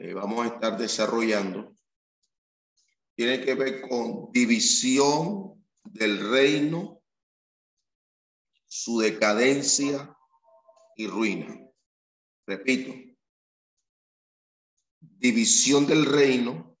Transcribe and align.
eh, 0.00 0.14
vamos 0.14 0.44
a 0.44 0.54
estar 0.54 0.76
desarrollando 0.76 1.74
tiene 3.20 3.44
que 3.44 3.54
ver 3.54 3.82
con 3.82 4.32
división 4.32 5.62
del 5.84 6.30
reino, 6.30 7.02
su 8.66 8.98
decadencia 8.98 10.16
y 10.96 11.06
ruina. 11.06 11.70
Repito, 12.46 12.94
división 15.00 15.86
del 15.86 16.06
reino, 16.06 16.78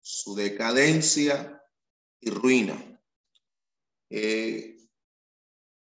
su 0.00 0.34
decadencia 0.34 1.62
y 2.18 2.30
ruina. 2.30 3.00
Eh, 4.10 4.76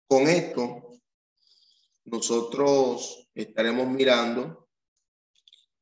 con 0.06 0.28
esto, 0.28 1.00
nosotros 2.04 3.28
estaremos 3.34 3.88
mirando 3.88 4.63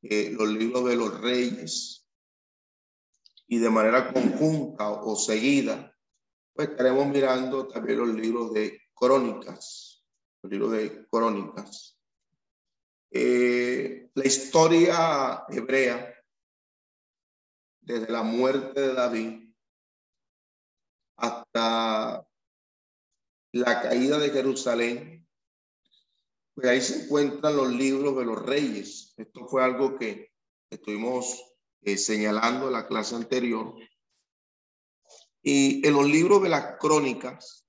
eh, 0.03 0.31
los 0.31 0.49
libros 0.49 0.85
de 0.85 0.95
los 0.97 1.21
reyes 1.21 2.05
y 3.47 3.57
de 3.57 3.69
manera 3.69 4.11
conjunta 4.11 4.89
o 4.89 5.15
seguida, 5.15 5.95
pues 6.53 6.69
estaremos 6.69 7.07
mirando 7.07 7.67
también 7.67 7.99
los 7.99 8.09
libros 8.13 8.53
de 8.53 8.81
crónicas, 8.93 10.03
los 10.41 10.51
libros 10.51 10.71
de 10.73 11.07
crónicas. 11.07 11.97
Eh, 13.11 14.09
la 14.13 14.25
historia 14.25 15.45
hebrea, 15.49 16.13
desde 17.81 18.11
la 18.11 18.23
muerte 18.23 18.81
de 18.81 18.93
David 18.93 19.53
hasta 21.15 22.27
la 23.53 23.81
caída 23.81 24.17
de 24.17 24.29
Jerusalén, 24.31 25.27
pues 26.53 26.67
ahí 26.67 26.81
se 26.81 27.05
encuentran 27.05 27.55
los 27.55 27.71
libros 27.71 28.17
de 28.17 28.25
los 28.25 28.43
reyes. 28.45 29.02
Esto 29.17 29.47
fue 29.47 29.63
algo 29.63 29.97
que 29.97 30.31
estuvimos 30.69 31.41
eh, 31.81 31.97
señalando 31.97 32.67
en 32.67 32.73
la 32.73 32.87
clase 32.87 33.15
anterior. 33.15 33.75
Y 35.41 35.85
en 35.85 35.93
los 35.93 36.07
libros 36.07 36.41
de 36.41 36.49
las 36.49 36.77
crónicas, 36.79 37.67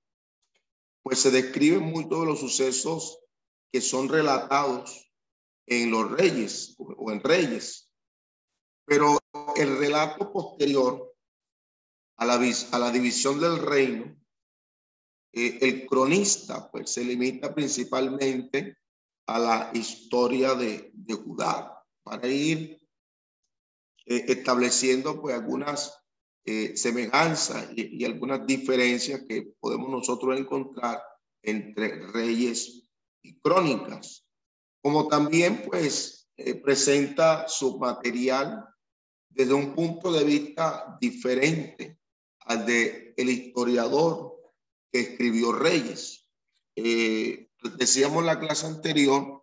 pues 1.02 1.18
se 1.18 1.30
describen 1.30 1.82
muchos 1.82 2.20
de 2.20 2.26
los 2.26 2.40
sucesos 2.40 3.18
que 3.72 3.80
son 3.80 4.08
relatados 4.08 5.10
en 5.66 5.90
los 5.90 6.10
reyes 6.10 6.76
o 6.78 7.10
en 7.10 7.20
reyes. 7.20 7.90
Pero 8.86 9.18
el 9.56 9.78
relato 9.78 10.32
posterior 10.32 11.14
a 12.16 12.24
la, 12.24 12.34
a 12.34 12.78
la 12.78 12.90
división 12.90 13.40
del 13.40 13.58
reino 13.58 14.16
eh, 15.36 15.58
el 15.62 15.86
cronista 15.86 16.70
pues 16.70 16.92
se 16.92 17.04
limita 17.04 17.52
principalmente 17.52 18.78
a 19.26 19.38
la 19.38 19.70
historia 19.74 20.54
de, 20.54 20.90
de 20.92 21.14
Judá 21.14 21.82
para 22.02 22.28
ir 22.28 22.78
eh, 24.06 24.24
estableciendo 24.28 25.20
pues 25.20 25.34
algunas 25.34 25.98
eh, 26.44 26.76
semejanzas 26.76 27.68
y, 27.74 28.02
y, 28.02 28.04
algunas 28.04 28.46
diferencias 28.46 29.22
que 29.26 29.54
podemos 29.58 29.88
nosotros 29.88 30.38
encontrar 30.38 31.02
entre 31.42 32.06
reyes 32.08 32.90
y 33.22 33.38
crónicas, 33.40 34.26
como 34.82 35.08
también 35.08 35.62
pues 35.66 36.28
presenta 36.62 37.48
su 37.48 37.78
material 37.78 38.66
desde 39.30 39.54
un 39.54 39.74
punto 39.74 40.12
de 40.12 40.24
vista 40.24 40.98
diferente 41.00 41.98
al 42.40 42.66
de 42.66 43.14
el 43.16 43.30
historiador 43.30 44.34
escribió 44.92 45.52
Reyes. 45.52 46.28
Eh, 46.76 47.43
decíamos 47.70 48.24
la 48.24 48.38
clase 48.38 48.66
anterior 48.66 49.42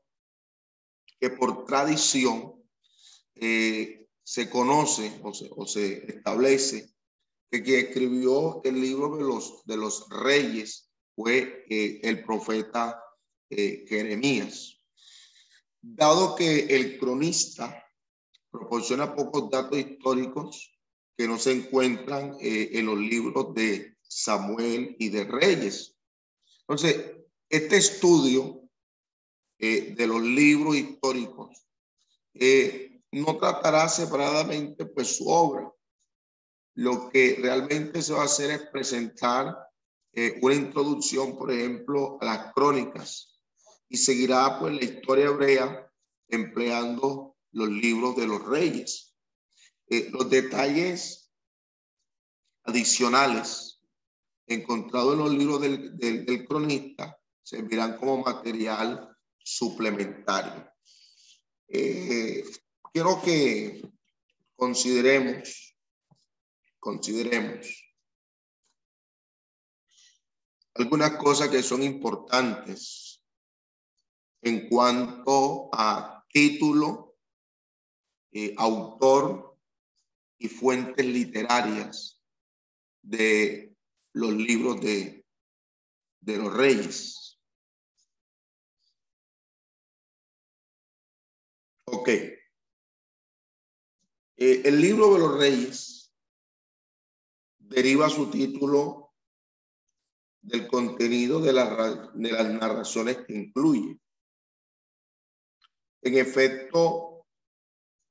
que 1.20 1.30
por 1.30 1.66
tradición 1.66 2.64
eh, 3.36 4.08
se 4.24 4.50
conoce 4.50 5.20
o 5.24 5.34
se, 5.34 5.50
o 5.56 5.66
se, 5.66 6.12
establece 6.12 6.90
que 7.50 7.64
quien 7.64 7.88
escribió 7.88 8.62
el 8.64 8.80
libro 8.80 9.18
de 9.18 9.24
los, 9.24 9.66
de 9.66 9.78
los 9.78 10.08
reyes 10.10 10.90
fue 11.16 11.66
eh, 11.70 12.00
el 12.04 12.24
profeta 12.24 13.04
eh, 13.50 13.86
Jeremías. 13.88 14.80
Dado 15.81 16.36
que 16.36 16.76
el 16.76 17.00
cronista 17.00 17.86
proporciona 18.52 19.16
pocos 19.16 19.50
datos 19.50 19.78
históricos 19.78 20.72
que 21.18 21.28
no 21.28 21.38
se 21.38 21.52
encuentran 21.52 22.38
en 22.40 22.86
los 22.86 22.98
libros 22.98 23.54
de 23.54 23.98
Samuel 24.02 24.96
y 25.00 25.10
de 25.10 25.24
Reyes. 25.26 25.96
Entonces, 26.62 27.21
este 27.51 27.75
estudio 27.75 28.62
eh, 29.59 29.94
de 29.94 30.07
los 30.07 30.22
libros 30.22 30.75
históricos 30.75 31.67
eh, 32.34 33.01
no 33.12 33.38
tratará 33.38 33.89
separadamente 33.89 34.85
pues 34.85 35.17
su 35.17 35.28
obra. 35.28 35.69
Lo 36.75 37.09
que 37.09 37.38
realmente 37.41 38.01
se 38.01 38.13
va 38.13 38.22
a 38.22 38.25
hacer 38.25 38.51
es 38.51 38.62
presentar 38.67 39.57
eh, 40.13 40.39
una 40.41 40.56
introducción, 40.56 41.38
por 41.38 41.51
ejemplo, 41.51 42.17
a 42.22 42.25
las 42.25 42.53
crónicas 42.53 43.41
y 43.89 43.97
seguirá 43.97 44.57
pues 44.57 44.73
la 44.73 44.85
historia 44.85 45.25
hebrea 45.25 45.91
empleando 46.29 47.35
los 47.51 47.68
libros 47.68 48.16
de 48.16 48.28
los 48.28 48.45
reyes. 48.45 49.13
los 49.88 50.29
detalles 50.29 51.29
adicionales 52.63 53.81
encontrado 54.47 55.13
en 55.13 55.19
los 55.19 55.31
libros 55.33 55.59
del, 55.59 55.97
del, 55.97 56.47
cronista 56.47 57.21
servirán 57.44 57.97
como 57.97 58.24
material 58.24 59.16
suplementario. 59.38 60.72
Eh, 61.68 62.44
quiero 62.91 63.22
que 63.22 63.81
consideremos, 64.56 65.75
consideremos 66.80 67.94
algunas 70.75 71.12
cosas 71.18 71.50
que 71.50 71.63
son 71.63 71.84
importantes 71.84 73.24
en 74.41 74.68
cuanto 74.69 75.69
a 75.74 76.25
título, 76.30 77.18
eh, 78.31 78.53
autor 78.57 79.57
y 80.38 80.47
fuentes 80.47 81.06
literarias 81.06 82.22
de 83.01 83.75
los 84.13 84.34
libros 84.34 84.81
de, 84.81 85.25
de 86.22 86.38
los 86.38 86.53
reyes. 86.53 87.21
Ok. 91.94 92.07
Eh, 92.07 92.38
el 94.38 94.79
libro 94.79 95.13
de 95.13 95.19
los 95.19 95.38
reyes 95.38 96.13
deriva 97.59 98.09
su 98.09 98.31
título 98.31 99.13
del 100.41 100.68
contenido 100.68 101.41
de, 101.41 101.53
la, 101.53 102.12
de 102.13 102.31
las 102.31 102.50
narraciones 102.50 103.18
que 103.25 103.34
incluye. 103.34 104.00
En 106.01 106.18
efecto, 106.18 107.28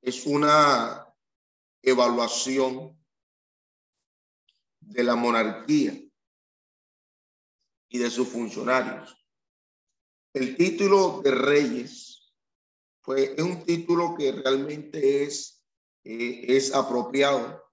es 0.01 0.25
una 0.27 1.11
evaluación 1.81 2.97
de 4.79 5.03
la 5.03 5.15
monarquía 5.15 5.99
y 7.89 7.97
de 7.97 8.09
sus 8.11 8.29
funcionarios. 8.29 9.17
El 10.33 10.55
título 10.55 11.21
de 11.23 11.31
reyes 11.31 12.10
fue, 13.01 13.33
es 13.35 13.43
un 13.43 13.63
título 13.65 14.15
que 14.15 14.31
realmente 14.31 15.23
es, 15.23 15.63
eh, 16.03 16.45
es 16.47 16.73
apropiado, 16.73 17.63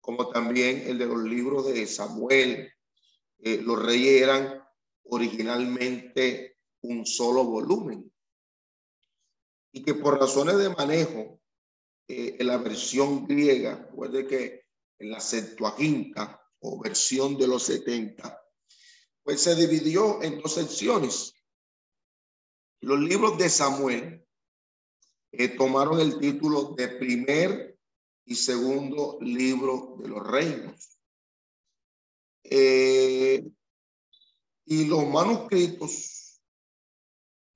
como 0.00 0.30
también 0.30 0.84
el 0.86 0.98
de 0.98 1.06
los 1.06 1.22
libros 1.22 1.66
de 1.66 1.86
Samuel. 1.86 2.72
Eh, 3.40 3.60
los 3.62 3.82
reyes 3.82 4.22
eran 4.22 4.64
originalmente 5.04 6.56
un 6.82 7.04
solo 7.04 7.44
volumen 7.44 8.10
y 9.72 9.82
que 9.82 9.94
por 9.94 10.18
razones 10.18 10.58
de 10.58 10.70
manejo 10.70 11.40
eh, 12.08 12.36
en 12.38 12.46
la 12.46 12.58
versión 12.58 13.26
griega, 13.26 13.88
puede 13.94 14.26
que 14.26 14.64
en 14.98 15.10
la 15.10 15.20
Septuaginta 15.20 16.42
o 16.60 16.80
versión 16.80 17.36
de 17.36 17.46
los 17.46 17.64
70, 17.64 18.40
pues 19.22 19.42
se 19.42 19.54
dividió 19.54 20.22
en 20.22 20.40
dos 20.40 20.54
secciones. 20.54 21.34
Los 22.80 22.98
libros 22.98 23.36
de 23.38 23.48
Samuel 23.48 24.26
tomaron 25.56 26.00
el 26.00 26.18
título 26.18 26.74
de 26.76 26.88
primer 26.88 27.78
y 28.24 28.34
segundo 28.34 29.18
libro 29.20 29.96
de 30.00 30.08
los 30.08 30.26
reinos. 30.26 30.98
Eh, 32.44 33.46
y 34.64 34.84
los 34.86 35.06
manuscritos 35.06 36.42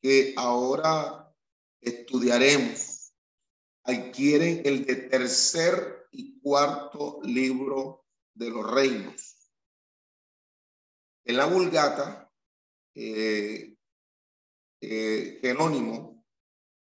que 0.01 0.35
ahora 0.37 1.35
estudiaremos 1.81 3.13
adquieren 3.85 4.63
el 4.65 4.85
de 4.85 4.97
tercer 4.97 6.09
y 6.11 6.41
cuarto 6.41 7.21
libro 7.23 8.05
de 8.35 8.51
los 8.51 8.71
reinos. 8.71 9.37
En 11.25 11.37
la 11.37 11.47
Vulgata, 11.47 12.31
eh, 12.95 13.77
eh, 14.81 15.39
Jerónimo 15.41 16.12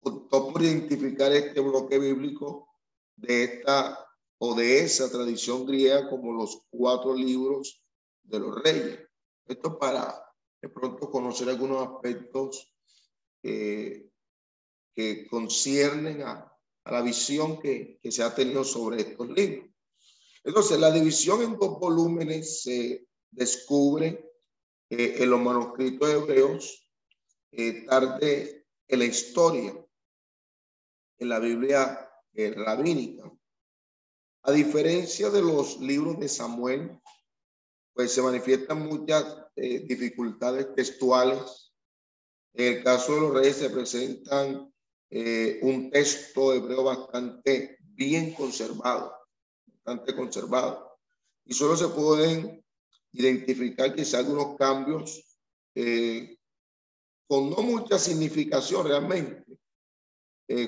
optó 0.02 0.52
por 0.52 0.62
identificar 0.62 1.32
este 1.32 1.60
bloque 1.60 2.00
bíblico 2.00 2.68
de 3.16 3.44
esta 3.44 4.06
o 4.38 4.56
de 4.56 4.80
esa 4.80 5.12
tradición 5.12 5.66
griega 5.66 6.10
como 6.10 6.34
los 6.34 6.64
cuatro 6.70 7.14
libros 7.14 7.84
de 8.24 8.40
los 8.40 8.64
reyes. 8.64 9.00
Esto 9.46 9.78
para 9.78 10.24
de 10.62 10.70
pronto 10.70 11.10
conocer 11.10 11.50
algunos 11.50 11.88
aspectos 11.88 12.74
que 13.42 15.28
conciernen 15.30 16.24
a, 16.24 16.46
la 16.86 17.02
visión 17.02 17.60
que, 17.60 18.00
se 18.10 18.24
ha 18.24 18.34
tenido 18.34 18.64
sobre 18.64 19.02
estos 19.02 19.30
libros. 19.30 19.70
Entonces, 20.44 20.80
la 20.80 20.92
división 20.92 21.42
en 21.42 21.58
dos 21.58 21.80
volúmenes 21.80 22.64
se 22.64 23.08
descubre 23.30 24.26
eh, 24.90 25.16
en 25.20 25.30
los 25.30 25.40
manuscritos 25.40 26.10
hebreos 26.10 26.90
eh, 27.52 27.86
tarde 27.86 28.66
en 28.88 29.00
la 29.00 29.06
historia, 29.06 29.86
en 31.20 31.30
la 31.30 31.40
Biblia 31.40 32.10
eh, 32.34 32.52
rabínica. 32.56 33.32
A 34.44 34.52
diferencia 34.52 35.30
de 35.30 35.42
los 35.42 35.80
libros 35.80 36.20
de 36.20 36.30
Samuel, 36.30 36.98
pues 37.94 38.14
se 38.14 38.22
manifiestan 38.22 38.88
muchas 38.88 39.26
eh, 39.56 39.80
dificultades 39.80 40.74
textuales. 40.74 41.74
En 42.54 42.78
el 42.78 42.84
caso 42.84 43.14
de 43.14 43.22
los 43.22 43.34
reyes 43.34 43.58
se 43.58 43.70
presentan 43.70 44.74
eh, 45.10 45.60
un 45.64 45.92
texto 45.92 46.54
hebreo 46.54 46.84
bastante 46.84 47.78
bien 47.82 48.34
conservado, 48.34 49.14
bastante 49.66 50.16
conservado. 50.16 50.98
Y 51.46 51.54
solo 51.54 51.76
se 51.76 51.90
pueden 51.90 52.64
identificar 53.12 53.94
quizá 53.96 54.20
algunos 54.20 54.56
cambios 54.56 55.38
eh, 55.76 56.38
con 57.28 57.50
no 57.50 57.58
mucha 57.58 58.00
significación 58.00 58.88
realmente, 58.88 59.49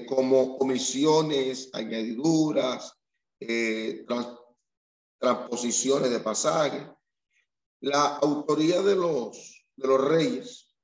como 0.08 0.58
omisiones, 0.58 1.70
añadiduras, 1.74 2.94
transposiciones 5.20 6.12
de 6.12 6.20
pasajes 6.20 6.84
la 7.82 8.18
autoría 8.18 8.82
de 8.82 8.96
los, 8.96 9.66
de 9.76 9.88
los 9.88 10.08
reyes 10.08 10.76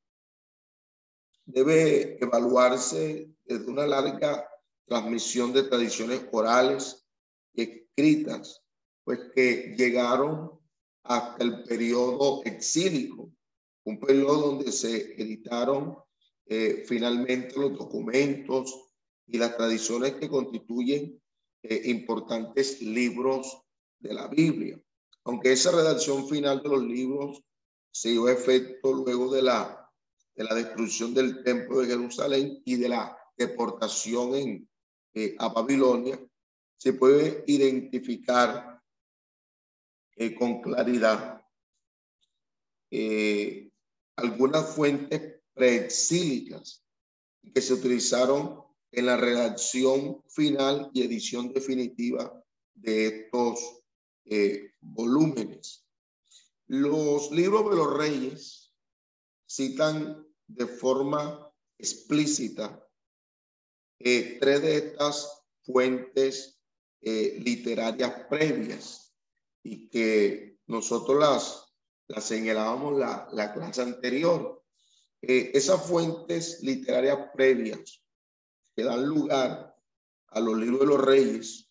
debe 1.45 2.17
evaluarse 2.21 3.29
desde 3.45 3.69
una 3.69 3.85
larga 3.85 4.49
transmisión 4.85 5.53
de 5.53 5.63
tradiciones 5.63 6.27
orales 6.31 7.07
y 7.53 7.61
escritas, 7.61 8.63
pues 9.03 9.19
que 9.35 9.75
llegaron 9.77 10.59
hasta 11.03 11.43
el 11.43 11.63
periodo 11.63 12.43
exílico, 12.43 13.31
un 13.85 13.99
periodo 13.99 14.47
donde 14.47 14.71
se 14.71 15.13
editaron 15.21 15.97
eh, 16.47 16.83
finalmente 16.87 17.59
los 17.59 17.77
documentos 17.77 18.86
y 19.27 19.37
las 19.37 19.55
tradiciones 19.57 20.13
que 20.15 20.29
constituyen 20.29 21.21
eh, 21.63 21.81
importantes 21.85 22.81
libros 22.81 23.61
de 23.99 24.13
la 24.13 24.27
Biblia. 24.27 24.79
Aunque 25.25 25.51
esa 25.51 25.71
redacción 25.71 26.27
final 26.27 26.63
de 26.63 26.69
los 26.69 26.83
libros 26.83 27.43
se 27.91 28.09
dio 28.09 28.29
efecto 28.29 28.93
luego 28.93 29.33
de 29.33 29.41
la, 29.41 29.91
de 30.35 30.43
la 30.43 30.55
destrucción 30.55 31.13
del 31.13 31.43
templo 31.43 31.79
de 31.79 31.87
Jerusalén 31.87 32.61
y 32.63 32.75
de 32.75 32.89
la 32.89 33.17
deportación 33.35 34.35
en, 34.35 34.69
eh, 35.13 35.35
a 35.39 35.49
Babilonia, 35.49 36.19
se 36.77 36.93
puede 36.93 37.43
identificar 37.47 38.81
eh, 40.15 40.35
con 40.35 40.61
claridad 40.61 41.41
eh, 42.91 43.69
algunas 44.15 44.75
fuentes 44.75 45.41
preexílicas 45.53 46.83
que 47.53 47.61
se 47.61 47.73
utilizaron 47.73 48.63
en 48.91 49.05
la 49.05 49.17
redacción 49.17 50.23
final 50.27 50.89
y 50.93 51.03
edición 51.03 51.53
definitiva 51.53 52.43
de 52.73 53.07
estos 53.07 53.81
eh, 54.25 54.71
volúmenes. 54.81 55.85
Los 56.67 57.31
libros 57.31 57.69
de 57.69 57.75
los 57.75 57.97
reyes 57.97 58.73
citan 59.47 60.25
de 60.47 60.67
forma 60.67 61.51
explícita 61.77 62.83
eh, 63.99 64.37
tres 64.39 64.61
de 64.61 64.77
estas 64.77 65.43
fuentes 65.63 66.59
eh, 67.01 67.37
literarias 67.39 68.25
previas 68.29 69.13
y 69.63 69.89
que 69.89 70.59
nosotros 70.67 71.19
las, 71.19 71.73
las 72.07 72.23
señalábamos 72.23 72.97
la, 72.97 73.27
la 73.31 73.53
clase 73.53 73.81
anterior. 73.81 74.63
esas 75.21 75.85
fuentes 75.87 76.61
literarias 76.61 77.17
previas 77.33 78.06
que 78.77 78.83
dan 78.83 79.03
lugar 79.05 79.75
a 80.27 80.39
los 80.39 80.55
libros 80.55 80.79
de 80.81 80.85
los 80.85 81.01
reyes 81.01 81.67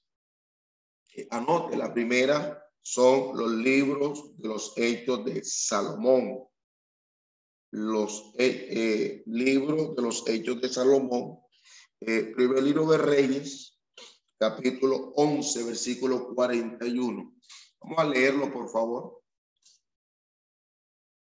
anote, 1.31 1.77
la 1.77 1.93
primera 1.93 2.63
son 2.83 3.37
los 3.37 3.51
libros 3.51 4.37
de 4.39 4.49
los 4.49 4.73
hechos 4.77 5.25
de 5.25 5.43
Salomón. 5.45 6.47
Los 7.73 8.33
eh, 8.39 8.69
eh, 8.71 9.23
libros 9.27 9.97
de 9.97 10.03
los 10.03 10.27
hechos 10.29 10.61
de 10.61 10.69
Salomón. 10.69 11.41
Eh, 12.01 12.33
primer 12.35 12.63
libro 12.63 12.87
de 12.87 12.99
Reyes, 12.99 13.79
capítulo 14.39 15.13
11, 15.17 15.65
versículo 15.65 16.35
41. 16.35 17.35
Vamos 17.81 17.99
a 17.99 18.05
leerlo, 18.05 18.53
por 18.53 18.71
favor. 18.71 19.23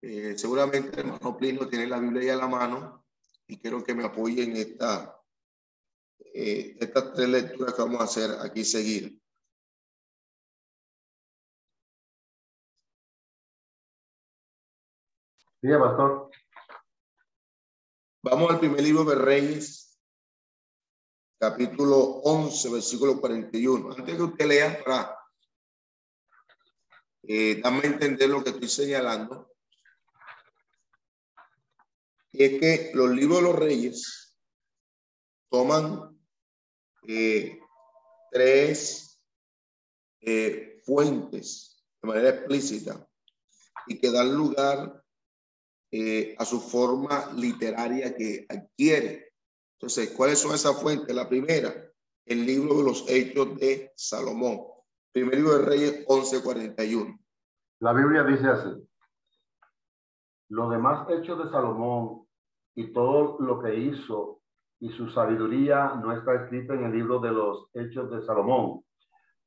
seguramente 0.00 1.00
el 1.00 1.06
hermano 1.06 1.36
Plino 1.36 1.68
tiene 1.68 1.86
la 1.86 1.98
Biblia 1.98 2.24
ya 2.24 2.34
a 2.34 2.36
la 2.36 2.48
mano 2.48 3.04
y 3.46 3.58
quiero 3.58 3.84
que 3.84 3.94
me 3.94 4.04
apoyen 4.04 4.56
esta, 4.56 5.19
estas 6.32 7.12
tres 7.14 7.28
lecturas 7.28 7.74
que 7.74 7.82
vamos 7.82 8.00
a 8.00 8.04
hacer 8.04 8.30
aquí 8.40 8.64
seguir. 8.64 9.20
Sí, 15.62 15.68
pastor. 15.68 16.30
Vamos 18.22 18.50
al 18.50 18.58
primer 18.58 18.82
libro 18.82 19.04
de 19.04 19.14
Reyes, 19.14 19.98
capítulo 21.38 21.98
11, 21.98 22.70
versículo 22.70 23.20
41. 23.20 23.92
Antes 23.92 24.16
que 24.16 24.22
usted 24.22 24.46
lea, 24.46 24.82
para 24.82 25.18
eh, 27.24 27.60
darme 27.60 27.80
a 27.80 27.86
entender 27.86 28.30
lo 28.30 28.42
que 28.42 28.50
estoy 28.50 28.68
señalando, 28.68 29.50
y 32.32 32.44
es 32.44 32.60
que 32.60 32.90
los 32.94 33.10
libros 33.10 33.38
de 33.38 33.42
los 33.42 33.56
reyes 33.56 34.36
toman 35.50 36.09
eh, 37.06 37.58
tres 38.30 39.20
eh, 40.20 40.80
fuentes 40.84 41.84
de 42.02 42.08
manera 42.08 42.30
explícita 42.30 43.06
y 43.86 43.98
que 43.98 44.10
dan 44.10 44.34
lugar 44.34 45.02
eh, 45.90 46.36
a 46.38 46.44
su 46.44 46.60
forma 46.60 47.32
literaria 47.34 48.14
que 48.14 48.46
adquiere. 48.48 49.32
Entonces, 49.78 50.10
¿cuáles 50.10 50.38
son 50.38 50.54
esas 50.54 50.80
fuentes? 50.80 51.14
La 51.14 51.28
primera, 51.28 51.74
el 52.26 52.46
libro 52.46 52.78
de 52.78 52.84
los 52.84 53.08
Hechos 53.08 53.56
de 53.56 53.92
Salomón, 53.96 54.66
primer 55.12 55.36
libro 55.36 55.58
de 55.58 55.64
Reyes 55.64 56.06
11:41. 56.06 57.18
La 57.80 57.92
Biblia 57.92 58.22
dice 58.22 58.46
así: 58.46 58.88
Los 60.48 60.70
demás 60.70 61.08
hechos 61.10 61.42
de 61.44 61.50
Salomón 61.50 62.26
y 62.74 62.92
todo 62.92 63.38
lo 63.40 63.60
que 63.62 63.74
hizo 63.74 64.39
y 64.80 64.88
su 64.90 65.10
sabiduría 65.10 65.94
no 66.02 66.12
está 66.12 66.34
escrito 66.34 66.72
en 66.72 66.84
el 66.84 66.92
libro 66.92 67.20
de 67.20 67.30
los 67.30 67.68
Hechos 67.74 68.10
de 68.10 68.22
Salomón. 68.22 68.82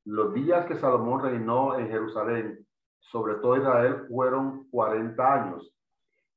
Los 0.04 0.32
días 0.32 0.66
que 0.66 0.76
Salomón 0.76 1.22
reinó 1.22 1.76
en 1.78 1.88
Jerusalén 1.88 2.64
sobre 3.10 3.34
todo 3.36 3.56
Israel 3.56 4.06
fueron 4.08 4.68
40 4.70 5.34
años 5.34 5.70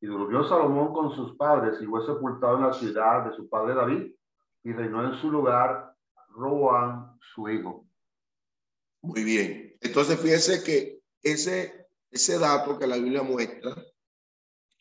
y 0.01 0.07
durmió 0.07 0.43
Salomón 0.43 0.93
con 0.93 1.15
sus 1.15 1.35
padres 1.37 1.81
y 1.81 1.85
fue 1.85 2.05
sepultado 2.05 2.57
en 2.57 2.63
la 2.63 2.73
ciudad 2.73 3.25
de 3.25 3.35
su 3.35 3.49
padre 3.49 3.73
David 3.73 4.11
y 4.63 4.73
reinó 4.73 5.05
en 5.05 5.19
su 5.19 5.31
lugar 5.31 5.93
Roan, 6.29 7.17
su 7.33 7.49
hijo. 7.49 7.87
Muy 9.01 9.23
bien. 9.23 9.75
Entonces 9.81 10.19
fíjese 10.19 10.63
que 10.63 10.99
ese, 11.23 11.87
ese 12.11 12.37
dato 12.37 12.77
que 12.77 12.85
la 12.85 12.97
Biblia 12.97 13.23
muestra 13.23 13.75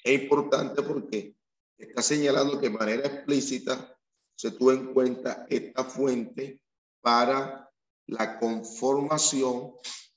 es 0.02 0.22
importante 0.22 0.82
porque 0.82 1.34
está 1.78 2.02
señalando 2.02 2.56
de 2.56 2.70
manera 2.70 3.06
explícita 3.06 3.95
se 4.36 4.50
tuvo 4.52 4.72
en 4.72 4.92
cuenta 4.92 5.46
esta 5.48 5.84
fuente 5.84 6.60
para 7.00 7.70
la 8.06 8.38
conformación 8.38 9.72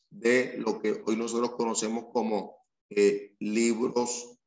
de 0.10 0.58
lo 0.58 0.80
que 0.82 1.02
hoy 1.06 1.16
nosotros 1.16 1.52
conocemos 1.52 2.06
como 2.12 2.58
eh, 2.90 3.36
libros 3.40 4.38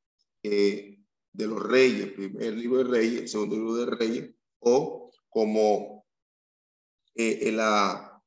eh, 0.43 0.99
de 1.33 1.47
los 1.47 1.62
reyes, 1.62 2.12
primer 2.12 2.52
libro 2.55 2.79
de 2.79 2.91
reyes, 2.91 3.31
segundo 3.31 3.57
libro 3.57 3.75
de 3.76 3.97
reyes, 3.97 4.35
o 4.61 5.11
como 5.29 6.05
eh, 7.14 7.38
en 7.43 7.57
la, 7.57 8.23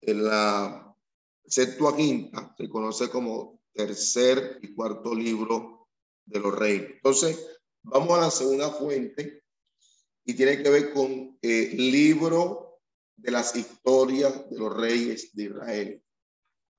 en 0.00 0.24
la 0.24 0.96
Septuaginta 1.44 2.54
se 2.56 2.68
conoce 2.68 3.10
como 3.10 3.60
tercer 3.74 4.58
y 4.62 4.74
cuarto 4.74 5.14
libro 5.14 5.88
de 6.24 6.40
los 6.40 6.54
reyes. 6.58 6.92
Entonces, 6.94 7.60
vamos 7.82 8.16
a 8.16 8.22
la 8.22 8.30
segunda 8.30 8.70
fuente 8.70 9.41
y 10.24 10.34
tiene 10.34 10.62
que 10.62 10.70
ver 10.70 10.92
con 10.92 11.38
el 11.42 11.76
libro 11.76 12.80
de 13.16 13.30
las 13.30 13.54
historias 13.56 14.48
de 14.50 14.58
los 14.58 14.76
reyes 14.76 15.34
de 15.34 15.44
Israel. 15.44 16.02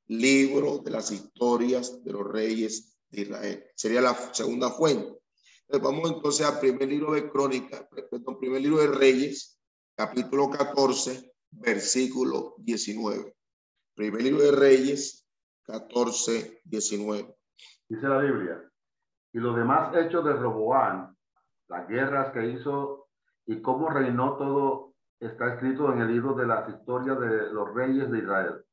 Libro 0.08 0.80
de 0.80 0.92
las 0.92 1.12
historias 1.12 2.04
de 2.04 2.12
los 2.12 2.28
reyes 2.28 2.98
de 3.10 3.22
Israel. 3.22 3.66
Sería 3.76 4.02
la 4.02 4.14
segunda 4.34 4.70
fuente. 4.72 5.20
vamos 5.82 6.12
entonces 6.12 6.46
al 6.46 6.60
primer 6.60 6.90
libro 6.90 7.14
de 7.14 7.30
Crónicas, 7.30 7.88
perdón, 8.10 8.40
primer 8.40 8.62
libro 8.62 8.82
de 8.82 8.88
Reyes, 8.88 9.60
capítulo 9.96 10.50
14, 10.50 11.34
versículo 11.52 12.56
19. 12.58 13.36
Primer 13.96 14.22
libro 14.22 14.44
de 14.44 14.52
Reyes, 14.52 15.28
14, 15.64 16.62
19. 16.64 17.36
Dice 17.90 18.08
la 18.08 18.20
Biblia, 18.20 18.72
y 19.34 19.40
los 19.40 19.56
demás 19.56 19.96
hechos 19.96 20.26
de 20.26 20.34
Roboán, 20.34 21.16
las 21.68 21.88
guerras 21.88 22.34
que 22.34 22.50
hizo 22.50 23.03
y 23.46 23.62
cómo 23.62 23.90
reinó 23.90 24.38
todo, 24.38 24.94
está 25.20 25.54
escrito 25.54 25.92
en 25.94 26.02
el 26.02 26.08
libro 26.08 26.34
de 26.34 26.46
las 26.46 26.70
historias 26.70 27.20
de 27.20 27.52
los 27.52 27.74
reyes 27.74 28.12
de 28.12 28.20
Israel. 28.20 28.66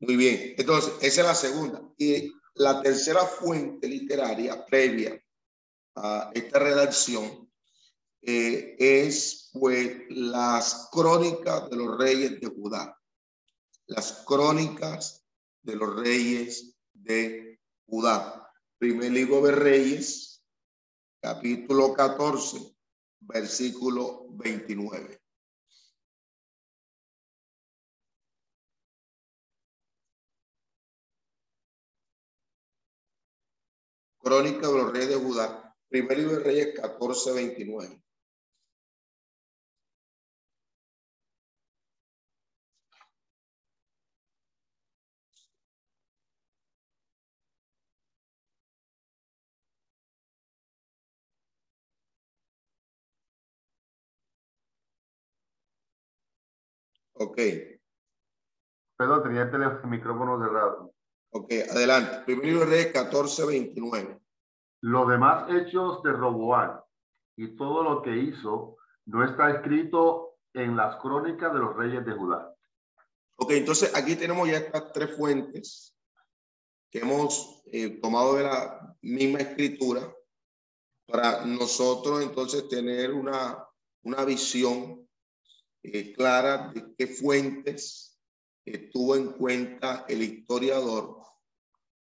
Muy 0.00 0.16
bien, 0.16 0.54
entonces 0.56 0.94
esa 1.02 1.20
es 1.22 1.26
la 1.26 1.34
segunda. 1.34 1.82
Y 1.96 2.32
la 2.54 2.80
tercera 2.82 3.20
fuente 3.20 3.88
literaria 3.88 4.64
previa 4.64 5.20
a 5.96 6.30
esta 6.34 6.58
redacción 6.58 7.50
eh, 8.22 8.76
es 8.78 9.50
pues 9.52 10.02
las 10.10 10.88
crónicas 10.92 11.68
de 11.70 11.76
los 11.76 11.98
reyes 11.98 12.40
de 12.40 12.46
Judá. 12.48 12.96
Las 13.86 14.24
crónicas 14.26 15.24
de 15.62 15.76
los 15.76 15.96
reyes 15.96 16.76
de 16.92 17.60
Judá. 17.86 18.52
Primer 18.78 19.10
libro 19.10 19.40
de 19.42 19.52
Reyes, 19.52 20.44
capítulo 21.20 21.94
14, 21.94 22.77
versículo 23.20 24.26
29. 24.30 25.20
Crónica 34.18 34.66
de 34.66 34.72
los 34.74 34.92
Reyes 34.92 35.08
de 35.08 35.16
Judá, 35.16 35.74
primer 35.88 36.18
libro 36.18 36.36
de 36.36 36.44
Reyes 36.44 36.74
14, 36.78 37.32
29. 37.32 38.02
Ok. 57.18 57.36
Perdón, 58.96 59.22
tenía 59.22 59.42
el 59.42 59.88
micrófono 59.88 60.42
cerrado. 60.42 60.92
Ok, 61.30 61.52
adelante. 61.70 62.22
Primero 62.24 62.64
Reyes 62.64 62.92
14, 62.92 63.46
29. 63.46 64.18
Los 64.80 65.08
demás 65.08 65.50
hechos 65.50 66.02
de 66.02 66.12
Roboán 66.12 66.80
y 67.36 67.56
todo 67.56 67.82
lo 67.82 68.02
que 68.02 68.16
hizo 68.16 68.76
no 69.06 69.24
está 69.24 69.50
escrito 69.50 70.38
en 70.54 70.76
las 70.76 70.96
crónicas 70.96 71.52
de 71.52 71.58
los 71.58 71.76
reyes 71.76 72.04
de 72.04 72.12
Judá. 72.12 72.54
Ok, 73.36 73.52
entonces 73.52 73.94
aquí 73.94 74.16
tenemos 74.16 74.48
ya 74.48 74.58
estas 74.58 74.92
tres 74.92 75.16
fuentes 75.16 75.94
que 76.90 77.00
hemos 77.00 77.62
eh, 77.66 78.00
tomado 78.00 78.34
de 78.34 78.44
la 78.44 78.96
misma 79.02 79.40
escritura 79.40 80.00
para 81.06 81.44
nosotros 81.44 82.22
entonces 82.22 82.68
tener 82.68 83.12
una, 83.12 83.64
una 84.02 84.24
visión 84.24 85.07
eh, 85.92 86.12
clara 86.12 86.72
de 86.74 86.94
qué 86.96 87.06
fuentes 87.06 88.18
eh, 88.64 88.90
tuvo 88.92 89.16
en 89.16 89.32
cuenta 89.32 90.04
el 90.08 90.22
historiador 90.22 91.22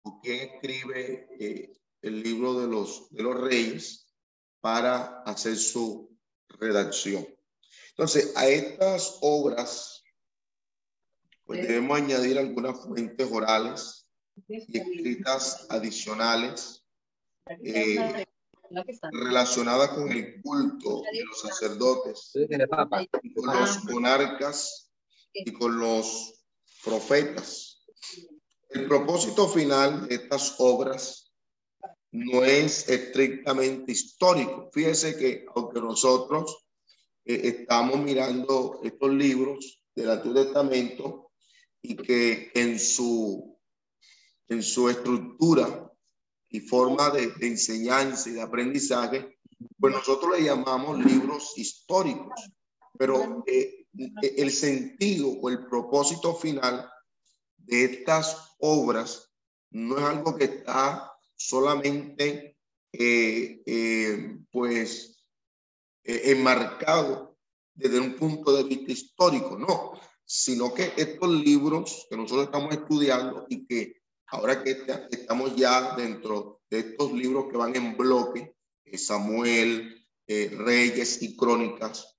o 0.04 0.22
quien 0.22 0.50
escribe 0.50 1.28
eh, 1.40 1.72
el 2.02 2.24
libro 2.24 2.60
de 2.60 2.68
los, 2.68 3.10
de 3.12 3.24
los 3.24 3.40
reyes 3.40 4.08
para 4.60 5.22
hacer 5.24 5.56
su 5.56 6.18
redacción. 6.50 7.28
Entonces, 7.90 8.34
a 8.36 8.48
estas 8.48 9.18
obras, 9.22 10.04
pues 11.46 11.68
debemos 11.68 11.98
añadir 11.98 12.38
algunas 12.38 12.80
fuentes 12.84 13.28
orales 13.32 14.08
y 14.48 14.78
escritas 14.78 15.66
adicionales 15.70 16.86
relacionada 19.12 19.94
con 19.94 20.12
el 20.12 20.42
culto 20.42 21.02
de 21.12 21.24
los 21.24 21.42
sacerdotes, 21.42 22.32
con 23.36 23.60
los 23.60 23.84
monarcas 23.86 24.92
y 25.34 25.52
con 25.54 25.80
los 25.80 26.46
profetas. 26.84 27.86
El 28.70 28.88
propósito 28.88 29.48
final 29.48 30.08
de 30.08 30.16
estas 30.16 30.56
obras 30.60 31.32
no 32.12 32.44
es 32.44 32.88
estrictamente 32.90 33.92
histórico. 33.92 34.70
Fíjense 34.74 35.18
que 35.18 35.46
aunque 35.56 35.80
nosotros 35.80 36.66
eh, 37.26 37.42
estamos 37.44 38.00
mirando 38.00 38.80
estos 38.84 39.12
libros 39.12 39.84
del 39.96 40.12
Antiguo 40.12 40.44
Testamento 40.44 41.32
y 41.82 41.96
que 41.96 42.52
en 42.54 42.80
su, 42.80 43.58
en 44.48 44.64
su 44.64 44.90
estructura 44.90 45.87
y 46.50 46.62
forma 46.62 47.10
de, 47.10 47.34
enseñanza 47.42 48.30
y 48.30 48.34
de 48.34 48.42
aprendizaje, 48.42 49.38
pues 49.80 49.94
nosotros 49.94 50.38
le 50.38 50.46
llamamos 50.46 51.04
libros 51.04 51.54
históricos, 51.58 52.50
pero 52.98 53.44
eh, 53.48 53.86
eh, 53.98 54.36
el 54.38 54.52
sentido 54.52 55.30
o 55.30 55.50
el 55.50 55.66
propósito 55.66 56.36
final 56.36 56.90
de 57.58 57.84
estas 57.84 58.56
obras 58.60 59.32
no 59.72 59.98
es 59.98 60.04
algo 60.04 60.36
que 60.36 60.46
está 60.46 61.12
solamente 61.36 62.58
eh, 62.94 64.38
pues 64.50 65.24
enmarcado 66.04 67.38
desde 67.76 68.00
un 68.00 68.16
punto 68.16 68.56
de 68.56 68.64
vista 68.64 68.92
histórico, 68.92 69.58
no, 69.58 69.92
sino 70.26 70.74
que 70.74 70.94
estos 70.98 71.30
libros 71.30 72.08
que 72.10 72.18
nosotros 72.18 72.46
estamos 72.46 72.74
estudiando 72.74 73.46
y 73.50 73.66
que 73.66 73.97
ahora 74.28 74.64
que 74.64 74.78
estamos 75.12 75.56
ya 75.56 75.96
dentro 75.96 76.62
de 76.70 76.80
estos 76.80 77.14
libros 77.14 77.46
que 77.50 77.58
van 77.58 77.76
en 77.76 77.96
bloque, 77.96 78.56
eh, 78.84 78.98
Samuel, 78.98 80.06
eh, 80.28 80.50
Reyes 80.58 81.22
y 81.22 81.36
Crónicas, 81.36 82.18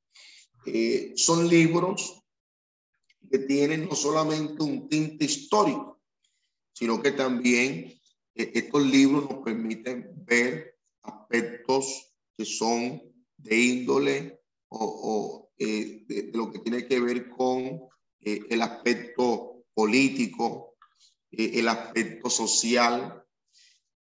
eh, 0.66 1.12
son 1.16 1.48
libros 1.48 2.22
que 3.30 3.38
tienen 3.40 3.86
no 3.86 3.94
solamente 3.94 4.62
un 4.62 4.88
tinte 4.88 5.26
histórico, 5.26 6.00
sino 6.72 7.02
que 7.02 7.12
también 7.12 7.94
estos 8.34 8.86
libros 8.86 9.28
nos 9.28 9.44
permiten 9.44 10.12
ver 10.24 10.78
aspectos 11.02 12.14
que 12.36 12.44
son 12.44 13.02
de 13.36 13.60
índole 13.60 14.40
o, 14.68 15.50
de, 15.58 16.30
lo 16.32 16.52
que 16.52 16.60
tiene 16.60 16.86
que 16.86 17.00
ver 17.00 17.28
con 17.30 17.80
el 18.20 18.62
aspecto 18.62 19.64
político, 19.74 20.67
eh, 21.30 21.52
el 21.54 21.68
aspecto 21.68 22.30
social. 22.30 23.24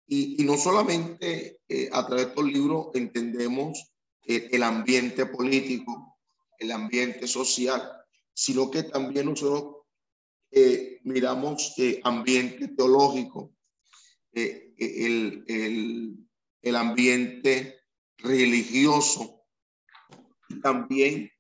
Y, 0.06 0.42
no 0.44 0.56
solamente 0.56 1.60
eh, 1.68 1.88
a 1.92 2.06
través 2.06 2.26
de 2.26 2.30
estos 2.30 2.44
libros 2.46 2.88
entendemos 2.94 3.92
eh, 4.26 4.48
el 4.52 4.62
ambiente 4.62 5.26
político, 5.26 6.18
el 6.58 6.72
ambiente 6.72 7.26
social, 7.26 7.90
sino 8.32 8.70
que 8.70 8.84
también 8.84 9.26
nosotros 9.26 9.74
miramos 11.02 11.74
ambiente 12.04 12.68
teológico, 12.68 13.52
el, 14.32 15.44
el, 15.46 16.16
el 16.62 16.76
ambiente 16.76 17.80
religioso, 18.16 19.42
también 20.62 21.30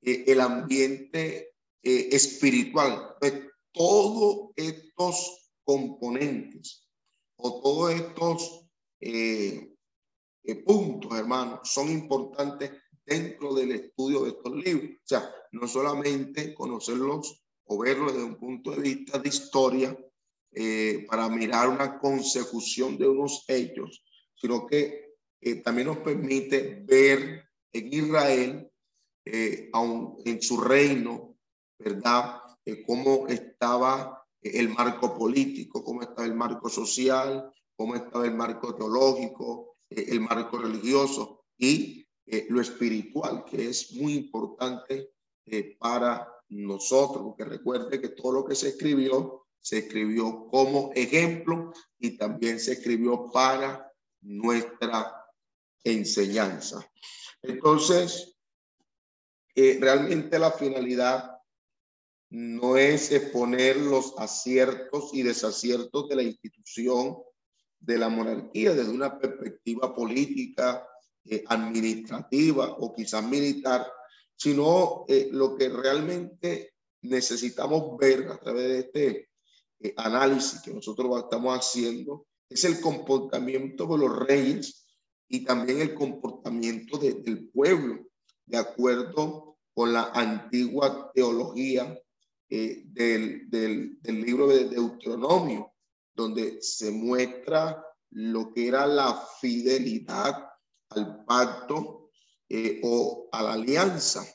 el 0.00 0.40
ambiente 0.40 1.52
espiritual. 1.82 3.16
Pues, 3.20 3.34
todos 3.74 4.52
estos 4.56 5.50
componentes 5.64 6.88
o 7.36 7.60
todos 7.60 7.92
estos 7.92 8.66
eh, 9.00 9.74
eh, 10.44 10.54
puntos, 10.64 11.18
hermanos, 11.18 11.60
son 11.64 11.90
importantes 11.90 12.70
dentro 13.04 13.52
del 13.52 13.72
estudio 13.72 14.22
de 14.22 14.30
estos 14.30 14.54
libros. 14.54 14.90
O 14.90 15.06
sea, 15.06 15.30
no 15.52 15.68
solamente 15.68 16.54
conocerlos 16.54 17.44
o 17.66 17.78
verlos 17.78 18.12
desde 18.12 18.26
un 18.26 18.36
punto 18.36 18.70
de 18.70 18.80
vista 18.80 19.18
de 19.18 19.28
historia 19.28 19.98
eh, 20.52 21.04
para 21.08 21.28
mirar 21.28 21.68
una 21.68 21.98
consecución 21.98 22.96
de 22.96 23.08
unos 23.08 23.44
hechos, 23.48 24.04
sino 24.34 24.66
que 24.66 25.16
eh, 25.40 25.56
también 25.56 25.88
nos 25.88 25.98
permite 25.98 26.82
ver 26.84 27.44
en 27.72 27.92
Israel, 27.92 28.70
eh, 29.24 29.68
aun 29.72 30.16
en 30.24 30.40
su 30.40 30.60
reino, 30.60 31.36
¿verdad? 31.78 32.40
Cómo 32.86 33.26
estaba 33.28 34.24
el 34.40 34.68
marco 34.68 35.16
político, 35.16 35.82
cómo 35.84 36.02
estaba 36.02 36.24
el 36.24 36.34
marco 36.34 36.68
social, 36.68 37.52
cómo 37.76 37.94
estaba 37.94 38.26
el 38.26 38.34
marco 38.34 38.74
teológico, 38.74 39.76
el 39.90 40.20
marco 40.20 40.58
religioso 40.58 41.44
y 41.58 42.06
lo 42.48 42.60
espiritual, 42.60 43.44
que 43.44 43.68
es 43.68 43.92
muy 43.92 44.14
importante 44.14 45.10
para 45.78 46.26
nosotros, 46.48 47.22
porque 47.22 47.44
recuerde 47.44 48.00
que 48.00 48.08
todo 48.08 48.32
lo 48.32 48.44
que 48.44 48.54
se 48.54 48.68
escribió, 48.68 49.46
se 49.60 49.78
escribió 49.78 50.46
como 50.48 50.90
ejemplo 50.94 51.72
y 51.98 52.16
también 52.16 52.60
se 52.60 52.72
escribió 52.72 53.30
para 53.30 53.90
nuestra 54.20 55.24
enseñanza. 55.82 56.90
Entonces, 57.42 58.36
eh, 59.54 59.78
realmente 59.80 60.38
la 60.38 60.50
finalidad 60.50 61.33
no 62.34 62.76
es 62.76 63.12
exponer 63.12 63.76
los 63.76 64.14
aciertos 64.18 65.10
y 65.12 65.22
desaciertos 65.22 66.08
de 66.08 66.16
la 66.16 66.24
institución 66.24 67.16
de 67.78 67.96
la 67.96 68.08
monarquía 68.08 68.74
desde 68.74 68.90
una 68.90 69.20
perspectiva 69.20 69.94
política, 69.94 70.84
eh, 71.26 71.44
administrativa 71.46 72.74
o 72.80 72.92
quizás 72.92 73.22
militar, 73.22 73.86
sino 74.34 75.04
eh, 75.06 75.28
lo 75.30 75.54
que 75.54 75.68
realmente 75.68 76.74
necesitamos 77.02 77.96
ver 77.98 78.26
a 78.28 78.40
través 78.40 78.68
de 78.68 78.78
este 78.80 79.28
eh, 79.78 79.94
análisis 79.96 80.60
que 80.60 80.74
nosotros 80.74 81.16
estamos 81.16 81.56
haciendo 81.56 82.26
es 82.48 82.64
el 82.64 82.80
comportamiento 82.80 83.86
de 83.86 83.98
los 83.98 84.26
reyes 84.26 84.88
y 85.28 85.44
también 85.44 85.80
el 85.80 85.94
comportamiento 85.94 86.98
del 86.98 87.48
pueblo, 87.50 88.08
de 88.44 88.56
acuerdo 88.56 89.56
con 89.72 89.92
la 89.92 90.10
antigua 90.12 91.12
teología 91.14 91.96
eh, 92.50 92.82
del, 92.84 93.48
del, 93.48 93.98
libro 94.20 94.48
de 94.48 94.68
Deuteronomio, 94.68 95.72
donde 96.14 96.60
se 96.60 96.90
muestra 96.90 97.82
lo 98.10 98.52
que 98.52 98.68
era 98.68 98.86
la 98.86 99.14
fidelidad 99.40 100.50
al 100.90 101.24
pacto 101.24 102.10
eh, 102.48 102.80
o 102.84 103.28
a 103.32 103.42
la 103.42 103.52
alianza. 103.54 104.26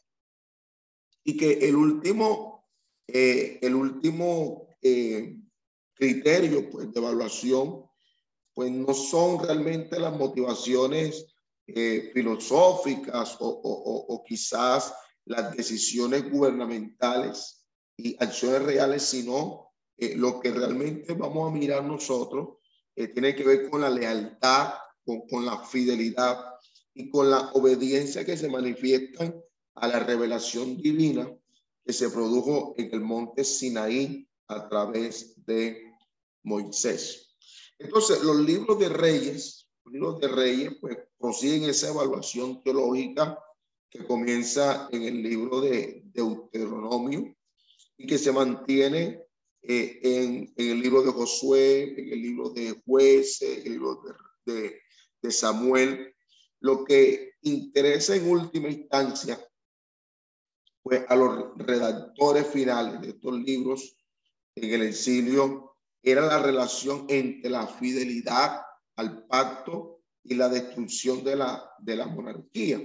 Y 1.23 1.37
que 1.37 1.59
el 1.69 1.75
último, 1.75 2.67
eh, 3.07 3.59
el 3.61 3.75
último 3.75 4.67
criterio 5.93 6.69
pues, 6.69 6.91
de 6.91 6.99
evaluación, 6.99 7.85
pues 8.53 8.71
no 8.71 8.93
son 8.93 9.43
realmente 9.43 9.99
las 9.99 10.17
motivaciones 10.17 11.27
filosóficas 12.13 13.37
o, 13.39 13.47
o, 13.47 14.23
quizás 14.23 14.93
las 15.25 15.55
decisiones 15.55 16.29
gubernamentales 16.31 17.58
y 18.03 18.15
acciones 18.20 18.63
reales, 18.63 19.03
sino 19.03 19.72
lo 20.15 20.39
que 20.39 20.51
realmente 20.51 21.13
vamos 21.13 21.50
a 21.50 21.53
mirar 21.53 21.84
nosotros 21.84 22.58
tiene 22.96 23.36
que 23.36 23.44
ver 23.44 23.70
con 23.70 23.82
la 23.82 23.89
lealtad, 23.89 24.74
con, 25.06 25.27
con 25.27 25.46
la 25.46 25.63
fidelidad 25.65 26.38
y 26.94 27.10
con 27.10 27.29
la 27.29 27.51
obediencia 27.53 28.25
que 28.25 28.36
se 28.36 28.50
manifiestan 28.50 29.36
a 29.75 29.88
la 29.88 30.00
revelación 30.00 30.77
divina 30.77 31.29
que 31.86 31.94
se 31.94 32.10
produjo 32.10 32.75
en 32.77 32.94
el 32.94 33.01
monte 33.01 33.44
Sinaí 33.44 34.27
a 34.48 34.68
través 34.68 35.33
de 35.46 35.94
Moisés. 36.44 37.35
Entonces, 37.77 38.22
los 38.24 38.38
libros 38.42 38.77
de 38.79 38.90
reyes, 38.90 39.68
los 39.85 39.94
libros 39.94 40.20
de 40.20 40.27
reyes, 40.27 40.74
pues 40.81 40.98
prosiguen 41.18 41.70
esa 41.70 41.90
evaluación 41.90 42.62
teológica 42.64 43.40
que 43.90 44.05
comienza 44.05 44.88
en 44.92 45.03
el 45.03 45.24
libro 45.24 45.62
de 45.62 46.01
Deuteronomio 46.05 47.35
y 48.00 48.07
que 48.07 48.18
se 48.18 48.31
mantiene 48.31 49.22
eh, 49.62 50.00
en, 50.01 50.53
el 50.55 50.81
libro 50.81 51.03
de 51.03 51.12
Josué, 51.12 51.94
en 51.98 52.14
el 52.14 52.22
libro 52.22 52.50
de 52.50 52.81
jueces, 52.85 53.59
en 53.59 53.68
el 53.68 53.74
libro 53.74 54.01
de, 54.46 54.81
de 55.22 55.31
Samuel, 55.31 56.16
lo 56.62 56.85
que 56.85 57.33
interesa 57.42 58.16
en 58.16 58.29
última 58.29 58.70
instancia, 58.70 59.38
pues 60.81 61.03
a 61.09 61.16
los 61.16 61.57
redactores 61.57 62.48
finales 62.48 63.01
de 63.01 63.09
estos 63.09 63.33
libros 63.33 63.98
en 64.55 64.74
el 64.74 64.83
exilio, 64.83 65.75
era 66.01 66.22
la 66.22 66.42
relación 66.42 67.05
entre 67.09 67.50
la 67.50 67.68
fidelidad 67.68 68.62
al 68.96 69.27
pacto 69.27 70.01
y 70.24 70.35
la 70.35 70.48
destrucción 70.48 71.24
de 71.25 71.35
la, 71.35 71.70
de 71.79 71.98
la 71.98 72.07
monarquía. 72.07 72.81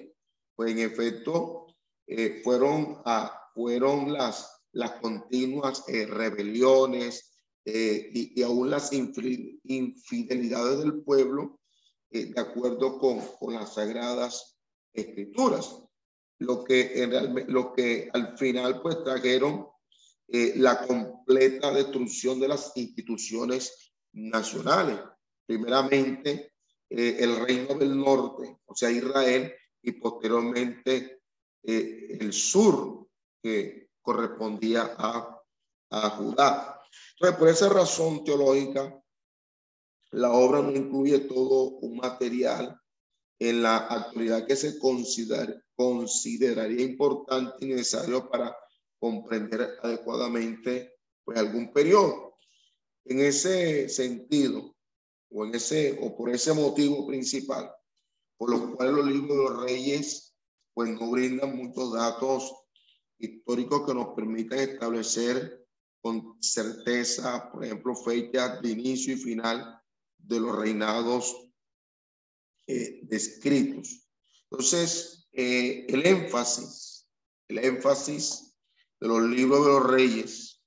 Pues 0.56 0.72
en 0.72 0.80
efecto, 0.80 1.66
eh, 2.06 2.40
fueron, 2.42 3.00
a, 3.04 3.50
fueron 3.54 4.12
las, 4.12 4.53
las 4.74 4.92
continuas 5.00 5.84
eh, 5.88 6.06
rebeliones 6.06 7.40
eh, 7.64 8.10
y, 8.12 8.40
y, 8.40 8.42
aún 8.42 8.70
las 8.70 8.92
infidelidades 8.92 10.78
del 10.80 11.02
pueblo 11.02 11.60
eh, 12.14 12.26
de 12.26 12.40
acuerdo 12.40 12.96
con, 12.96 13.18
con, 13.40 13.54
las 13.54 13.74
sagradas 13.74 14.56
escrituras, 14.92 15.82
lo 16.38 16.62
que, 16.62 17.02
en 17.02 17.52
lo 17.52 17.72
que 17.72 18.08
al 18.12 18.38
final 18.38 18.80
pues 18.80 19.02
trajeron 19.02 19.66
eh, 20.28 20.52
la 20.54 20.86
completa 20.86 21.72
destrucción 21.72 22.38
de 22.38 22.46
las 22.46 22.70
instituciones 22.76 23.92
nacionales. 24.12 25.00
Primeramente, 25.44 26.52
eh, 26.88 27.16
el 27.18 27.44
reino 27.44 27.74
del 27.74 27.98
norte, 27.98 28.58
o 28.64 28.76
sea, 28.76 28.92
Israel, 28.92 29.52
y 29.82 29.90
posteriormente 29.92 31.22
el 31.64 32.32
sur, 32.32 33.08
que 33.42 33.88
correspondía 34.04 34.94
a, 34.98 35.42
a 35.90 36.10
Judá. 36.10 36.80
Entonces, 37.14 37.38
por 37.38 37.48
esa 37.48 37.68
razón 37.70 38.22
teológica, 38.22 39.02
la 40.10 40.32
obra 40.32 40.62
no 40.62 40.70
incluye 40.70 41.18
todo 41.20 41.70
un 41.78 41.96
material 41.96 42.78
en 43.38 43.62
la 43.62 43.78
actualidad 43.78 44.46
que 44.46 44.54
se 44.54 44.78
consideraría 44.78 46.84
importante 46.84 47.64
y 47.64 47.68
necesario 47.68 48.28
para 48.30 48.54
comprender 49.00 49.78
adecuadamente 49.82 50.96
pues, 51.24 51.38
algún 51.38 51.72
periodo. 51.72 52.36
En 53.06 53.20
ese 53.20 53.88
sentido, 53.88 54.76
o, 55.30 55.46
en 55.46 55.54
ese, 55.54 55.98
o 56.00 56.16
por 56.16 56.30
ese 56.30 56.52
motivo 56.52 57.06
principal, 57.06 57.74
por 58.36 58.50
lo 58.50 58.76
cual 58.76 58.94
los 58.94 59.06
libros 59.06 59.30
de 59.30 59.36
los 59.36 59.62
reyes 59.64 60.36
pues, 60.74 60.90
no 60.90 61.10
brindan 61.10 61.56
muchos 61.56 61.92
datos 61.92 62.63
históricos 63.18 63.86
que 63.86 63.94
nos 63.94 64.14
permitan 64.14 64.58
establecer 64.58 65.64
con 66.00 66.36
certeza, 66.40 67.50
por 67.50 67.64
ejemplo, 67.64 67.94
fechas 67.96 68.60
de 68.60 68.70
inicio 68.70 69.14
y 69.14 69.16
final 69.16 69.80
de 70.18 70.40
los 70.40 70.56
reinados 70.56 71.48
eh, 72.66 73.00
descritos. 73.04 74.08
Entonces, 74.50 75.28
eh, 75.32 75.86
el 75.88 76.06
énfasis, 76.06 77.08
el 77.48 77.58
énfasis 77.58 78.56
de 79.00 79.08
los 79.08 79.22
libros 79.22 79.64
de 79.64 79.72
los 79.72 79.86
reyes 79.86 80.62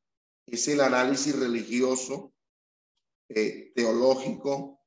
es 0.46 0.68
el 0.68 0.82
análisis 0.82 1.38
religioso, 1.38 2.34
eh, 3.30 3.72
teológico 3.76 4.80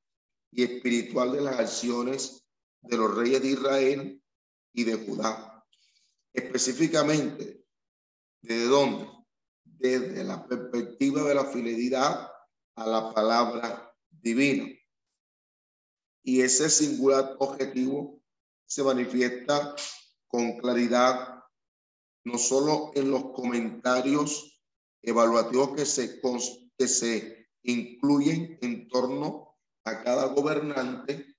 y 0.50 0.64
espiritual 0.64 1.32
de 1.32 1.40
las 1.42 1.58
acciones 1.58 2.46
de 2.82 2.96
los 2.96 3.14
reyes 3.14 3.42
de 3.42 3.48
Israel 3.48 4.22
y 4.72 4.84
de 4.84 4.94
Judá. 4.94 5.49
Específicamente, 6.32 7.64
¿desde 8.42 8.64
dónde? 8.66 9.08
Desde 9.64 10.24
la 10.24 10.46
perspectiva 10.46 11.22
de 11.22 11.34
la 11.34 11.44
fidelidad 11.44 12.30
a 12.76 12.86
la 12.86 13.12
palabra 13.12 13.94
divino. 14.10 14.66
Y 16.22 16.42
ese 16.42 16.68
singular 16.68 17.36
objetivo 17.38 18.22
se 18.66 18.82
manifiesta 18.82 19.74
con 20.28 20.58
claridad 20.58 21.40
no 22.24 22.38
solo 22.38 22.90
en 22.94 23.10
los 23.10 23.32
comentarios 23.32 24.62
evaluativos 25.02 25.74
que 25.74 25.86
se, 25.86 26.20
que 26.76 26.88
se 26.88 27.48
incluyen 27.62 28.58
en 28.60 28.88
torno 28.88 29.56
a 29.84 30.02
cada 30.02 30.26
gobernante, 30.26 31.29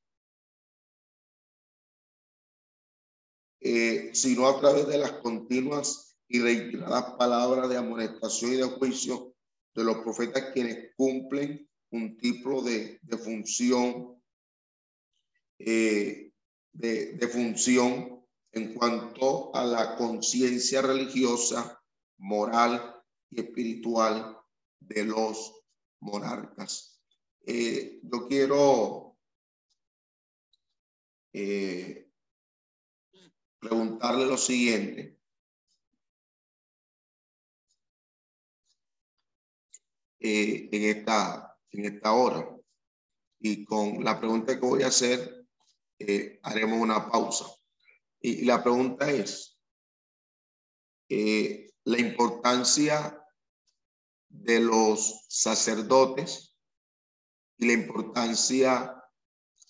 eh, 3.62 4.12
sino 4.14 4.48
a 4.48 4.60
través 4.60 4.88
de 4.88 4.98
las 4.98 5.14
continuas 5.14 6.18
y 6.28 6.40
reiteradas 6.40 7.14
palabras 7.18 7.70
de 7.70 7.78
amonestación 7.78 8.54
y 8.54 8.58
de 8.58 8.64
juicio 8.64 9.36
de 9.74 9.84
los 9.84 9.98
profetas 10.00 10.52
quienes 10.54 10.94
cumplen 10.96 11.70
un 11.92 12.18
tipo 12.18 12.62
de, 12.62 13.00
función, 13.24 14.22
eh, 15.60 16.32
de, 16.74 17.14
de, 17.14 17.28
función 17.28 18.26
en 18.52 18.74
cuanto 18.74 19.56
a 19.56 19.66
la 19.66 19.96
conciencia 19.96 20.82
religiosa, 20.82 21.82
moral 22.18 23.02
y 23.30 23.42
espiritual 23.42 24.38
de 24.80 25.06
los 25.06 25.62
monarcas. 26.00 27.02
Eh, 27.46 28.00
yo 28.04 28.28
quiero 28.28 29.18
eh, 31.34 32.11
preguntarle 33.62 34.26
lo 34.26 34.38
siguiente. 34.38 35.18
Eh, 40.20 40.70
en, 40.72 40.98
esta, 40.98 41.58
en 41.72 41.86
esta 41.86 42.14
hora. 42.14 42.48
Y 43.40 43.66
con 43.66 44.04
la 44.04 44.20
pregunta 44.20 44.54
que 44.54 44.66
voy 44.66 44.84
a 44.84 44.88
hacer, 44.88 45.48
eh, 45.98 46.40
haremos 46.44 46.80
una 46.80 47.10
pausa. 47.10 47.46
Y, 48.20 48.46
la 48.46 48.62
pregunta 48.64 49.10
es, 49.10 49.60
eh, 51.10 51.72
la 51.86 52.00
importancia 52.00 53.18
de 54.30 54.60
los 54.60 55.26
sacerdotes 55.28 56.56
y 57.58 57.68
la 57.68 57.74
importancia 57.74 58.96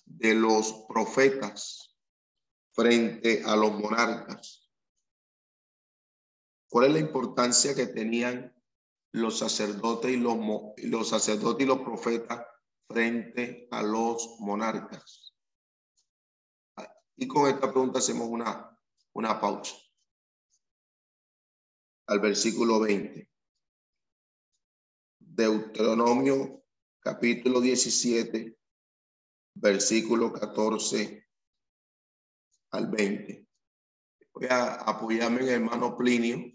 de 0.06 0.34
los 0.36 0.86
profetas 0.88 1.91
frente 2.74 3.44
a 3.46 3.56
los 3.56 3.74
monarcas. 3.74 4.70
¿Cuál 6.70 6.88
es 6.88 6.94
la 6.94 7.00
importancia 7.00 7.76
que 7.76 7.88
tenían 7.88 8.56
los 9.14 9.40
sacerdotes 9.40 10.12
y 10.12 10.18
los, 10.18 10.38
los 10.78 11.10
sacerdotes 11.10 11.66
y 11.66 11.68
los 11.68 11.80
profetas 11.80 12.46
frente 12.88 13.68
a 13.72 13.84
los 13.84 14.38
monarcas? 14.40 15.34
Y 17.18 17.28
con 17.28 17.48
esta 17.48 17.72
pregunta 17.72 18.00
hacemos 18.00 18.28
una, 18.28 18.78
una 19.14 19.40
pausa. 19.40 19.76
Al 22.08 22.20
versículo 22.20 22.80
20. 22.80 23.30
Deuteronomio 25.20 26.64
capítulo 27.00 27.62
17, 27.62 28.58
versículo 29.56 30.32
14 30.32 31.21
al 32.72 32.88
20. 32.88 33.48
Voy 34.34 34.48
a 34.50 34.76
apoyarme 34.76 35.42
en 35.42 35.48
el 35.48 35.54
hermano 35.56 35.98
Plinio 35.98 36.52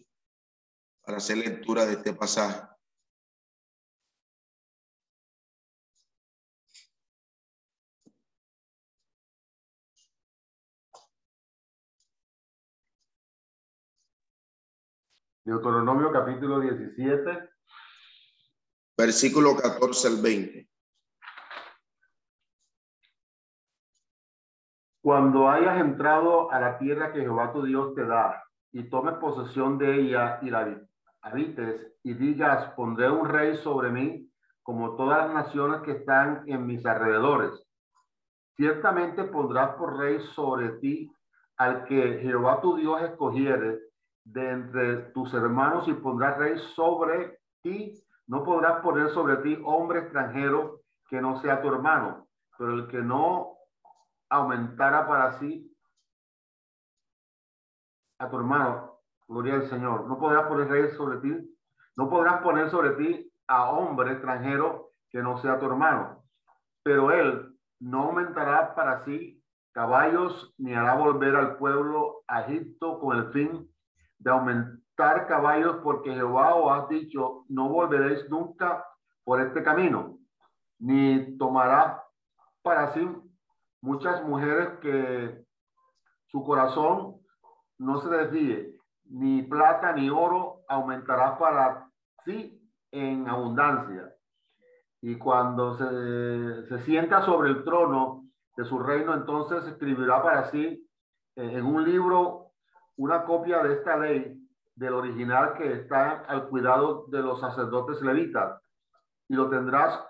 para 1.03 1.19
hacer 1.19 1.39
lectura 1.39 1.85
de 1.85 1.93
este 1.95 2.13
pasaje. 2.15 2.67
Deuteronomio 15.45 16.11
capítulo 16.11 16.59
17. 16.59 17.51
Versículo 18.99 19.57
14 19.57 20.09
al 20.09 20.21
20. 20.21 20.69
Cuando 25.07 25.49
hayas 25.49 25.79
entrado 25.79 26.51
a 26.51 26.59
la 26.59 26.79
tierra 26.79 27.13
que 27.13 27.21
Jehová 27.21 27.53
tu 27.53 27.63
Dios 27.63 27.95
te 27.95 28.05
da 28.05 28.43
y 28.73 28.91
tomes 28.91 29.15
posesión 29.19 29.79
de 29.79 30.01
ella 30.01 30.41
y 30.43 30.51
la 30.51 30.81
habites 31.23 31.95
y 32.03 32.15
digas, 32.15 32.73
pondré 32.75 33.09
un 33.09 33.29
rey 33.29 33.57
sobre 33.59 33.91
mí 33.91 34.29
como 34.65 34.97
todas 34.97 35.19
las 35.19 35.33
naciones 35.33 35.83
que 35.83 35.93
están 35.93 36.43
en 36.47 36.67
mis 36.67 36.85
alrededores. 36.85 37.53
Ciertamente 38.57 39.23
pondrás 39.23 39.77
por 39.77 39.97
rey 39.97 40.19
sobre 40.35 40.71
ti 40.81 41.09
al 41.57 41.85
que 41.85 42.19
Jehová 42.23 42.61
tu 42.61 42.75
Dios 42.75 43.01
escogiere 43.03 43.79
de 44.25 44.51
entre 44.51 44.97
tus 45.13 45.33
hermanos 45.35 45.87
y 45.87 45.95
pondrás 45.95 46.37
rey 46.37 46.59
sobre 46.75 47.39
ti. 47.63 47.95
No 48.27 48.43
podrás 48.43 48.81
poner 48.81 49.11
sobre 49.11 49.37
ti 49.37 49.57
hombre 49.65 50.01
extranjero 50.01 50.81
que 51.09 51.21
no 51.21 51.41
sea 51.41 51.63
tu 51.63 51.69
hermano, 51.69 52.27
pero 52.59 52.73
el 52.73 52.89
que 52.89 52.99
no 52.99 53.56
aumentara 54.29 55.07
para 55.07 55.39
sí 55.39 55.73
a 58.19 58.31
tu 58.31 58.37
hermano, 58.37 59.01
gloria 59.29 59.55
al 59.55 59.69
Señor. 59.69 60.07
No 60.07 60.19
podrás 60.19 60.47
poner 60.47 60.91
sobre 60.97 61.19
ti, 61.19 61.57
no 61.97 62.09
podrás 62.09 62.43
poner 62.43 62.71
sobre 62.71 62.91
ti 62.91 63.33
a 63.47 63.71
hombre 63.71 64.13
extranjero 64.13 64.91
que 65.11 65.23
no 65.23 65.39
sea 65.39 65.59
tu 65.59 65.67
hermano, 65.67 66.25
pero 66.83 67.11
él 67.13 67.55
no 67.81 68.05
aumentará 68.05 68.75
para 68.75 69.05
sí 69.05 69.43
caballos 69.73 70.55
ni 70.57 70.75
hará 70.75 70.95
volver 70.95 71.37
al 71.37 71.57
pueblo 71.59 72.23
a 72.27 72.43
Egipto 72.43 72.99
con 72.99 73.19
el 73.19 73.33
fin 73.33 73.71
de 74.19 74.31
aumentar 74.31 75.27
caballos, 75.29 75.77
porque 75.83 76.15
Jehová 76.15 76.55
os 76.55 76.73
ha 76.73 76.87
dicho, 76.89 77.45
no 77.49 77.69
volveréis 77.69 78.29
nunca 78.31 78.83
por 79.25 79.41
este 79.41 79.63
camino, 79.63 80.19
ni 80.79 81.37
tomará 81.37 82.03
para 82.63 82.93
sí 82.95 83.07
muchas 83.87 84.25
mujeres 84.25 84.81
que 84.81 85.45
su 86.27 86.43
corazón 86.43 87.21
no 87.79 88.01
se 88.01 88.09
desvíe, 88.09 88.75
ni 89.05 89.43
plata 89.43 89.93
ni 89.93 90.11
oro 90.11 90.63
aumentará 90.69 91.39
para 91.39 91.89
sí 92.25 92.61
en 92.91 93.29
abundancia. 93.29 94.13
Y 95.01 95.17
cuando 95.17 95.77
se, 95.77 96.67
se 96.67 96.85
sienta 96.85 97.23
sobre 97.23 97.51
el 97.51 97.63
trono 97.63 98.25
de 98.57 98.65
su 98.65 98.81
reino, 98.81 99.15
entonces 99.15 99.65
escribirá 99.67 100.21
para 100.21 100.51
sí 100.51 100.85
en 101.37 101.65
un 101.65 101.85
libro 101.85 102.51
una 102.97 103.25
copia 103.25 103.63
de 103.63 103.75
esta 103.75 103.97
ley 103.99 104.37
del 104.75 104.95
original 104.95 105.55
que 105.55 105.73
está 105.75 106.25
al 106.27 106.49
cuidado 106.49 107.05
de 107.07 107.23
los 107.23 107.39
sacerdotes 107.39 108.03
levitas 108.03 108.61
y 109.29 109.35
lo 109.35 109.49
tendrás 109.49 110.05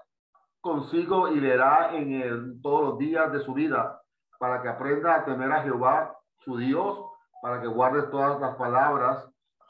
consigo 0.66 1.28
y 1.28 1.40
leerá 1.40 1.96
en 1.96 2.12
el, 2.12 2.60
todos 2.60 2.82
los 2.82 2.98
días 2.98 3.32
de 3.32 3.40
su 3.40 3.54
vida 3.54 4.02
para 4.38 4.60
que 4.62 4.68
aprenda 4.68 5.14
a 5.14 5.24
temer 5.24 5.52
a 5.52 5.62
Jehová, 5.62 6.18
su 6.44 6.56
Dios, 6.58 6.98
para 7.40 7.60
que 7.62 7.68
guarde 7.68 8.02
todas 8.10 8.40
las 8.40 8.56
palabras, 8.56 9.24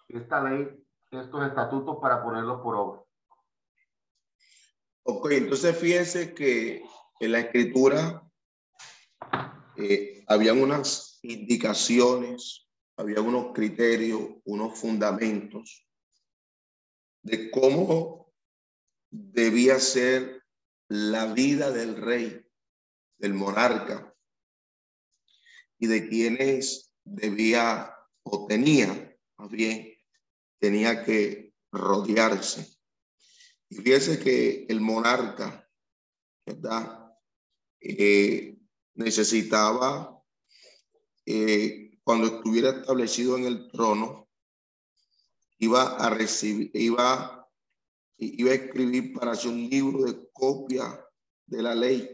esta 0.08 0.42
ley, 0.42 0.68
estos 1.10 1.46
estatutos 1.46 1.98
para 2.00 2.22
ponerlos 2.22 2.60
por 2.62 2.74
obra. 2.74 3.02
Ok, 5.04 5.30
entonces 5.32 5.76
fíjense 5.76 6.34
que 6.34 6.82
en 7.20 7.32
la 7.32 7.40
escritura 7.40 8.22
eh, 9.76 10.24
habían 10.26 10.62
unas 10.62 11.20
indicaciones 11.22 12.66
había 12.96 13.20
unos 13.20 13.52
criterios, 13.52 14.22
unos 14.44 14.78
fundamentos 14.78 15.86
de 17.22 17.50
cómo 17.50 18.32
debía 19.10 19.78
ser 19.78 20.35
la 20.88 21.32
vida 21.32 21.70
del 21.70 21.96
rey, 21.96 22.44
del 23.18 23.34
monarca, 23.34 24.14
y 25.78 25.86
de 25.86 26.08
quienes 26.08 26.92
debía 27.04 27.94
o 28.22 28.46
tenía, 28.46 29.16
más 29.36 29.50
bien, 29.50 29.94
tenía 30.58 31.04
que 31.04 31.54
rodearse. 31.70 32.66
Y 33.68 33.76
fíjese 33.76 34.18
que 34.18 34.66
el 34.68 34.80
monarca, 34.80 35.68
¿verdad? 36.44 37.12
Eh, 37.80 38.56
necesitaba 38.94 40.22
eh, 41.24 41.98
cuando 42.02 42.28
estuviera 42.28 42.70
establecido 42.70 43.36
en 43.36 43.44
el 43.44 43.68
trono, 43.70 44.28
iba 45.58 45.96
a 45.96 46.10
recibir, 46.10 46.70
iba, 46.74 47.45
iba 48.18 48.50
a 48.50 48.54
escribir 48.54 49.12
para 49.12 49.32
hacer 49.32 49.50
un 49.50 49.68
libro 49.68 50.04
de 50.04 50.28
copia 50.32 51.04
de 51.46 51.62
la 51.62 51.74
ley. 51.74 52.10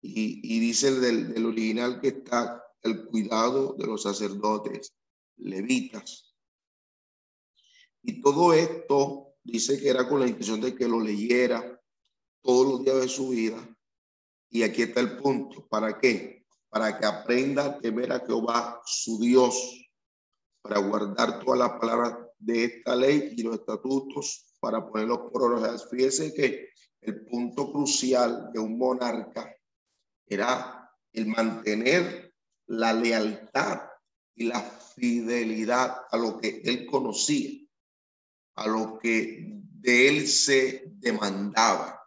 Y, 0.00 0.60
dice 0.60 0.92
del, 1.00 1.32
del 1.32 1.46
original 1.46 2.00
que 2.00 2.08
está 2.08 2.62
el 2.82 3.06
cuidado 3.06 3.74
de 3.78 3.86
los 3.86 4.02
sacerdotes 4.02 4.94
levitas. 5.36 6.34
Y 8.02 8.20
todo 8.20 8.52
esto 8.52 9.34
dice 9.42 9.80
que 9.80 9.88
era 9.88 10.06
con 10.06 10.20
la 10.20 10.26
intención 10.26 10.60
de 10.60 10.74
que 10.74 10.86
lo 10.86 11.00
leyera 11.00 11.80
todos 12.42 12.66
los 12.68 12.84
días 12.84 13.00
de 13.00 13.08
su 13.08 13.30
vida. 13.30 13.76
Y 14.50 14.62
aquí 14.62 14.82
está 14.82 15.00
el 15.00 15.16
punto. 15.16 15.66
¿Para 15.68 15.98
qué? 15.98 16.44
para 16.74 16.98
que 16.98 17.06
aprenda 17.06 17.66
a 17.66 17.78
temer 17.78 18.10
a 18.10 18.18
Jehová, 18.18 18.82
su 18.84 19.20
Dios, 19.20 19.88
para 20.60 20.80
guardar 20.80 21.38
todas 21.38 21.60
las 21.60 21.78
palabras 21.78 22.23
de 22.44 22.64
esta 22.64 22.94
ley 22.94 23.34
y 23.36 23.42
los 23.42 23.56
estatutos 23.56 24.56
para 24.60 24.86
ponerlos 24.86 25.30
por 25.32 25.42
obra. 25.42 25.78
Fíjese 25.78 26.32
que 26.34 26.68
el 27.00 27.24
punto 27.24 27.72
crucial 27.72 28.50
de 28.52 28.58
un 28.58 28.78
monarca 28.78 29.54
era 30.26 30.90
el 31.12 31.26
mantener 31.26 32.34
la 32.66 32.92
lealtad 32.92 33.82
y 34.34 34.44
la 34.44 34.60
fidelidad 34.60 35.96
a 36.10 36.16
lo 36.16 36.38
que 36.38 36.62
él 36.64 36.86
conocía, 36.86 37.60
a 38.56 38.66
lo 38.66 38.98
que 38.98 39.46
de 39.80 40.08
él 40.08 40.26
se 40.26 40.84
demandaba. 40.86 42.00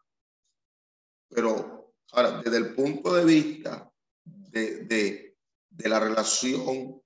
Pero 1.30 1.94
ahora, 2.12 2.42
desde 2.42 2.58
el 2.58 2.74
punto 2.74 3.14
de 3.14 3.26
vista 3.26 3.92
de, 4.26 5.36
de 5.70 5.90
la 5.90 6.00
relación 6.00 7.02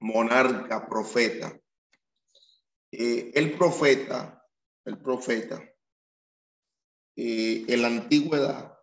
monarca-profeta. 0.00 1.60
Eh, 2.92 3.30
el 3.34 3.56
profeta, 3.56 4.44
el 4.84 4.98
profeta, 4.98 5.62
eh, 7.16 7.64
en 7.68 7.82
la 7.82 7.88
antigüedad, 7.88 8.76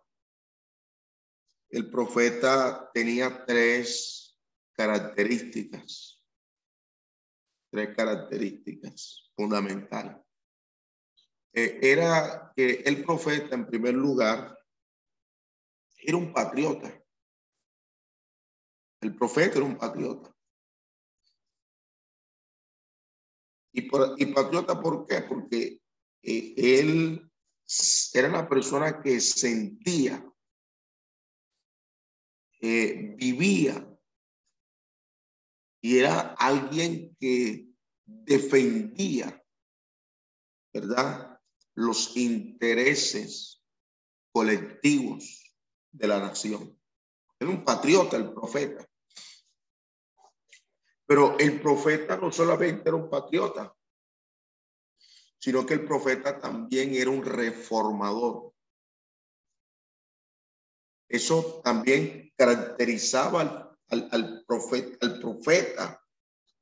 el 1.70 1.90
profeta 1.90 2.90
tenía 2.94 3.44
tres 3.44 4.38
características, 4.72 6.24
tres 7.70 7.94
características 7.94 9.30
fundamentales. 9.36 10.16
Eh, 11.52 11.78
era 11.82 12.52
que 12.56 12.82
el 12.86 13.04
profeta, 13.04 13.54
en 13.54 13.66
primer 13.66 13.94
lugar, 13.94 14.58
era 15.96 16.16
un 16.16 16.32
patriota. 16.32 17.04
El 19.00 19.14
profeta 19.14 19.56
era 19.56 19.66
un 19.66 19.76
patriota. 19.76 20.34
Y, 23.72 23.82
por, 23.82 24.14
y 24.16 24.26
patriota, 24.26 24.80
¿por 24.80 25.06
qué? 25.06 25.22
Porque 25.22 25.80
eh, 26.22 26.54
él 26.56 27.30
era 28.14 28.28
una 28.28 28.48
persona 28.48 29.00
que 29.02 29.20
sentía, 29.20 30.24
eh, 32.60 33.14
vivía, 33.16 33.84
y 35.80 35.98
era 35.98 36.34
alguien 36.38 37.16
que 37.20 37.68
defendía, 38.04 39.44
¿verdad? 40.72 41.40
Los 41.74 42.16
intereses 42.16 43.62
colectivos 44.32 45.54
de 45.92 46.08
la 46.08 46.18
nación. 46.18 46.76
Era 47.38 47.50
un 47.50 47.64
patriota 47.64 48.16
el 48.16 48.32
profeta. 48.32 48.88
Pero 51.08 51.38
el 51.38 51.58
profeta 51.58 52.18
no 52.18 52.30
solamente 52.30 52.86
era 52.86 52.96
un 52.96 53.08
patriota, 53.08 53.74
sino 55.38 55.64
que 55.64 55.72
el 55.72 55.86
profeta 55.86 56.38
también 56.38 56.94
era 56.94 57.08
un 57.08 57.24
reformador. 57.24 58.52
Eso 61.08 61.62
también 61.64 62.30
caracterizaba 62.36 63.74
al, 63.88 64.44
profeta, 64.46 65.06
al 65.06 65.18
profeta 65.18 66.04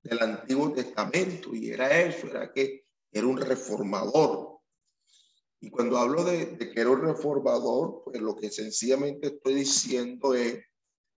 del 0.01 0.23
Antiguo 0.23 0.73
Testamento 0.73 1.53
y 1.53 1.71
era 1.71 2.01
eso, 2.01 2.29
era 2.29 2.53
que 2.53 2.87
era 3.11 3.27
un 3.27 3.39
reformador. 3.39 4.61
Y 5.59 5.71
cuando 5.71 5.99
hablo 5.99 6.23
de, 6.23 6.57
que 6.57 6.81
era 6.81 6.91
un 6.91 7.03
reformador, 7.03 8.05
pues 8.05 8.21
lo 8.21 8.37
que 8.37 8.53
sencillamente 8.53 9.27
estoy 9.27 9.55
diciendo 9.55 10.35
es 10.35 10.65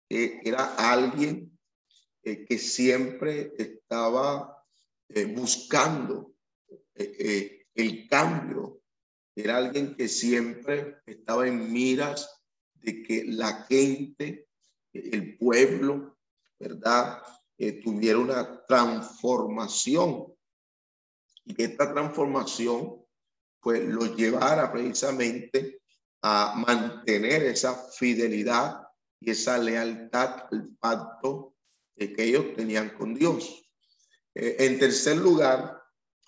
que 0.07 0.39
era 0.45 0.75
alguien 0.75 1.56
eh, 2.27 2.45
que 2.45 2.57
siempre 2.57 3.53
estaba 3.57 4.61
eh, 5.07 5.23
buscando 5.23 6.33
eh, 6.93 7.67
el 7.73 8.09
cambio. 8.09 8.81
Era 9.33 9.55
alguien 9.55 9.95
que 9.95 10.09
siempre 10.09 10.97
estaba 11.05 11.47
en 11.47 11.71
miras 11.71 12.43
de 12.73 13.01
que 13.01 13.23
la 13.23 13.63
gente, 13.69 14.49
el 14.91 15.37
pueblo, 15.37 16.17
¿verdad? 16.59 17.23
tuviera 17.81 18.19
una 18.19 18.65
transformación 18.65 20.27
y 21.45 21.55
que 21.55 21.63
esta 21.63 21.93
transformación 21.93 23.05
pues 23.61 23.85
lo 23.85 24.15
llevara 24.17 24.69
precisamente 24.71 25.81
a 26.21 26.61
mantener 26.67 27.43
esa 27.43 27.73
fidelidad 27.73 28.85
y 29.21 29.31
esa 29.31 29.57
lealtad 29.57 30.47
al 30.51 30.75
pacto 30.77 31.56
que 31.97 32.23
ellos 32.23 32.55
tenían 32.55 32.89
con 32.91 33.13
Dios. 33.13 33.67
Eh, 34.35 34.55
en 34.59 34.79
tercer 34.79 35.17
lugar, 35.17 35.81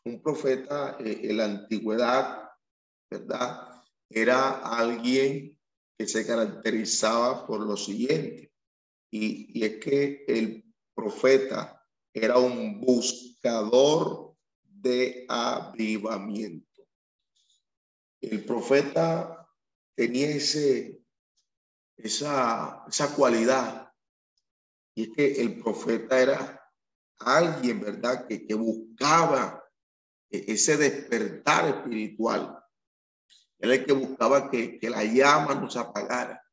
un 0.05 0.21
profeta 0.21 0.97
eh, 0.99 1.21
en 1.23 1.37
la 1.37 1.45
antigüedad, 1.45 2.49
¿verdad? 3.09 3.67
Era 4.09 4.59
alguien 4.59 5.57
que 5.97 6.07
se 6.07 6.25
caracterizaba 6.25 7.45
por 7.45 7.59
lo 7.59 7.77
siguiente, 7.77 8.51
y, 9.11 9.59
y 9.59 9.65
es 9.65 9.77
que 9.77 10.25
el 10.27 10.63
profeta 10.95 11.85
era 12.13 12.37
un 12.37 12.79
buscador 12.81 14.35
de 14.63 15.25
avivamiento. 15.27 16.87
El 18.21 18.43
profeta 18.45 19.47
tenía 19.95 20.29
ese, 20.29 21.01
esa, 21.97 22.83
esa 22.87 23.15
cualidad 23.15 23.88
y 24.99 25.03
es 25.03 25.09
que 25.15 25.41
el 25.41 25.61
profeta 25.61 26.19
era 26.19 26.61
alguien, 27.19 27.79
¿verdad? 27.79 28.27
Que, 28.27 28.45
que 28.45 28.53
buscaba 28.53 29.63
e, 30.29 30.43
ese 30.51 30.75
despertar 30.75 31.69
espiritual. 31.69 32.61
Era 33.59 33.75
el 33.75 33.85
que 33.85 33.93
buscaba 33.93 34.51
que, 34.51 34.77
que 34.77 34.89
la 34.89 35.05
llama 35.05 35.55
nos 35.55 35.77
apagara. 35.77 36.43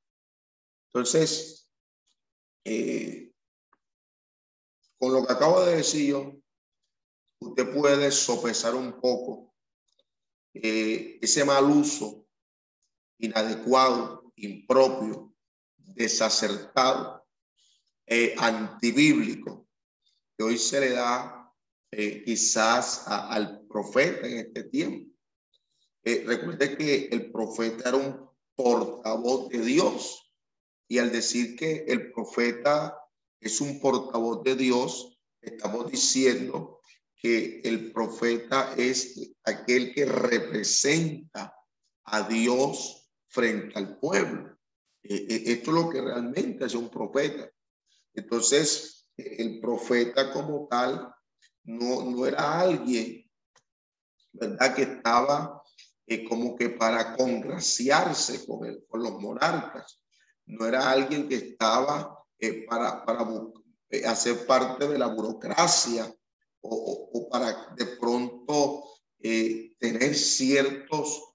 Entonces, 0.87 1.69
eh, 2.63 3.33
con 4.97 5.13
lo 5.13 5.27
que 5.27 5.33
acabo 5.33 5.65
de 5.65 5.79
decir 5.79 6.11
yo, 6.11 6.37
usted 7.41 7.75
puede 7.75 8.13
sopesar 8.13 8.77
un 8.77 9.01
poco 9.01 9.53
eh, 10.55 11.19
ese 11.21 11.45
mal 11.45 11.65
uso 11.65 12.29
inadecuado, 13.19 14.33
impropio, 14.37 15.35
desacertado 15.79 17.16
eh, 18.07 18.35
antibíblico 18.39 19.67
que 20.37 20.45
hoy 20.45 20.59
se 20.59 20.81
le 20.81 20.91
da 20.91 21.53
eh, 21.91 22.23
quizás 22.25 23.05
al 23.09 23.67
profeta 23.67 24.27
en 24.29 24.39
este 24.39 24.65
tiempo. 24.65 25.13
Eh, 26.05 26.23
recuerde 26.25 26.77
que 26.77 27.09
el 27.11 27.33
profeta 27.33 27.89
era 27.89 27.99
un 27.99 28.31
portavoz 28.55 29.49
de 29.49 29.59
Dios 29.59 30.33
y 30.89 30.99
al 30.99 31.11
decir 31.11 31.57
que 31.57 31.85
el 31.89 32.13
profeta 32.13 32.97
es 33.41 33.61
un 33.61 33.81
portavoz 33.81 34.45
de 34.45 34.55
Dios, 34.55 35.19
estamos 35.41 35.91
diciendo 35.91 36.81
que 37.17 37.61
el 37.65 37.93
profeta 37.93 38.73
es 38.77 39.33
aquel 39.43 39.93
que 39.93 40.05
representa 40.05 41.53
a 42.05 42.29
Dios 42.29 43.11
frente 43.27 43.77
al 43.77 43.99
pueblo. 43.99 44.57
esto 45.03 45.71
es 45.71 45.75
lo 45.75 45.91
que 45.91 46.01
realmente 46.01 46.67
es 46.67 46.75
un 46.75 46.89
profeta. 46.89 47.51
Entonces, 48.17 49.07
el 49.17 49.61
profeta 49.61 50.33
como 50.33 50.67
tal 50.69 51.15
no, 51.65 52.03
no 52.05 52.27
era 52.27 52.61
alguien, 52.61 53.31
¿verdad? 54.33 54.75
Que 54.75 54.83
estaba 54.83 55.63
eh, 56.07 56.25
como 56.25 56.57
que 56.57 56.71
para 56.71 57.17
congraciarse 57.17 58.47
con, 58.47 58.67
el, 58.67 58.85
con 58.87 59.03
los 59.03 59.21
monarcas. 59.21 60.01
No 60.47 60.67
era 60.67 60.91
alguien 60.91 61.29
que 61.29 61.35
estaba 61.35 62.23
eh, 62.39 62.65
para, 62.67 63.05
para 63.05 63.27
eh, 63.91 64.07
hacer 64.07 64.47
parte 64.47 64.89
de 64.89 64.99
la 64.99 65.09
burocracia 65.09 66.11
o, 66.61 67.11
o, 67.13 67.29
para 67.29 67.75
de 67.77 67.87
pronto 67.99 68.85
tener 69.19 70.15
ciertos, 70.15 71.33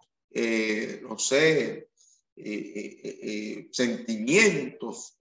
no 1.01 1.19
sé, 1.19 1.89
sentimientos 3.71 5.17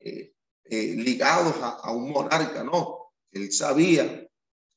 eh, 0.64 0.94
ligados 0.96 1.56
a, 1.60 1.90
un 1.92 2.10
monarca, 2.10 2.62
no. 2.62 3.12
Él 3.32 3.52
sabía 3.52 4.26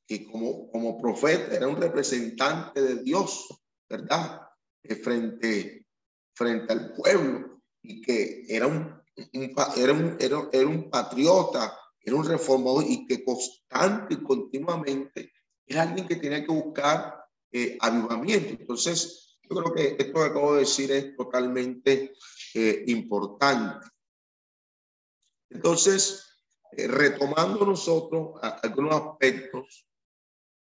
que 0.08 0.26
como, 0.26 0.70
como 0.72 1.00
profeta 1.02 1.56
era 1.56 1.68
un 1.68 1.78
representante 1.78 2.82
de 2.82 3.04
Dios, 3.04 3.48
¿verdad? 3.90 4.42
Eh, 4.84 4.96
frente, 4.96 5.86
frente 6.34 6.74
al 6.74 6.94
pueblo 6.94 7.62
y 7.82 8.02
que 8.02 8.46
era 8.48 8.68
un, 8.68 9.02
era, 9.76 9.94
un, 9.94 10.18
era, 10.20 10.68
un 10.68 10.90
patriota, 10.90 11.78
era 12.00 12.16
un 12.16 12.26
reformador 12.26 12.86
y 12.88 13.06
que 13.06 13.24
constante 13.24 14.16
y 14.16 14.24
continuamente 14.24 15.32
era 15.66 15.84
alguien 15.84 16.08
que 16.08 16.16
tenía 16.16 16.44
que 16.44 16.52
buscar 16.52 17.24
eh, 17.52 17.78
avivamiento. 17.80 18.56
Entonces, 18.60 19.38
yo 19.44 19.56
creo 19.56 19.74
que 19.74 20.04
esto 20.04 20.14
que 20.14 20.26
acabo 20.26 20.54
de 20.54 20.62
decir 20.62 20.92
es 20.92 21.16
totalmente 21.16 22.14
importante. 22.88 23.93
Entonces, 25.54 26.34
eh, 26.72 26.88
retomando 26.88 27.66
nosotros 27.66 28.40
algunos 28.64 28.96
aspectos 28.96 29.88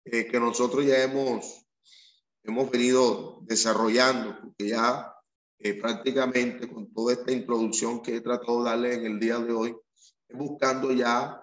eh, 0.05 0.27
que 0.27 0.41
nosotros 0.41 0.87
ya 0.87 1.03
hemos, 1.03 1.67
hemos 2.43 2.71
venido 2.71 3.41
desarrollando, 3.43 4.39
porque 4.41 4.69
ya 4.69 5.15
eh, 5.59 5.75
prácticamente 5.75 6.67
con 6.73 6.91
toda 6.95 7.13
esta 7.13 7.31
introducción 7.31 8.01
que 8.03 8.17
he 8.17 8.21
tratado 8.23 8.65
de 8.65 8.71
darle 8.71 8.95
en 8.95 9.07
el 9.07 9.21
día 9.21 9.39
de 9.39 9.53
hoy, 9.53 9.77
buscando 10.33 10.93
ya 10.93 11.37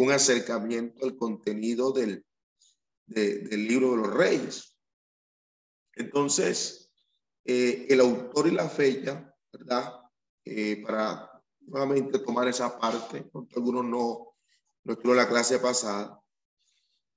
un 0.00 0.10
acercamiento 0.10 1.06
al 1.06 1.16
contenido 1.16 1.92
del, 1.92 2.26
del 3.06 3.68
libro 3.68 3.92
de 3.92 3.96
los 3.98 4.12
reyes. 4.12 4.76
Entonces, 5.94 6.90
el 7.44 8.00
autor 8.00 8.48
y 8.48 8.50
la 8.50 8.68
fecha, 8.68 9.32
¿verdad? 9.52 9.94
para 10.84 11.29
nuevamente 11.70 12.18
tomar 12.18 12.48
esa 12.48 12.78
parte, 12.78 13.22
porque 13.22 13.54
algunos 13.56 13.84
no, 13.84 14.34
no 14.84 14.98
en 15.02 15.16
la 15.16 15.28
clase 15.28 15.58
pasada. 15.58 16.20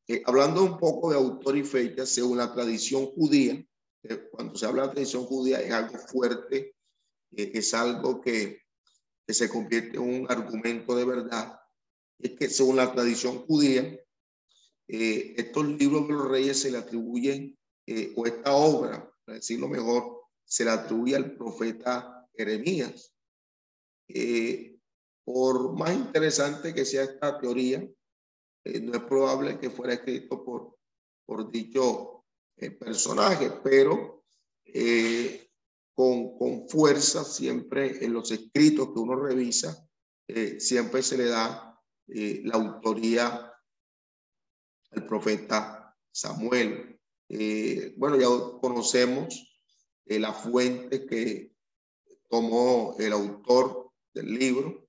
Eh, 0.08 0.22
hablando 0.26 0.63
un 0.63 0.78
poco 0.78 1.10
de 1.10 1.18
autor 1.18 1.58
y 1.58 1.63
fecha, 1.63 2.06
según 2.06 2.38
la 2.38 2.54
tradición 2.54 3.08
judía, 3.08 3.66
cuando 4.32 4.56
se 4.56 4.66
habla 4.66 4.88
de 4.88 4.94
tradición 4.94 5.26
judía 5.26 5.62
es 5.62 5.72
algo 5.72 5.98
fuerte, 5.98 6.76
eh, 7.32 7.52
es 7.54 7.74
algo 7.74 8.22
que, 8.22 8.62
que, 9.26 9.34
se 9.34 9.50
convierte 9.50 9.98
en 9.98 10.04
un 10.04 10.28
argumento 10.30 10.96
de 10.96 11.06
verdad. 11.06 11.60
Es 12.20 12.32
que 12.34 12.50
según 12.50 12.76
la 12.76 12.92
tradición 12.92 13.46
judía, 13.46 14.00
eh, 14.88 15.34
estos 15.38 15.66
libros 15.66 16.08
de 16.08 16.13
los 16.13 16.28
reyes 16.30 16.60
se 16.60 16.72
le 16.72 16.78
atribuyen, 16.78 17.58
o 18.16 18.26
esta 18.26 18.54
obra, 18.54 19.12
para 19.26 19.38
decirlo 19.38 19.68
mejor, 19.68 20.22
se 20.46 20.63
le 20.63 20.72
atribuye 20.72 21.18
al 21.18 21.36
profeta 21.36 22.30
Jeremías. 22.34 23.12
Por 25.24 25.74
más 25.78 25.94
interesante 25.94 26.74
que 26.74 26.86
sea 26.86 27.04
esta 27.04 27.39
teoría, 27.39 27.88
eh, 28.66 28.80
no 28.80 28.94
es 28.94 29.04
probable 29.04 29.60
que 29.60 29.70
fuera 29.70 29.94
escrito 29.94 30.44
por, 30.44 30.78
por 31.26 31.52
dicho 31.52 32.26
eh, 32.58 32.72
personaje, 32.72 33.52
pero 33.63 34.24
eh, 34.66 35.50
con, 35.94 36.38
con, 36.38 36.68
fuerza 36.70 37.24
siempre 37.24 38.04
en 38.04 38.13
los 38.13 38.32
escritos 38.32 38.94
que 38.94 39.00
uno 39.00 39.16
revisa, 39.16 39.88
siempre 40.58 41.04
se 41.04 41.18
le 41.18 41.26
da 41.26 41.80
la 42.08 42.56
autoría 42.56 43.54
al 44.92 45.06
profeta 45.06 45.96
Samuel. 46.12 47.00
bueno, 47.98 48.18
ya 48.18 48.28
conocemos 48.60 49.62
la 50.06 50.34
fuente 50.34 51.06
que 51.06 51.54
tomó 52.30 52.96
el 52.98 53.13
autor 53.13 53.83
del 54.13 54.34
libro, 54.34 54.88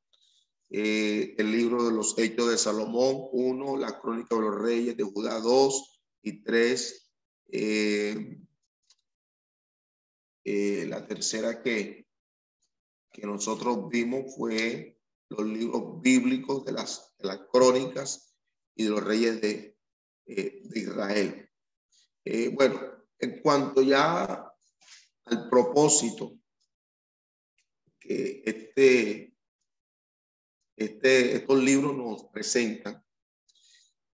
eh, 0.70 1.34
el 1.38 1.52
libro 1.52 1.84
de 1.84 1.92
los 1.92 2.18
Hechos 2.18 2.50
de 2.50 2.58
Salomón, 2.58 3.28
uno, 3.32 3.76
la 3.76 4.00
Crónica 4.00 4.34
de 4.34 4.40
los 4.42 4.60
Reyes 4.60 4.96
de 4.96 5.04
Judá, 5.04 5.38
dos 5.40 6.02
y 6.22 6.42
tres. 6.42 7.12
Eh, 7.48 8.38
eh, 10.44 10.86
la 10.88 11.06
tercera 11.06 11.62
que, 11.62 12.06
que 13.12 13.26
nosotros 13.26 13.88
vimos 13.88 14.34
fue 14.36 14.98
los 15.28 15.46
libros 15.46 16.00
bíblicos 16.02 16.64
de 16.64 16.72
las, 16.72 17.14
de 17.18 17.28
las 17.28 17.40
crónicas 17.52 18.36
y 18.74 18.84
de 18.84 18.90
los 18.90 19.04
reyes 19.04 19.40
de, 19.40 19.78
de 20.26 20.80
Israel. 20.80 21.48
bueno, 22.52 22.80
en 23.18 23.40
cuanto 23.40 23.80
ya 23.82 24.52
al 25.24 25.48
propósito 25.48 26.38
este 28.04 29.34
este, 30.76 31.36
estos 31.36 31.62
libros 31.62 31.96
nos 31.96 32.24
presentan, 32.24 33.02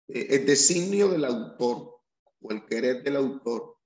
eh, 0.08 0.28
el 0.30 0.46
designio 0.46 1.10
del 1.10 1.26
autor 1.26 2.00
o 2.40 2.52
el 2.52 2.66
querer 2.66 3.04
del 3.04 3.18
autor 3.18 3.78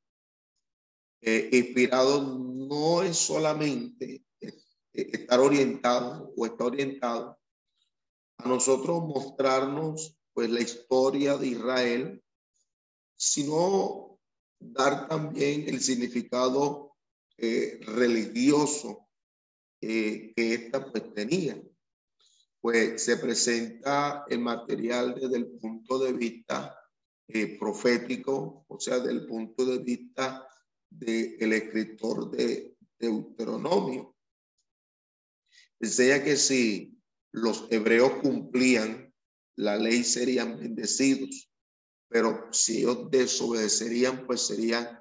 eh, 1.21 1.49
inspirado 1.51 2.21
no 2.21 3.01
es 3.01 3.17
solamente 3.17 4.23
eh, 4.39 4.53
estar 4.93 5.39
orientado 5.39 6.31
o 6.38 6.45
estar 6.45 6.67
orientado 6.67 7.39
a 8.38 8.47
nosotros 8.47 9.01
mostrarnos 9.01 10.15
pues 10.33 10.49
la 10.49 10.62
historia 10.62 11.38
de 11.38 11.47
Israel, 11.47 12.23
sino 13.17 14.19
dar 14.59 15.07
también 15.07 15.67
el 15.67 15.81
significado 15.81 16.95
religioso 17.38 19.09
que 19.80 20.34
ésta 20.36 20.92
pues 20.92 21.13
tenía 21.13 21.62
pues 22.62 23.04
se 23.04 23.18
presenta 23.18 24.26
el 24.28 24.39
material 24.39 25.15
desde 25.15 25.38
el 25.38 25.48
punto 25.60 26.00
de 26.00 26.13
vista 26.13 26.76
eh, 27.28 27.58
profético, 27.58 28.65
o 28.68 28.80
sea, 28.80 29.00
del 29.00 29.26
punto 29.26 29.65
de 29.65 29.80
vista 29.80 30.48
del 30.89 31.54
escritor 31.54 32.32
de 32.32 32.76
Deuteronomio. 32.98 34.15
Enseña 35.80 36.24
que 36.24 36.36
si 36.36 37.00
los 37.32 37.68
hebreos 37.70 38.13
cumplían 38.22 39.13
la 39.56 39.78
ley 39.78 40.04
serían 40.04 40.60
bendecidos, 40.60 41.52
pero 42.10 42.48
si 42.52 42.80
ellos 42.80 43.10
desobedecerían, 43.12 44.26
pues 44.26 44.42
serían 44.48 45.00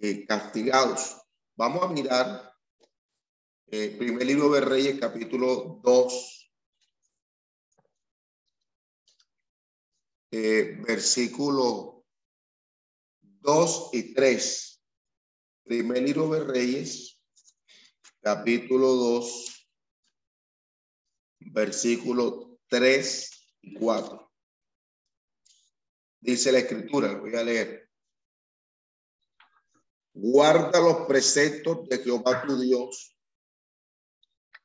eh, 0.00 0.26
castigados. 0.26 1.16
Vamos 1.56 1.84
a 1.84 1.88
mirar 1.88 2.52
eh, 3.70 3.96
primer 3.98 4.26
libro 4.26 4.50
de 4.50 4.62
Reyes, 4.62 4.98
capítulo 4.98 5.80
2, 5.82 6.50
eh, 10.30 10.78
versículo 10.86 12.06
2 13.20 13.90
y 13.92 14.14
3. 14.14 14.82
Primer 15.64 16.02
libro 16.02 16.30
de 16.30 16.44
Reyes, 16.44 17.20
capítulo 18.22 18.86
2, 18.94 19.68
versículo 21.40 22.58
3 22.68 23.30
y 23.62 23.74
4. 23.74 24.32
Dice 26.20 26.52
la 26.52 26.60
escritura, 26.60 27.12
lo 27.12 27.20
voy 27.20 27.34
a 27.36 27.42
leer. 27.42 27.90
Guarda 30.14 30.80
los 30.80 31.06
preceptos 31.06 31.86
de 31.86 31.98
Jehová 31.98 32.44
tu 32.46 32.58
Dios, 32.58 33.17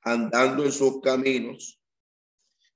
andando 0.04 0.66
en 0.66 0.72
sus 0.72 1.02
caminos 1.02 1.80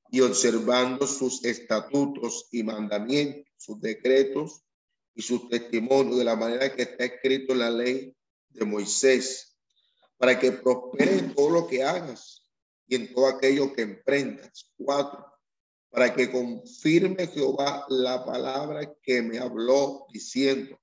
y 0.10 0.22
observando 0.22 1.06
sus 1.06 1.44
estatutos 1.44 2.48
y 2.52 2.64
mandamientos, 2.64 3.46
sus 3.58 3.80
decretos 3.82 4.64
y 5.14 5.22
sus 5.22 5.50
testimonios 5.50 6.18
de 6.18 6.24
la 6.24 6.36
manera 6.36 6.74
que 6.74 6.84
está 6.84 7.06
escrito 7.06 7.54
en 7.54 7.60
la 7.60 7.70
ley 7.70 8.16
de 8.50 8.66
Moisés, 8.66 9.58
para 10.18 10.40
que 10.40 10.52
prospere 10.52 11.20
en 11.20 11.36
todo 11.36 11.50
lo 11.50 11.68
que 11.68 11.84
hagas 11.84 12.48
y 12.88 12.96
en 12.96 13.14
todo 13.14 13.28
aquello 13.28 13.74
que 13.74 13.82
emprendas. 13.82 14.72
Cuatro, 14.78 15.26
para 15.90 16.14
que 16.14 16.32
confirme 16.32 17.28
Jehová 17.28 17.86
la 17.90 18.26
palabra 18.26 18.94
que 19.02 19.22
me 19.22 19.38
habló 19.38 20.06
diciendo, 20.12 20.80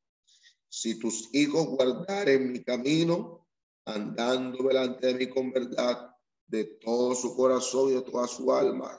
si 0.69 0.99
tus 0.99 1.33
hijos 1.33 1.67
guardaren 1.69 2.53
mi 2.53 2.63
camino, 2.63 3.47
andando 3.85 4.65
delante 4.65 5.07
de 5.07 5.15
mí 5.15 5.29
con 5.29 5.53
verdad, 5.53 6.14
de 6.47 6.65
todo 6.85 7.15
su 7.15 7.37
corazón 7.37 7.91
y 7.91 7.95
de 7.95 8.03
toda 8.03 8.27
su 8.27 8.53
alma. 8.53 8.97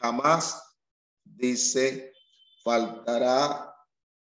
Jamás, 0.00 0.62
dice, 1.24 2.12
faltará 2.62 3.74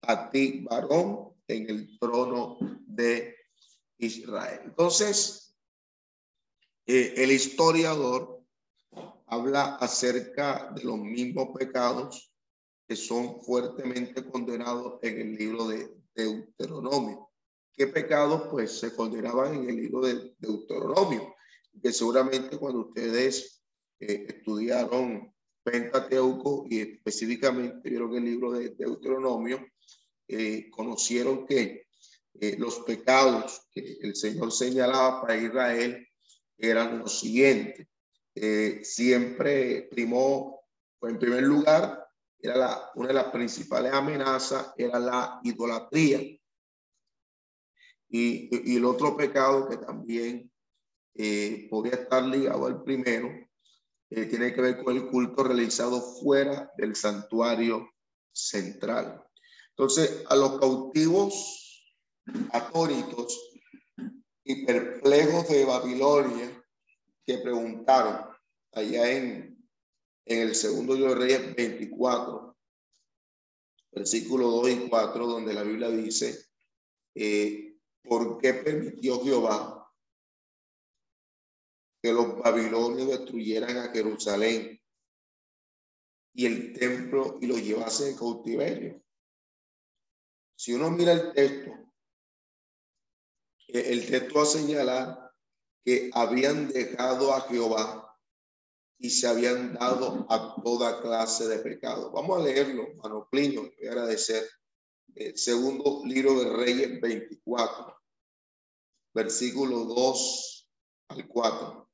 a 0.01 0.29
ti, 0.29 0.65
varón, 0.69 1.33
en 1.47 1.69
el 1.69 1.97
trono 1.99 2.57
de 2.85 3.35
Israel. 3.97 4.61
Entonces, 4.65 5.55
eh, 6.85 7.13
el 7.17 7.31
historiador 7.31 8.43
habla 9.27 9.75
acerca 9.75 10.71
de 10.73 10.83
los 10.83 10.97
mismos 10.97 11.49
pecados 11.57 12.33
que 12.87 12.95
son 12.95 13.41
fuertemente 13.41 14.25
condenados 14.25 14.99
en 15.01 15.19
el 15.19 15.35
libro 15.35 15.67
de 15.67 15.93
Deuteronomio. 16.15 17.29
¿Qué 17.73 17.87
pecados 17.87 18.47
pues 18.49 18.79
se 18.79 18.95
condenaban 18.95 19.55
en 19.55 19.69
el 19.69 19.75
libro 19.75 20.01
de 20.01 20.33
Deuteronomio? 20.39 21.35
Que 21.81 21.91
seguramente 21.91 22.57
cuando 22.57 22.87
ustedes 22.87 23.63
eh, 23.99 24.25
estudiaron 24.29 25.33
Pentateuco 25.63 26.65
y 26.69 26.79
específicamente 26.79 27.89
vieron 27.89 28.15
el 28.15 28.23
libro 28.23 28.53
de 28.53 28.69
Deuteronomio, 28.69 29.65
eh, 30.27 30.69
conocieron 30.69 31.45
que 31.45 31.87
eh, 32.39 32.55
los 32.57 32.79
pecados 32.79 33.67
que 33.71 33.97
el 34.01 34.15
Señor 34.15 34.51
señalaba 34.51 35.21
para 35.21 35.37
Israel 35.37 36.07
eran 36.57 36.99
los 36.99 37.19
siguientes. 37.19 37.87
siempre 38.83 39.87
primó, 39.91 40.61
pues 40.99 41.13
en 41.13 41.19
primer 41.19 41.43
lugar, 41.43 42.07
era 42.39 42.55
la, 42.55 42.91
una 42.95 43.07
de 43.09 43.13
las 43.15 43.31
principales 43.31 43.91
amenazas, 43.91 44.73
era 44.77 44.99
la 44.99 45.39
idolatría. 45.43 46.19
Y, 48.09 48.71
y 48.71 48.77
el 48.77 48.85
otro 48.85 49.17
pecado 49.17 49.67
que 49.67 49.77
también 49.77 50.49
eh, 51.17 51.69
estar 51.91 52.23
ligado 52.23 52.67
al 52.67 52.83
primero, 52.83 53.29
eh, 54.09 54.25
tiene 54.25 54.53
que 54.53 54.61
ver 54.61 54.83
con 54.83 54.95
el 54.95 55.07
culto 55.07 55.43
realizado 55.43 56.01
fuera 56.21 56.71
del 56.77 56.95
santuario 56.95 57.89
central. 58.31 59.23
Entonces, 59.69 60.23
a 60.27 60.35
los 60.35 60.59
cautivos 60.59 61.85
atónitos 62.51 63.57
y 64.43 64.65
perplejos 64.65 65.47
de 65.49 65.65
Babilonia 65.65 66.63
que 67.25 67.37
preguntaron 67.39 68.27
allá 68.73 69.11
en, 69.11 69.57
en 70.25 70.41
el 70.41 70.55
segundo 70.55 70.95
de 70.95 71.15
Reyes 71.15 71.55
24, 71.55 72.55
versículo 73.91 74.49
2 74.49 74.69
y 74.69 74.89
4, 74.89 75.27
donde 75.27 75.53
la 75.53 75.63
Biblia 75.63 75.89
dice, 75.89 76.45
eh, 77.15 77.75
¿por 78.03 78.37
qué 78.37 78.53
permitió 78.53 79.21
Jehová 79.23 79.76
que 82.01 82.13
los 82.13 82.37
babilonios 82.39 83.07
destruyeran 83.09 83.77
a 83.77 83.91
Jerusalén 83.91 84.79
y 86.33 86.45
el 86.45 86.73
templo 86.73 87.37
y 87.41 87.47
lo 87.47 87.57
llevasen 87.57 88.09
en 88.09 88.17
cautiverio. 88.17 89.03
Si 90.55 90.73
uno 90.73 90.91
mira 90.91 91.13
el 91.13 91.33
texto, 91.33 91.71
eh, 93.67 93.85
el 93.87 94.07
texto 94.07 94.35
va 94.35 94.43
a 94.43 94.45
señalar 94.45 95.33
que 95.83 96.11
habían 96.13 96.67
dejado 96.67 97.33
a 97.33 97.41
Jehová 97.41 98.07
y 98.99 99.09
se 99.09 99.27
habían 99.27 99.73
dado 99.73 100.25
a 100.29 100.61
toda 100.61 101.01
clase 101.01 101.47
de 101.47 101.59
pecado. 101.59 102.11
Vamos 102.11 102.39
a 102.39 102.43
leerlo, 102.43 102.87
hermano 102.87 103.27
Plinio, 103.31 103.61
voy 103.61 103.87
a 103.87 103.91
agradecer. 103.91 104.47
Eh, 105.15 105.35
segundo 105.35 106.03
libro 106.05 106.39
de 106.39 106.55
Reyes 106.55 107.01
24, 107.01 107.95
versículo 109.13 109.85
2 109.85 110.69
al 111.09 111.27
4. 111.27 111.86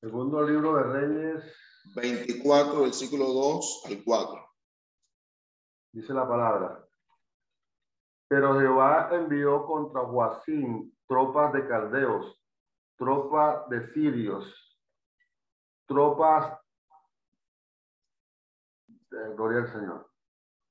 Segundo 0.00 0.42
libro 0.42 0.74
de 0.76 0.82
Reyes 0.82 1.56
24, 1.94 2.82
versículo 2.82 3.24
2 3.26 3.84
al 3.86 4.04
4. 4.04 4.46
Dice 5.92 6.12
la 6.12 6.28
palabra. 6.28 6.86
Pero 8.28 8.60
Jehová 8.60 9.08
envió 9.12 9.64
contra 9.64 10.02
Joacín 10.02 10.94
tropas 11.06 11.52
de 11.54 11.66
caldeos, 11.66 12.38
tropas 12.98 13.68
de 13.70 13.92
sirios, 13.94 14.78
tropas, 15.86 16.58
de 18.86 19.34
gloria 19.34 19.60
al 19.60 19.72
Señor. 19.72 20.10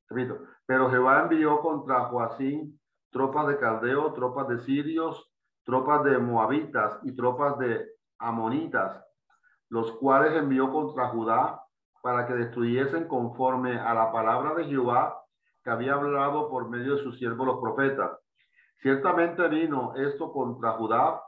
Repito, 0.07 0.39
pero 0.67 0.89
Jehová 0.91 1.23
envió 1.23 1.61
contra 1.61 2.05
Joacín 2.05 2.79
tropas 3.09 3.47
de 3.47 3.57
caldeos, 3.57 4.13
tropas 4.13 4.47
de 4.49 4.59
sirios, 4.59 5.33
tropas 5.63 6.03
de 6.03 6.19
moabitas 6.19 6.99
y 7.03 7.15
tropas 7.15 7.57
de 7.57 7.89
amonitas, 8.19 9.04
los 9.69 9.91
cuales 9.93 10.33
envió 10.33 10.71
contra 10.71 11.09
Judá 11.09 11.61
para 12.01 12.27
que 12.27 12.33
destruyesen 12.33 13.07
conforme 13.07 13.79
a 13.79 13.93
la 13.93 14.11
palabra 14.11 14.53
de 14.53 14.65
Jehová 14.65 15.23
que 15.63 15.71
había 15.71 15.93
hablado 15.93 16.49
por 16.49 16.69
medio 16.69 16.95
de 16.95 17.03
sus 17.03 17.17
siervos 17.17 17.47
los 17.47 17.59
profetas. 17.59 18.11
Ciertamente 18.81 19.47
vino 19.47 19.95
esto 19.95 20.31
contra 20.31 20.73
Judá 20.73 21.21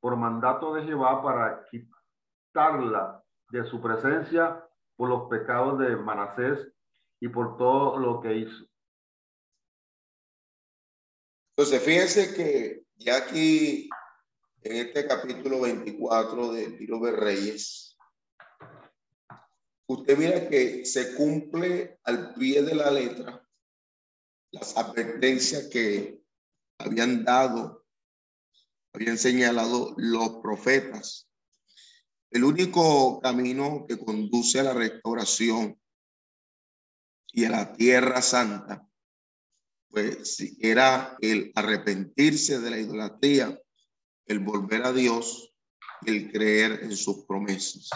por 0.00 0.16
mandato 0.16 0.74
de 0.74 0.82
Jehová 0.82 1.22
para 1.22 1.64
quitarla 1.70 3.22
de 3.50 3.64
su 3.66 3.80
presencia 3.80 4.64
por 4.96 5.08
los 5.08 5.28
pecados 5.28 5.78
de 5.78 5.94
Manasés 5.96 6.72
y 7.20 7.28
por 7.28 7.56
todo 7.56 7.98
lo 7.98 8.20
que 8.20 8.34
hizo. 8.34 8.66
Entonces, 11.56 11.82
fíjense 11.82 12.34
que 12.34 12.82
ya 12.96 13.16
aquí 13.16 13.88
en 14.66 14.78
este 14.78 15.06
capítulo 15.06 15.60
24 15.60 16.52
del 16.52 16.76
libro 16.76 16.98
de 16.98 17.12
Reyes, 17.12 17.96
usted 19.88 20.18
mira 20.18 20.48
que 20.48 20.84
se 20.84 21.14
cumple 21.14 22.00
al 22.02 22.34
pie 22.34 22.62
de 22.62 22.74
la 22.74 22.90
letra 22.90 23.48
las 24.50 24.76
advertencias 24.76 25.68
que 25.68 26.20
habían 26.78 27.24
dado, 27.24 27.86
habían 28.92 29.18
señalado 29.18 29.94
los 29.98 30.40
profetas. 30.42 31.28
El 32.32 32.42
único 32.42 33.20
camino 33.20 33.86
que 33.86 33.98
conduce 33.98 34.58
a 34.58 34.64
la 34.64 34.74
restauración 34.74 35.80
y 37.28 37.44
a 37.44 37.50
la 37.50 37.72
tierra 37.72 38.20
santa, 38.20 38.84
pues 39.90 40.38
era 40.58 41.16
el 41.20 41.52
arrepentirse 41.54 42.58
de 42.58 42.70
la 42.70 42.78
idolatría, 42.78 43.60
el 44.26 44.40
volver 44.40 44.84
a 44.84 44.92
Dios 44.92 45.52
el 46.04 46.30
creer 46.30 46.80
en 46.82 46.96
sus 46.96 47.24
promesas. 47.24 47.88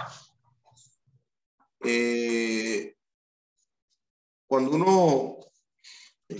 Eh, 1.81 2.97
cuando 4.47 4.73
uno 4.73 5.41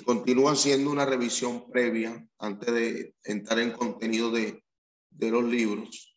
continúa 0.05 0.53
haciendo 0.53 0.91
una 0.91 1.05
revisión 1.05 1.71
previa 1.71 2.27
antes 2.39 2.73
de 2.73 3.15
entrar 3.25 3.59
en 3.59 3.73
contenido 3.73 4.31
de, 4.31 4.63
los 5.19 5.45
libros. 5.45 6.17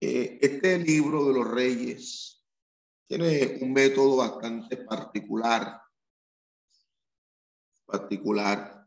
Eh, 0.00 0.38
este 0.40 0.78
libro 0.78 1.26
de 1.26 1.34
los 1.34 1.50
reyes 1.50 2.44
tiene 3.06 3.58
un 3.60 3.72
método 3.72 4.16
bastante 4.16 4.76
particular, 4.76 5.80
particular, 7.86 8.86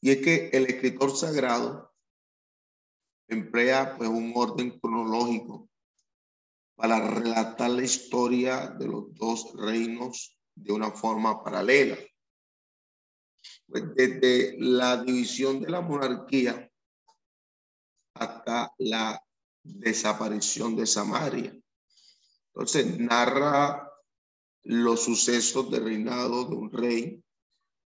y 0.00 0.10
es 0.10 0.18
que 0.18 0.50
el 0.52 0.66
escritor 0.66 1.14
sagrado 1.14 1.89
emplea 3.30 3.96
pues 3.96 4.08
un 4.08 4.32
orden 4.34 4.78
cronológico 4.78 5.68
para 6.74 7.00
relatar 7.10 7.70
la 7.70 7.82
historia 7.82 8.68
de 8.68 8.88
los 8.88 9.14
dos 9.14 9.52
reinos 9.54 10.38
de 10.54 10.72
una 10.72 10.90
forma 10.90 11.42
paralela. 11.42 11.98
Pues, 13.66 13.84
desde 13.94 14.56
la 14.58 15.02
división 15.02 15.60
de 15.60 15.70
la 15.70 15.80
monarquía 15.80 16.70
hasta 18.14 18.72
la 18.78 19.22
desaparición 19.62 20.76
de 20.76 20.86
Samaria. 20.86 21.56
Entonces 22.48 22.98
narra 22.98 23.90
los 24.64 25.04
sucesos 25.04 25.70
de 25.70 25.80
reinado 25.80 26.44
de 26.44 26.54
un 26.54 26.72
rey 26.72 27.24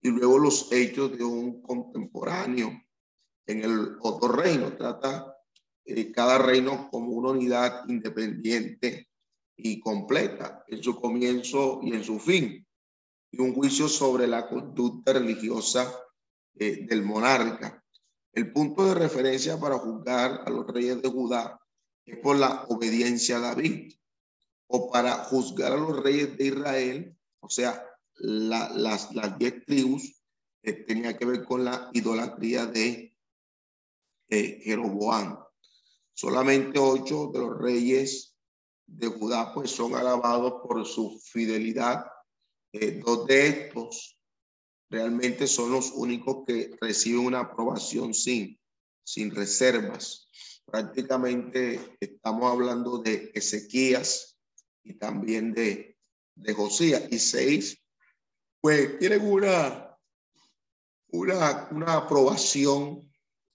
y 0.00 0.08
luego 0.08 0.38
los 0.38 0.72
hechos 0.72 1.16
de 1.16 1.24
un 1.24 1.62
contemporáneo 1.62 2.70
en 3.46 3.64
el 3.64 3.96
otro 4.00 4.28
reino. 4.28 4.76
Trata 4.76 5.36
eh, 5.84 6.10
cada 6.12 6.38
reino 6.38 6.88
como 6.90 7.12
una 7.12 7.30
unidad 7.30 7.88
independiente 7.88 9.08
y 9.56 9.80
completa 9.80 10.64
en 10.68 10.82
su 10.82 11.00
comienzo 11.00 11.80
y 11.82 11.94
en 11.94 12.04
su 12.04 12.18
fin 12.18 12.66
y 13.30 13.40
un 13.40 13.54
juicio 13.54 13.88
sobre 13.88 14.26
la 14.26 14.48
conducta 14.48 15.12
religiosa 15.12 15.92
eh, 16.58 16.86
del 16.86 17.02
monarca. 17.02 17.82
El 18.32 18.52
punto 18.52 18.86
de 18.86 18.94
referencia 18.94 19.58
para 19.58 19.78
juzgar 19.78 20.42
a 20.44 20.50
los 20.50 20.66
reyes 20.66 21.00
de 21.00 21.08
Judá 21.08 21.58
es 22.04 22.18
por 22.18 22.36
la 22.36 22.64
obediencia 22.68 23.38
a 23.38 23.40
David 23.40 23.92
o 24.68 24.90
para 24.90 25.12
juzgar 25.24 25.72
a 25.72 25.76
los 25.76 26.02
reyes 26.02 26.36
de 26.36 26.46
Israel, 26.46 27.16
o 27.40 27.48
sea, 27.48 27.84
las, 28.14 29.14
las 29.14 29.38
diez 29.38 29.64
tribus, 29.64 30.22
eh, 30.62 30.72
tenía 30.72 31.16
que 31.16 31.24
ver 31.24 31.44
con 31.44 31.64
la 31.64 31.90
idolatría 31.92 32.66
de 32.66 33.05
eh, 34.28 34.60
Jeroboam. 34.62 35.38
Solamente 36.12 36.78
ocho 36.78 37.30
de 37.32 37.40
los 37.40 37.58
reyes 37.58 38.34
de 38.86 39.08
Judá 39.08 39.52
pues 39.52 39.70
son 39.70 39.94
alabados 39.94 40.62
por 40.62 40.84
su 40.86 41.20
fidelidad 41.20 42.06
eh, 42.72 43.00
dos 43.04 43.26
de 43.26 43.48
estos 43.48 44.18
realmente 44.90 45.46
son 45.46 45.72
los 45.72 45.92
únicos 45.92 46.44
que 46.46 46.76
reciben 46.80 47.26
una 47.26 47.40
aprobación 47.40 48.14
sin, 48.14 48.58
sin 49.04 49.34
reservas. 49.34 50.28
Prácticamente 50.64 51.96
estamos 52.00 52.52
hablando 52.52 52.98
de 52.98 53.30
Ezequías 53.34 54.36
y 54.84 54.94
también 54.94 55.52
de, 55.52 55.96
de 56.34 56.54
Josías. 56.54 57.04
Y 57.10 57.18
seis, 57.18 57.82
pues 58.60 58.98
tienen 58.98 59.26
una, 59.26 59.96
una, 61.08 61.68
una 61.70 61.94
aprobación, 61.94 63.05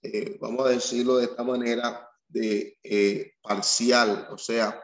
eh, 0.02 0.36
vamos 0.40 0.66
a 0.66 0.70
decirlo 0.70 1.16
de 1.16 1.24
esta 1.24 1.42
manera, 1.44 2.08
de 2.28 2.78
eh, 2.82 3.34
parcial, 3.42 4.28
o 4.30 4.38
sea, 4.38 4.82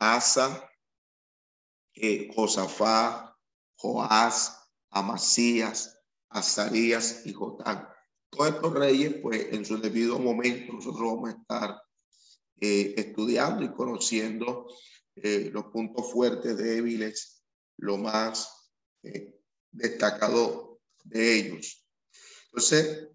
Asa, 0.00 0.68
Josafá, 2.34 3.36
Joás, 3.76 4.60
Amasías, 4.90 5.98
Azarías 6.28 7.26
y 7.26 7.32
Jotán. 7.32 7.88
Todos 8.30 8.54
estos 8.54 8.72
reyes, 8.74 9.16
pues 9.22 9.48
en 9.52 9.64
su 9.64 9.78
debido 9.78 10.18
momento, 10.18 10.72
nosotros 10.72 11.02
vamos 11.02 11.30
a 11.30 11.38
estar 11.38 11.82
eh, 12.60 12.94
estudiando 12.96 13.64
y 13.64 13.72
conociendo 13.72 14.66
eh, 15.16 15.50
los 15.52 15.66
puntos 15.66 16.12
fuertes, 16.12 16.56
débiles, 16.56 17.42
lo 17.78 17.96
más 17.96 18.70
eh, 19.02 19.40
destacado 19.70 20.80
de 21.04 21.38
ellos. 21.38 21.86
Entonces, 22.46 23.08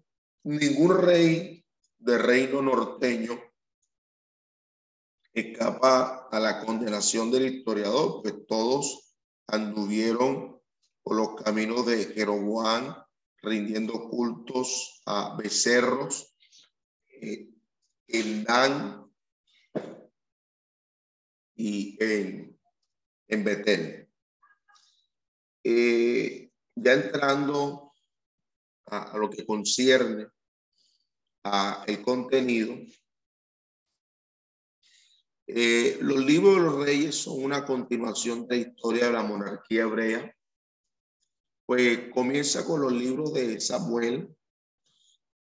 ningún 0.46 0.96
rey 0.96 1.66
de 1.98 2.18
reino 2.18 2.62
norteño 2.62 3.36
escapa 5.32 6.28
a 6.30 6.38
la 6.38 6.64
condenación 6.64 7.32
del 7.32 7.46
historiador, 7.46 8.22
pues 8.22 8.46
todos 8.46 9.16
anduvieron 9.48 10.62
por 11.02 11.16
los 11.16 11.42
caminos 11.42 11.84
de 11.86 12.04
Jeroboam, 12.06 12.94
rindiendo 13.42 14.08
cultos 14.08 15.02
a 15.04 15.36
becerros 15.36 16.32
eh, 17.08 17.50
en 18.06 18.44
Dan 18.44 19.12
y 21.56 21.96
en, 22.02 22.58
en 23.28 23.44
Betel. 23.44 24.08
Eh, 25.64 26.50
ya 26.76 26.92
entrando 26.92 27.92
a, 28.86 29.18
lo 29.18 29.28
que 29.28 29.44
concierne 29.44 30.28
el 31.86 32.02
contenido, 32.02 32.76
eh, 35.48 35.98
los 36.00 36.24
libros 36.24 36.56
de 36.56 36.60
los 36.60 36.84
reyes 36.84 37.14
son 37.14 37.44
una 37.44 37.64
continuación 37.64 38.46
de 38.46 38.56
la 38.56 38.62
historia 38.68 39.06
de 39.06 39.12
la 39.12 39.22
monarquía 39.22 39.82
hebrea, 39.82 40.36
pues 41.64 42.12
comienza 42.12 42.64
con 42.64 42.80
los 42.80 42.92
libros 42.92 43.32
de 43.34 43.60
Samuel 43.60 44.34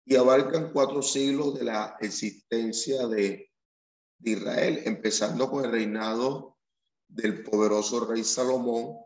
y 0.05 0.15
abarcan 0.15 0.71
cuatro 0.71 1.01
siglos 1.01 1.57
de 1.59 1.65
la 1.65 1.97
existencia 1.99 3.07
de, 3.07 3.51
de 4.17 4.31
Israel, 4.31 4.81
empezando 4.85 5.49
con 5.49 5.65
el 5.65 5.71
reinado 5.71 6.57
del 7.07 7.43
poderoso 7.43 8.05
rey 8.05 8.23
Salomón 8.23 8.97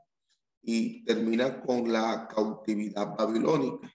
y 0.61 1.03
termina 1.05 1.61
con 1.61 1.91
la 1.91 2.27
cautividad 2.27 3.15
babilónica. 3.15 3.92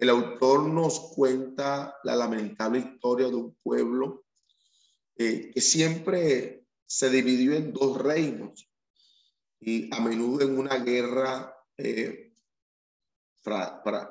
El 0.00 0.08
autor 0.08 0.66
nos 0.66 1.12
cuenta 1.14 1.94
la 2.04 2.16
lamentable 2.16 2.78
historia 2.78 3.28
de 3.28 3.34
un 3.34 3.54
pueblo 3.62 4.24
eh, 5.14 5.50
que 5.52 5.60
siempre 5.60 6.64
se 6.86 7.10
dividió 7.10 7.52
en 7.52 7.74
dos 7.74 7.98
reinos 7.98 8.66
y 9.60 9.94
a 9.94 10.00
menudo 10.00 10.40
en 10.40 10.58
una 10.58 10.78
guerra 10.78 11.54
eh, 11.76 12.32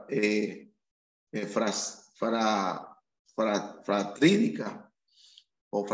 eh, 0.09 0.69
fratrídica 3.83 4.93
o 5.71 5.87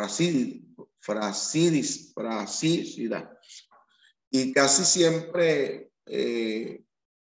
frasidis, 1.00 2.14
y 4.30 4.52
casi 4.52 4.84
siempre 4.84 5.94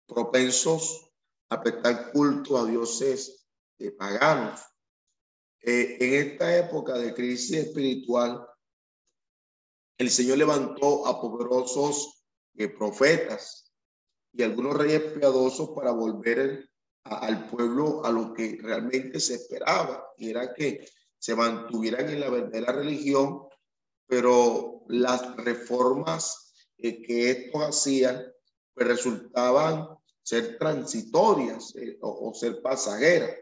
propensos 0.05 1.08
a 1.49 1.61
prestar 1.61 2.11
culto 2.11 2.57
a 2.57 2.65
dioses 2.65 3.39
paganos. 3.97 4.61
Eh, 5.61 5.97
en 5.99 6.13
esta 6.27 6.57
época 6.57 6.93
de 6.93 7.13
crisis 7.13 7.57
espiritual, 7.57 8.45
el 9.97 10.09
Señor 10.09 10.37
levantó 10.37 11.05
a 11.05 11.19
poderosos 11.19 12.23
eh, 12.55 12.69
profetas 12.69 13.73
y 14.31 14.43
algunos 14.43 14.77
reyes 14.77 15.01
piadosos 15.13 15.71
para 15.71 15.91
volver 15.91 16.69
al 17.03 17.49
pueblo 17.49 18.05
a 18.05 18.11
lo 18.11 18.33
que 18.33 18.57
realmente 18.61 19.19
se 19.19 19.35
esperaba, 19.35 20.05
y 20.17 20.29
era 20.29 20.53
que 20.53 20.87
se 21.17 21.35
mantuvieran 21.35 22.09
en 22.09 22.19
la 22.19 22.29
verdadera 22.29 22.73
religión, 22.73 23.47
pero 24.05 24.83
las 24.87 25.35
reformas 25.37 26.53
eh, 26.77 27.01
que 27.01 27.31
estos 27.31 27.63
hacían 27.63 28.23
pues 28.73 28.87
resultaban 28.87 29.98
ser 30.29 30.59
transitorias 30.59 31.73
o, 32.01 32.29
o 32.29 32.33
ser 32.35 32.61
pasajeras. 32.61 33.35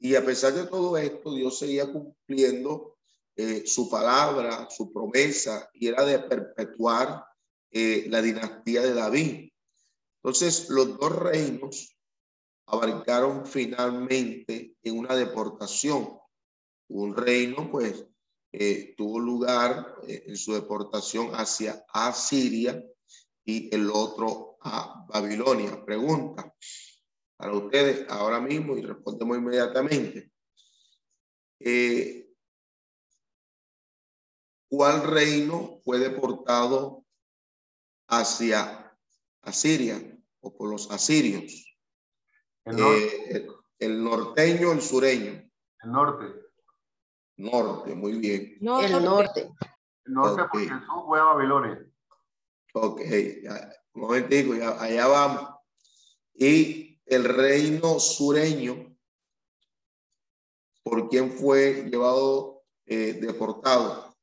Y 0.00 0.16
a 0.16 0.24
pesar 0.24 0.52
de 0.52 0.66
todo 0.66 0.96
esto, 0.96 1.32
Dios 1.32 1.60
seguía 1.60 1.86
cumpliendo 1.92 2.96
eh, 3.36 3.62
su 3.66 3.88
palabra, 3.88 4.68
su 4.68 4.92
promesa, 4.92 5.70
y 5.72 5.86
era 5.86 6.04
de 6.04 6.18
perpetuar 6.18 7.24
eh, 7.70 8.06
la 8.08 8.20
dinastía 8.20 8.82
de 8.82 8.94
David. 8.94 9.48
Entonces, 10.16 10.68
los 10.70 10.98
dos 10.98 11.14
reinos 11.14 11.96
abarcaron 12.66 13.46
finalmente 13.46 14.74
en 14.82 14.98
una 14.98 15.14
deportación. 15.14 16.18
Un 16.88 17.16
reino, 17.16 17.70
pues, 17.70 18.04
eh, 18.50 18.94
tuvo 18.96 19.20
lugar 19.20 19.98
en 20.08 20.36
su 20.36 20.52
deportación 20.52 21.30
hacia 21.32 21.84
Asiria 21.92 22.84
y 23.44 23.74
el 23.74 23.90
otro 23.90 24.56
a 24.60 25.04
Babilonia. 25.08 25.84
Pregunta, 25.84 26.54
para 27.36 27.52
ustedes 27.52 28.08
ahora 28.08 28.40
mismo 28.40 28.76
y 28.76 28.82
respondemos 28.82 29.36
inmediatamente. 29.36 30.32
Eh, 31.60 32.28
¿Cuál 34.68 35.02
reino 35.04 35.78
fue 35.84 35.98
deportado 35.98 37.04
hacia 38.08 38.96
Asiria 39.42 40.00
o 40.40 40.56
por 40.56 40.70
los 40.70 40.90
asirios? 40.90 41.76
El, 42.64 42.80
eh, 42.80 43.46
el, 43.78 44.02
norteño, 44.02 44.72
el 44.72 44.80
sureño. 44.80 45.48
El 45.82 45.92
norte. 45.92 46.26
Norte, 47.36 47.94
muy 47.94 48.18
bien. 48.18 48.56
el 48.60 49.04
norte. 49.04 49.52
El 50.04 50.14
norte 50.14 50.42
porque 50.50 50.66
el 50.66 50.86
sur 50.86 51.04
fue 51.06 51.20
a 51.20 51.24
Babilonia. 51.24 51.93
Ok, 52.76 53.00
un 53.94 54.02
momentico, 54.02 54.56
ya, 54.56 54.82
allá 54.82 55.06
vamos. 55.06 55.48
Y 56.34 57.00
el 57.06 57.22
reino 57.22 58.00
sureño, 58.00 58.96
por 60.82 61.08
quien 61.08 61.30
fue 61.30 61.88
llevado 61.88 62.64
eh, 62.86 63.12
deportado. 63.12 64.16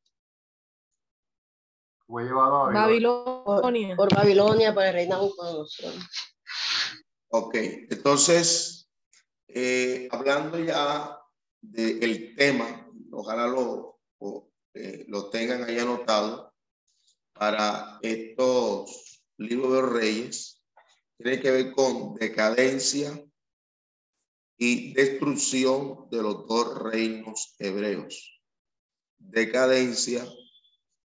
Fue 2.05 2.25
llevado 2.25 2.65
a 2.65 2.73
Babilonia. 2.73 3.95
Por, 3.95 4.13
Babilonia, 4.13 4.73
por 4.73 4.83
el 4.83 4.93
reino 4.93 5.29
Ok, 7.29 7.55
entonces, 7.55 8.91
eh, 9.47 10.09
hablando 10.11 10.59
ya 10.59 11.17
del 11.61 12.35
tema, 12.35 12.85
ojalá 13.13 13.47
lo, 13.47 14.01
eh, 14.73 15.05
lo 15.07 15.29
tengan 15.29 15.63
ahí 15.63 15.79
anotado 15.79 16.50
para 17.41 17.97
estos 18.03 19.23
libros 19.37 19.73
de 19.73 19.99
reyes 19.99 20.63
tiene 21.17 21.39
que 21.39 21.49
ver 21.49 21.71
con 21.71 22.13
decadencia 22.13 23.19
y 24.59 24.93
destrucción 24.93 26.07
de 26.11 26.21
los 26.21 26.45
dos 26.45 26.77
reinos 26.77 27.55
hebreos. 27.57 28.39
Decadencia 29.17 30.23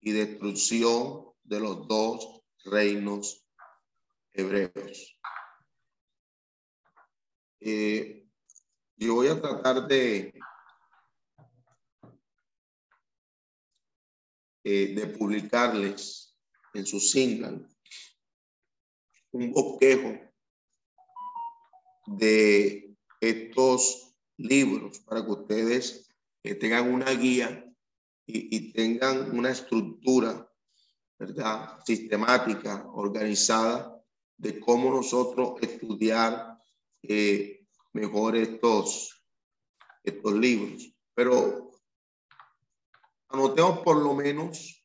y 0.00 0.12
destrucción 0.12 1.24
de 1.42 1.58
los 1.58 1.88
dos 1.88 2.42
reinos 2.66 3.44
hebreos. 4.32 5.18
Eh, 7.58 8.28
yo 8.94 9.14
voy 9.16 9.26
a 9.26 9.40
tratar 9.40 9.88
de, 9.88 10.32
eh, 14.64 14.94
de 14.94 15.06
publicarles 15.08 16.36
en 16.74 16.86
su 16.86 17.00
single 17.00 17.66
un 19.32 19.50
bosquejo 19.52 20.18
de 22.06 22.94
estos 23.20 24.14
libros 24.36 24.98
para 25.00 25.24
que 25.24 25.30
ustedes 25.30 26.08
eh, 26.42 26.54
tengan 26.54 26.92
una 26.92 27.10
guía 27.12 27.68
y, 28.26 28.72
tengan 28.72 29.36
una 29.36 29.50
estructura, 29.50 30.48
¿verdad? 31.18 31.78
Sistemática, 31.84 32.88
organizada 32.94 34.00
de 34.36 34.58
cómo 34.60 34.90
nosotros 34.90 35.60
estudiar 35.60 36.58
eh, 37.02 37.66
mejor 37.92 38.36
estos, 38.36 39.22
estos 40.04 40.32
libros. 40.34 40.94
Pero 41.14 41.71
anotemos 43.32 43.78
por 43.80 43.96
lo 43.96 44.14
menos 44.14 44.84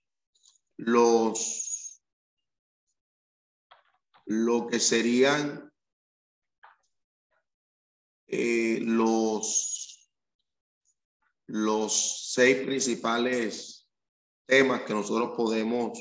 los 0.78 1.68
lo 4.28 4.68
que 4.68 4.80
serían 4.80 5.72
eh, 8.28 8.80
los, 8.82 10.12
los 11.46 12.34
seis 12.34 12.58
principales 12.66 13.88
temas 14.46 14.82
que 14.82 14.94
nosotros 14.94 15.32
podemos 15.38 15.98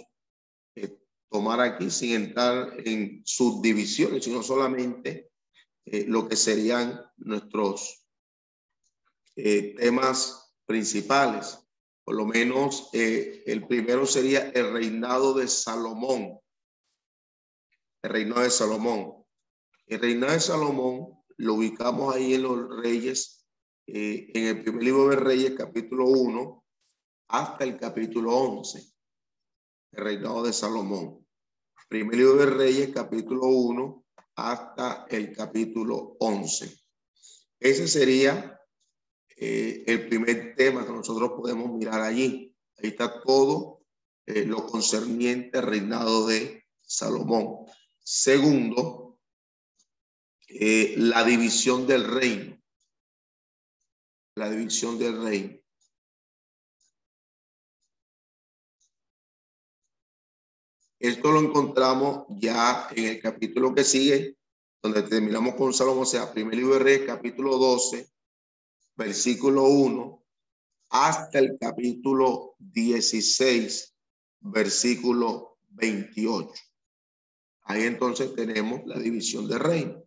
eh, 0.75 0.99
tomar 1.31 1.61
aquí 1.61 1.89
sin 1.89 2.15
entrar 2.15 2.75
en 2.85 3.23
subdivisiones, 3.25 4.25
sino 4.25 4.43
solamente 4.43 5.31
eh, 5.85 6.05
lo 6.09 6.29
que 6.29 6.37
serían 6.37 7.01
nuestros 7.17 8.03
temas 9.37 10.55
principales. 10.65 11.66
Por 12.07 12.15
lo 12.15 12.25
menos 12.25 12.89
el 12.95 13.67
primero 13.67 14.07
sería 14.07 14.49
el 14.55 14.73
reinado 14.73 15.35
de 15.35 15.49
Salomón 15.49 16.39
el 18.07 18.13
reino 18.13 18.41
de 18.41 18.51
Salomón. 18.51 19.25
El 19.87 20.01
reino 20.01 20.31
de 20.31 20.39
Salomón 20.39 21.19
lo 21.39 21.55
ubicamos 21.55 22.15
ahí 22.15 22.35
en 22.35 22.43
los 22.43 22.81
reyes, 22.81 23.45
eh, 23.89 24.31
en 24.33 24.45
el 24.47 24.63
primer 24.63 24.85
libro 24.85 25.09
de 25.09 25.17
Reyes, 25.17 25.55
capítulo 25.57 26.07
1, 26.07 26.65
hasta 27.29 27.65
el 27.65 27.77
capítulo 27.77 28.33
11. 28.33 28.93
El 29.93 30.05
reinado 30.05 30.45
de 30.45 30.53
Salomón. 30.53 31.27
Primer 31.89 32.17
libro 32.17 32.37
de 32.37 32.47
Reyes, 32.47 32.91
capítulo 32.95 33.47
1, 33.47 34.05
hasta 34.37 35.07
el 35.09 35.35
capítulo 35.35 36.17
11. 36.21 36.79
Ese 37.59 37.89
sería 37.89 38.56
eh, 39.37 39.85
el 39.87 40.09
primer 40.09 40.55
tema 40.57 40.87
que 40.87 40.93
nosotros 40.93 41.33
podemos 41.37 41.71
mirar 41.71 42.01
allí. 42.01 42.55
Ahí 42.79 42.89
está 42.89 43.21
todo 43.21 43.83
eh, 44.25 44.47
lo 44.47 44.67
concerniente 44.67 45.59
al 45.59 45.67
reinado 45.67 46.27
de 46.27 46.65
Salomón. 46.81 47.67
Segundo, 48.03 49.19
eh, 50.49 50.95
la 50.97 51.23
división 51.23 51.87
del 51.87 52.05
reino. 52.05 52.59
La 54.37 54.51
división 54.51 54.99
del 54.99 55.23
reino. 55.23 55.59
Esto 60.99 61.31
lo 61.31 61.41
encontramos 61.41 62.25
ya 62.31 62.89
en 62.97 63.05
el 63.05 63.21
capítulo 63.21 63.75
que 63.75 63.85
sigue, 63.85 64.39
donde 64.83 65.03
terminamos 65.03 65.55
con 65.55 65.75
Salomón, 65.75 66.05
o 66.05 66.07
sea, 66.07 66.33
primer 66.33 66.55
libro 66.55 66.75
de 66.75 66.81
Reyes, 66.81 67.07
capítulo 67.07 67.59
12, 67.59 68.16
versículo 68.97 69.65
1, 69.65 70.25
hasta 70.91 71.39
el 71.39 71.59
capítulo 71.61 72.57
16, 72.59 73.95
versículo 74.41 75.59
28. 75.69 76.51
Ahí 77.65 77.83
entonces 77.85 78.35
tenemos 78.35 78.81
la 78.87 78.99
división 78.99 79.49
del 79.49 79.61
reino. 79.61 80.03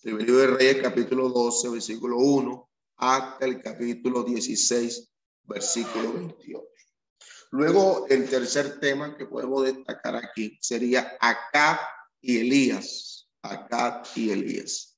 Primer 0.00 0.26
libro 0.26 0.40
de 0.40 0.46
Reyes, 0.48 0.82
capítulo 0.82 1.28
12, 1.28 1.68
versículo 1.70 2.18
1, 2.18 2.70
hasta 2.96 3.44
el 3.44 3.60
capítulo 3.60 4.22
16, 4.22 5.10
versículo 5.44 6.12
28. 6.12 6.64
Luego, 7.50 8.06
el 8.08 8.28
tercer 8.28 8.80
tema 8.80 9.16
que 9.16 9.26
podemos 9.26 9.64
destacar 9.64 10.16
aquí 10.16 10.58
sería 10.60 11.16
Acab 11.20 11.78
y 12.20 12.38
Elías. 12.38 13.28
Acab 13.42 14.04
y 14.14 14.30
Elías. 14.30 14.95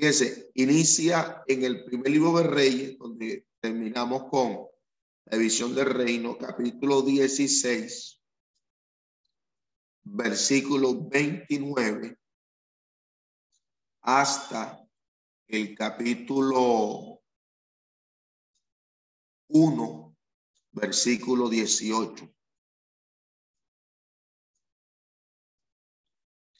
Fíjense, 0.00 0.50
inicia 0.54 1.44
en 1.46 1.62
el 1.62 1.84
primer 1.84 2.10
libro 2.10 2.38
de 2.38 2.44
Reyes, 2.44 2.96
donde 2.96 3.46
terminamos 3.60 4.30
con 4.30 4.66
la 5.26 5.36
división 5.36 5.74
del 5.74 5.90
reino, 5.90 6.38
capítulo 6.38 7.02
16, 7.02 8.18
versículo 10.04 11.06
29, 11.06 12.18
hasta 14.00 14.82
el 15.46 15.74
capítulo 15.74 17.22
1, 19.48 20.16
versículo 20.70 21.50
18. 21.50 22.34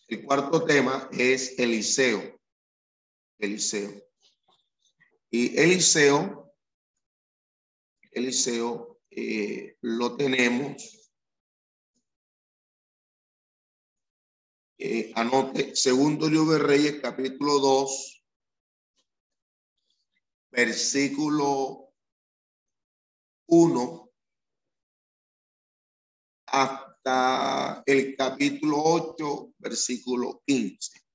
El 0.08 0.24
cuarto 0.26 0.62
tema 0.62 1.08
es 1.10 1.58
Eliseo. 1.58 2.39
Eliseo. 3.40 3.90
Y 5.30 5.58
Eliseo, 5.58 6.54
Eliseo 8.10 9.00
eh, 9.10 9.76
lo 9.80 10.16
tenemos. 10.16 11.12
Eh, 14.78 15.12
anote, 15.14 15.76
segundo 15.76 16.28
libro 16.28 16.52
de 16.52 16.58
Reyes, 16.58 17.00
capítulo 17.02 17.58
2, 17.58 18.24
versículo 20.50 21.92
1 23.46 24.10
hasta 26.46 27.82
el 27.86 28.16
capítulo 28.16 28.82
8, 28.82 29.54
versículo 29.58 30.42
15. 30.46 31.09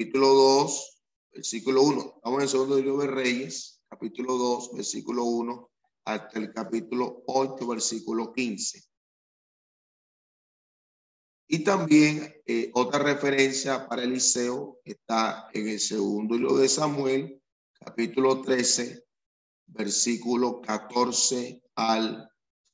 Capítulo 0.00 0.28
2, 0.28 1.02
versículo 1.34 1.82
1. 1.82 2.12
Estamos 2.16 2.38
en 2.38 2.42
el 2.42 2.48
segundo 2.48 2.76
libro 2.76 2.96
de 2.96 3.06
Reyes, 3.06 3.82
capítulo 3.86 4.34
2, 4.38 4.72
versículo 4.72 5.24
1 5.24 5.70
hasta 6.06 6.38
el 6.38 6.54
capítulo 6.54 7.22
8, 7.26 7.66
versículo 7.66 8.32
15. 8.32 8.82
Y 11.48 11.62
también 11.62 12.34
eh, 12.46 12.70
otra 12.72 13.00
referencia 13.00 13.86
para 13.86 14.04
Eliseo 14.04 14.80
está 14.84 15.50
en 15.52 15.68
el 15.68 15.78
segundo 15.78 16.34
libro 16.34 16.56
de 16.56 16.70
Samuel, 16.70 17.42
capítulo 17.78 18.40
13, 18.40 19.04
versículo 19.66 20.62
14 20.62 21.62
al 21.74 22.26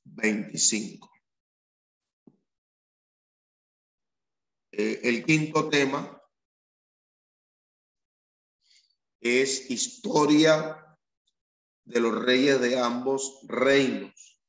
25. 0.04 1.10
Eh, 4.70 5.00
el 5.02 5.24
quinto 5.24 5.68
tema 5.68 6.15
es 9.20 9.70
historia 9.70 10.82
de 11.84 12.00
los 12.00 12.24
reyes 12.24 12.60
de 12.60 12.78
ambos 12.78 13.40
reinos 13.44 14.42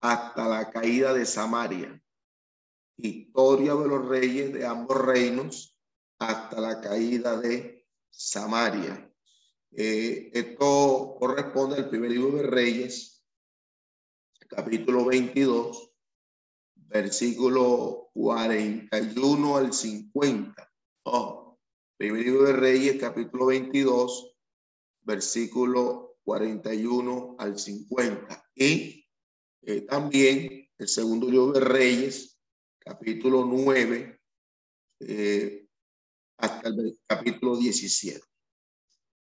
hasta 0.00 0.46
la 0.48 0.70
caída 0.70 1.12
de 1.12 1.26
Samaria. 1.26 2.02
Historia 2.96 3.74
de 3.74 3.88
los 3.88 4.08
reyes 4.08 4.52
de 4.52 4.66
ambos 4.66 4.96
reinos 4.96 5.76
hasta 6.18 6.60
la 6.60 6.80
caída 6.80 7.38
de 7.38 7.86
Samaria. 8.10 9.12
Eh, 9.72 10.30
esto 10.32 11.16
corresponde 11.18 11.76
al 11.76 11.90
primer 11.90 12.10
libro 12.10 12.38
de 12.38 12.44
Reyes, 12.44 13.22
capítulo 14.48 15.04
22, 15.04 15.92
versículo 16.74 18.10
41 18.14 19.56
al 19.56 19.72
50. 19.72 20.72
Oh, 21.04 21.45
libro 21.98 22.44
de 22.44 22.52
Reyes, 22.52 23.00
capítulo 23.00 23.46
22, 23.46 24.36
versículo 25.02 26.18
41 26.24 27.36
al 27.38 27.58
50. 27.58 28.50
Y 28.54 29.06
eh, 29.62 29.80
también 29.82 30.68
el 30.78 30.88
segundo 30.88 31.30
libro 31.30 31.52
de 31.52 31.60
Reyes, 31.60 32.38
capítulo 32.78 33.44
9, 33.46 34.20
eh, 35.00 35.68
hasta 36.38 36.68
el 36.68 36.98
capítulo 37.06 37.56
17. 37.56 38.20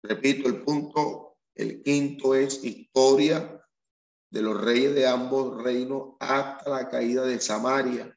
Repito, 0.04 0.50
el 0.50 0.62
punto, 0.62 1.38
el 1.56 1.82
quinto 1.82 2.36
es 2.36 2.64
historia 2.64 3.62
de 4.30 4.42
los 4.42 4.60
reyes 4.60 4.94
de 4.94 5.08
ambos 5.08 5.64
reinos 5.64 6.16
hasta 6.20 6.70
la 6.70 6.90
caída 6.90 7.26
de 7.26 7.40
Samaria. 7.40 8.14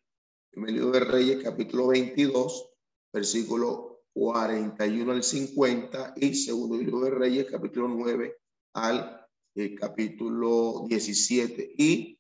el 0.53 0.75
libro 0.75 0.91
de 0.91 1.01
Reyes, 1.01 1.43
capítulo 1.43 1.89
22, 1.89 2.69
versículo 3.13 3.90
41 4.15 5.13
al 5.13 5.23
50 5.23 6.15
y 6.17 6.35
segundo 6.35 6.77
libro 6.77 7.01
de 7.01 7.11
Reyes, 7.11 7.47
capítulo 7.51 7.89
9 7.89 8.37
al 8.75 9.27
eh, 9.55 9.75
capítulo 9.75 10.85
17. 10.89 11.75
Y 11.77 12.19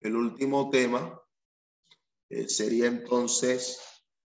el 0.00 0.16
último 0.16 0.70
tema 0.70 1.20
eh, 2.30 2.48
sería 2.48 2.86
entonces 2.86 3.80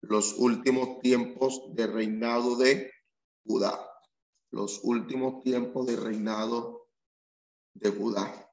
los 0.01 0.35
últimos 0.37 0.99
tiempos 0.99 1.63
de 1.73 1.87
reinado 1.87 2.55
de 2.55 2.91
Judá 3.45 3.87
los 4.51 4.81
últimos 4.83 5.41
tiempos 5.43 5.87
de 5.87 5.95
reinado 5.95 6.87
de 7.73 7.89
Judá. 7.89 8.49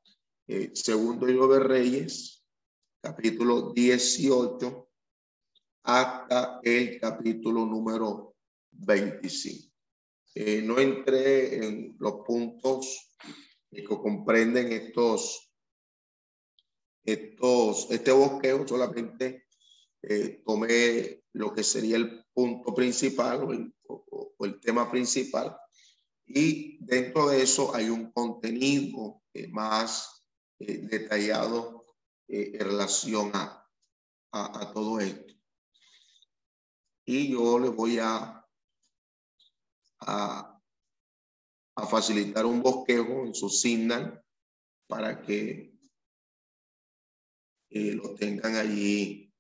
Eh, 0.47 0.71
segundo 0.75 1.27
libro 1.27 1.49
de 1.49 1.61
Reyes, 1.61 2.45
capítulo 3.03 3.73
18 3.73 4.89
hasta 5.83 6.61
el 6.63 7.01
capítulo 7.01 7.67
número 7.67 8.37
25. 8.79 9.73
Eh, 10.35 10.63
no 10.63 10.79
entré 10.79 11.65
en 11.65 11.97
los 11.99 12.25
puntos 12.27 13.15
que 13.71 13.85
comprenden 13.85 14.73
estos, 14.73 15.53
estos, 17.05 17.91
este 17.91 18.13
bosqueo, 18.13 18.67
solamente 18.67 19.47
eh, 20.03 20.43
tomé 20.45 21.25
lo 21.33 21.53
que 21.53 21.63
sería 21.63 21.97
el 21.97 22.25
punto 22.33 22.75
principal 22.75 23.69
o 23.85 24.45
el 24.45 24.61
tema 24.61 24.91
principal 24.91 25.57
y 26.29 26.77
dentro 26.85 27.31
de 27.31 27.43
eso 27.43 27.75
hay 27.75 27.89
un 27.89 28.13
contenido 28.13 29.23
eh, 29.33 29.49
más 29.49 30.23
eh, 30.59 30.79
detallado 30.83 31.87
eh, 32.29 32.53
en 32.53 32.61
relación 32.61 33.31
a, 33.35 33.67
a, 34.33 34.73
todo 34.75 35.01
esto. 35.01 35.33
Y 37.07 37.33
yo 37.33 37.59
le 37.59 37.71
voy 37.71 37.99
a, 37.99 38.38
a, 40.01 40.55
facilitar 41.89 42.45
un 42.45 42.61
bosquejo 42.61 43.25
en 43.25 43.33
su 43.33 43.49
Signal 43.49 44.23
para 44.89 45.23
que 45.23 45.73
lo 47.71 48.15
tengan 48.17 48.57
allí 48.57 49.33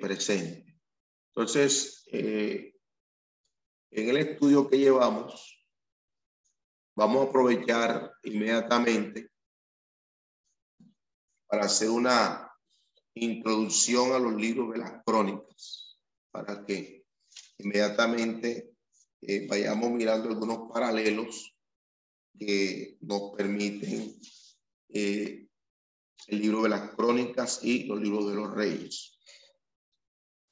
presente. 0.00 0.80
Entonces, 1.28 2.02
en 2.10 2.72
el 3.90 4.16
estudio 4.16 4.68
que 4.68 4.78
llevamos, 4.78 5.60
vamos 6.96 7.26
a 7.26 7.28
aprovechar 7.28 8.12
inmediatamente 8.22 9.30
para 11.46 11.64
hacer 11.64 11.90
una 11.90 12.50
introducción 13.14 14.12
a 14.12 14.18
los 14.18 14.34
libros 14.34 14.72
de 14.72 14.78
las 14.78 15.02
crónicas, 15.04 15.98
para 16.30 16.64
que 16.64 16.99
inmediatamente 17.62 18.74
eh, 19.22 19.46
vayamos 19.46 19.90
mirando 19.90 20.28
algunos 20.28 20.70
paralelos 20.72 21.54
que 22.38 22.96
nos 23.02 23.32
permiten 23.36 24.18
eh, 24.88 25.46
el 26.28 26.40
libro 26.40 26.62
de 26.62 26.70
las 26.70 26.94
crónicas 26.94 27.60
y 27.62 27.84
los 27.84 28.00
libros 28.00 28.28
de 28.28 28.34
los 28.34 28.54
reyes. 28.54 29.18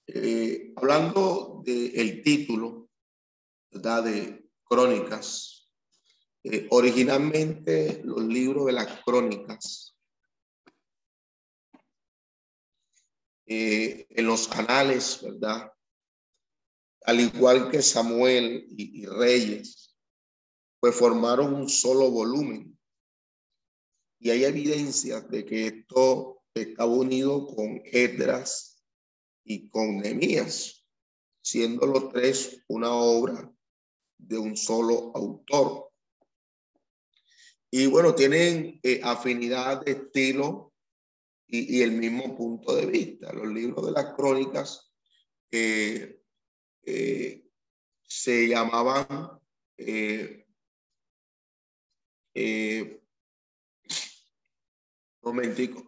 Eh, 0.07 0.73
hablando 0.77 1.63
del 1.65 2.23
título, 2.23 2.91
¿verdad? 3.71 4.05
De 4.05 4.51
crónicas. 4.65 5.55
Originalmente 6.71 8.01
los 8.05 8.23
libros 8.25 8.67
de 8.67 8.73
las 8.73 9.03
crónicas 9.05 9.97
en 13.45 14.27
los 14.27 14.51
anales, 14.53 15.21
¿verdad? 15.23 15.71
Al 17.09 17.21
igual 17.21 17.71
que 17.71 17.81
Samuel 17.81 18.67
y, 18.69 19.07
Reyes, 19.07 19.97
pues 20.79 20.95
formaron 20.95 21.55
un 21.55 21.67
solo 21.67 22.11
volumen. 22.11 22.79
Y 24.21 24.29
hay 24.29 24.45
evidencias 24.45 25.27
de 25.31 25.47
que 25.47 25.69
esto 25.69 26.43
estaba 26.53 26.93
unido 26.93 27.47
con 27.47 27.81
Edras 27.87 28.85
y 29.43 29.71
con 29.71 30.01
Nehemías, 30.01 30.85
siendo 31.41 31.87
los 31.87 32.11
tres 32.11 32.63
una 32.69 32.93
obra 32.93 33.51
de 34.19 34.37
un 34.37 34.55
solo 34.55 35.11
autor. 35.15 35.91
Y 37.71 37.87
bueno, 37.87 38.15
tienen 38.15 38.81
eh, 38.83 39.01
afinidad 39.03 39.83
de 39.83 39.93
estilo 39.93 40.75
y, 41.47 41.79
y, 41.79 41.81
el 41.81 41.93
mismo 41.93 42.37
punto 42.37 42.77
de 42.77 42.85
vista. 42.85 43.33
Los 43.33 43.49
libros 43.49 43.87
de 43.87 43.93
las 43.93 44.15
crónicas 44.15 44.93
eh, 45.51 46.18
eh, 46.91 47.45
se 48.03 48.49
llamaban 48.49 49.39
eh, 49.77 50.47
eh, 52.35 53.03
momentico. 55.21 55.87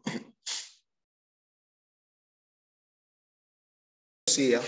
Decía 4.27 4.61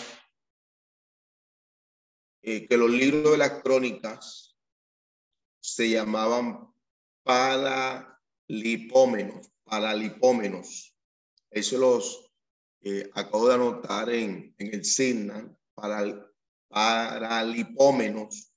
eh, 2.40 2.66
que 2.66 2.76
los 2.78 2.90
libros 2.90 3.32
de 3.32 3.38
las 3.38 3.62
crónicas 3.62 4.56
se 5.60 5.90
llamaban 5.90 6.72
paralipómenos, 7.24 9.52
paralipómenos. 9.64 10.96
Eso 11.50 11.76
los 11.76 12.32
eh, 12.80 13.10
acabo 13.12 13.48
de 13.48 13.54
anotar 13.54 14.08
en, 14.08 14.54
en 14.56 14.74
el 14.74 14.82
signo 14.84 15.58
para, 15.74 16.32
paralipómenos, 16.68 18.52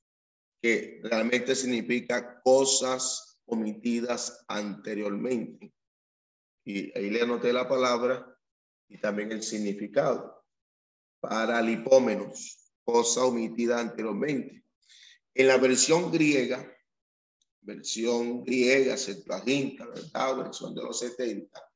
que 0.61 0.99
realmente 1.03 1.55
significa 1.55 2.41
cosas 2.41 3.39
omitidas 3.45 4.45
anteriormente. 4.47 5.73
Y 6.63 6.97
ahí 6.97 7.09
le 7.09 7.21
anoté 7.21 7.53
la 7.53 7.67
palabra 7.67 8.25
y 8.87 8.97
también 8.97 9.31
el 9.31 9.43
significado. 9.43 10.43
Paralipómenos, 11.19 12.71
cosa 12.83 13.25
omitida 13.25 13.79
anteriormente. 13.79 14.63
En 15.33 15.47
la 15.47 15.57
versión 15.57 16.11
griega, 16.11 16.71
versión 17.61 18.43
griega, 18.43 18.95
Septuaginta, 18.95 19.85
¿verdad? 19.85 20.37
Versión 20.37 20.73
de 20.73 20.83
los 20.83 20.99
70, 20.99 21.71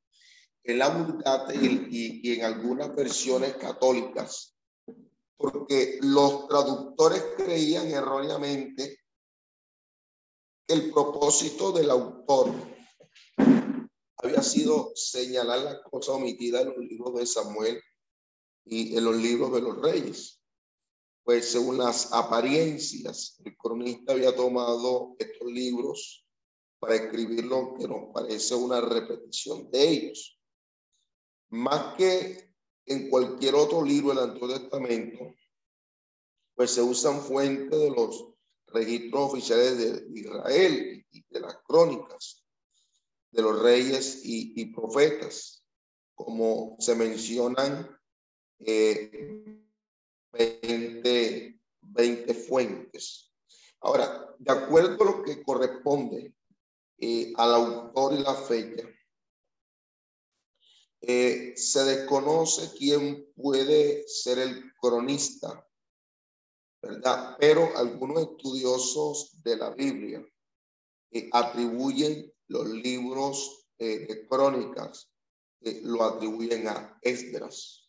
en 0.64 0.78
la 0.78 0.88
Vulgata 0.88 1.54
y, 1.54 1.66
y, 1.90 2.20
y 2.22 2.34
en 2.34 2.44
algunas 2.44 2.94
versiones 2.94 3.54
católicas, 3.54 4.56
porque 5.40 5.98
los 6.02 6.46
traductores 6.48 7.24
creían 7.34 7.90
erróneamente 7.90 9.00
que 10.66 10.74
el 10.74 10.90
propósito 10.92 11.72
del 11.72 11.90
autor 11.90 12.52
había 14.18 14.42
sido 14.42 14.92
señalar 14.94 15.60
las 15.60 15.80
cosas 15.80 16.16
omitidas 16.16 16.62
en 16.62 16.68
los 16.68 16.78
libros 16.78 17.14
de 17.14 17.26
Samuel 17.26 17.82
y 18.66 18.94
en 18.94 19.02
los 19.02 19.16
libros 19.16 19.50
de 19.54 19.62
los 19.62 19.80
reyes. 19.80 20.42
Pues 21.24 21.50
según 21.50 21.78
las 21.78 22.12
apariencias, 22.12 23.40
el 23.42 23.56
cronista 23.56 24.12
había 24.12 24.36
tomado 24.36 25.16
estos 25.18 25.50
libros 25.50 26.26
para 26.78 26.96
escribir 26.96 27.46
lo 27.46 27.74
que 27.78 27.88
nos 27.88 28.12
parece 28.12 28.54
una 28.54 28.82
repetición 28.82 29.70
de 29.70 29.88
ellos. 29.88 30.38
Más 31.48 31.94
que 31.96 32.49
en 32.90 33.08
cualquier 33.08 33.54
otro 33.54 33.84
libro 33.84 34.10
del 34.10 34.30
Antiguo 34.30 34.48
Testamento, 34.48 35.32
pues 36.56 36.72
se 36.72 36.82
usan 36.82 37.20
fuentes 37.20 37.78
de 37.78 37.90
los 37.90 38.26
registros 38.66 39.30
oficiales 39.30 39.78
de 39.78 40.20
Israel 40.20 41.06
y 41.12 41.24
de 41.30 41.40
las 41.40 41.56
crónicas 41.58 42.44
de 43.30 43.42
los 43.42 43.62
reyes 43.62 44.22
y, 44.24 44.60
y 44.60 44.66
profetas, 44.74 45.64
como 46.16 46.76
se 46.80 46.96
mencionan 46.96 47.96
eh, 48.58 49.62
20, 50.32 51.60
20 51.80 52.34
fuentes. 52.34 53.32
Ahora, 53.80 54.34
de 54.36 54.52
acuerdo 54.52 55.02
a 55.04 55.06
lo 55.06 55.22
que 55.22 55.44
corresponde 55.44 56.34
eh, 56.98 57.32
al 57.36 57.54
autor 57.54 58.14
y 58.14 58.18
la 58.18 58.34
fecha, 58.34 58.88
eh, 61.02 61.54
se 61.56 61.84
desconoce 61.84 62.70
quién 62.76 63.32
puede 63.34 64.06
ser 64.06 64.38
el 64.38 64.74
cronista, 64.80 65.66
¿verdad? 66.82 67.36
Pero 67.38 67.70
algunos 67.76 68.22
estudiosos 68.22 69.42
de 69.42 69.56
la 69.56 69.70
Biblia 69.70 70.24
eh, 71.12 71.28
atribuyen 71.32 72.32
los 72.48 72.68
libros 72.68 73.66
eh, 73.78 74.06
de 74.06 74.26
crónicas, 74.26 75.10
eh, 75.62 75.80
lo 75.84 76.04
atribuyen 76.04 76.68
a 76.68 76.98
Esdras. 77.02 77.88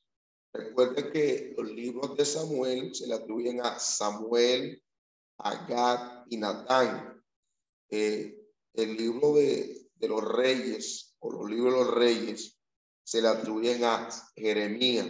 Recuerden 0.54 1.12
que 1.12 1.54
los 1.58 1.70
libros 1.72 2.18
de 2.18 2.26
Samuel 2.26 2.94
se 2.94 3.08
le 3.08 3.16
atribuyen 3.16 3.62
a 3.62 3.80
Samuel, 3.80 4.82
a 5.38 5.66
Gad 5.66 6.26
y 6.30 6.38
Natán. 6.38 7.24
el 7.90 8.96
libro 8.96 9.34
de, 9.34 9.90
de 9.96 10.08
los 10.08 10.24
reyes 10.24 11.16
o 11.20 11.32
los 11.32 11.50
libros 11.50 11.74
de 11.74 11.80
los 11.80 11.94
reyes 11.94 12.61
se 13.04 13.22
le 13.22 13.28
atribuyen 13.28 13.84
a 13.84 14.10
Jeremías. 14.36 15.08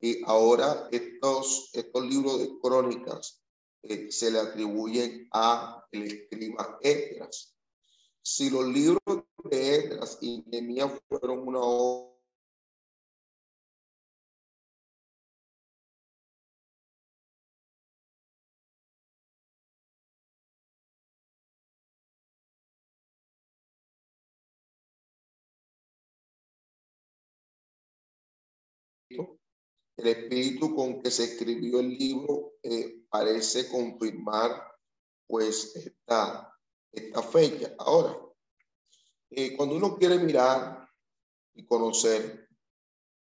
Y 0.00 0.22
ahora 0.24 0.88
estos, 0.90 1.70
estos 1.72 2.04
libros 2.06 2.40
de 2.40 2.50
crónicas 2.60 3.42
eh, 3.82 4.10
se 4.10 4.30
le 4.30 4.40
atribuyen 4.40 5.28
a 5.32 5.86
el 5.92 6.02
escriba 6.02 6.78
Esdras. 6.80 7.56
Si 8.22 8.50
los 8.50 8.66
libros 8.66 9.24
de 9.50 9.76
Esdras 9.76 10.18
y 10.20 10.44
fueron 11.08 11.46
una 11.46 11.60
obra 11.60 12.11
el 29.96 30.08
espíritu 30.08 30.74
con 30.74 31.02
que 31.02 31.10
se 31.10 31.24
escribió 31.24 31.80
el 31.80 31.90
libro 31.96 32.54
eh, 32.62 33.02
parece 33.08 33.68
confirmar 33.68 34.62
pues 35.26 35.76
esta, 35.76 36.52
esta 36.90 37.22
fecha. 37.22 37.74
Ahora, 37.78 38.18
eh, 39.30 39.56
cuando 39.56 39.76
uno 39.76 39.96
quiere 39.96 40.18
mirar 40.18 40.88
y 41.54 41.64
conocer, 41.64 42.48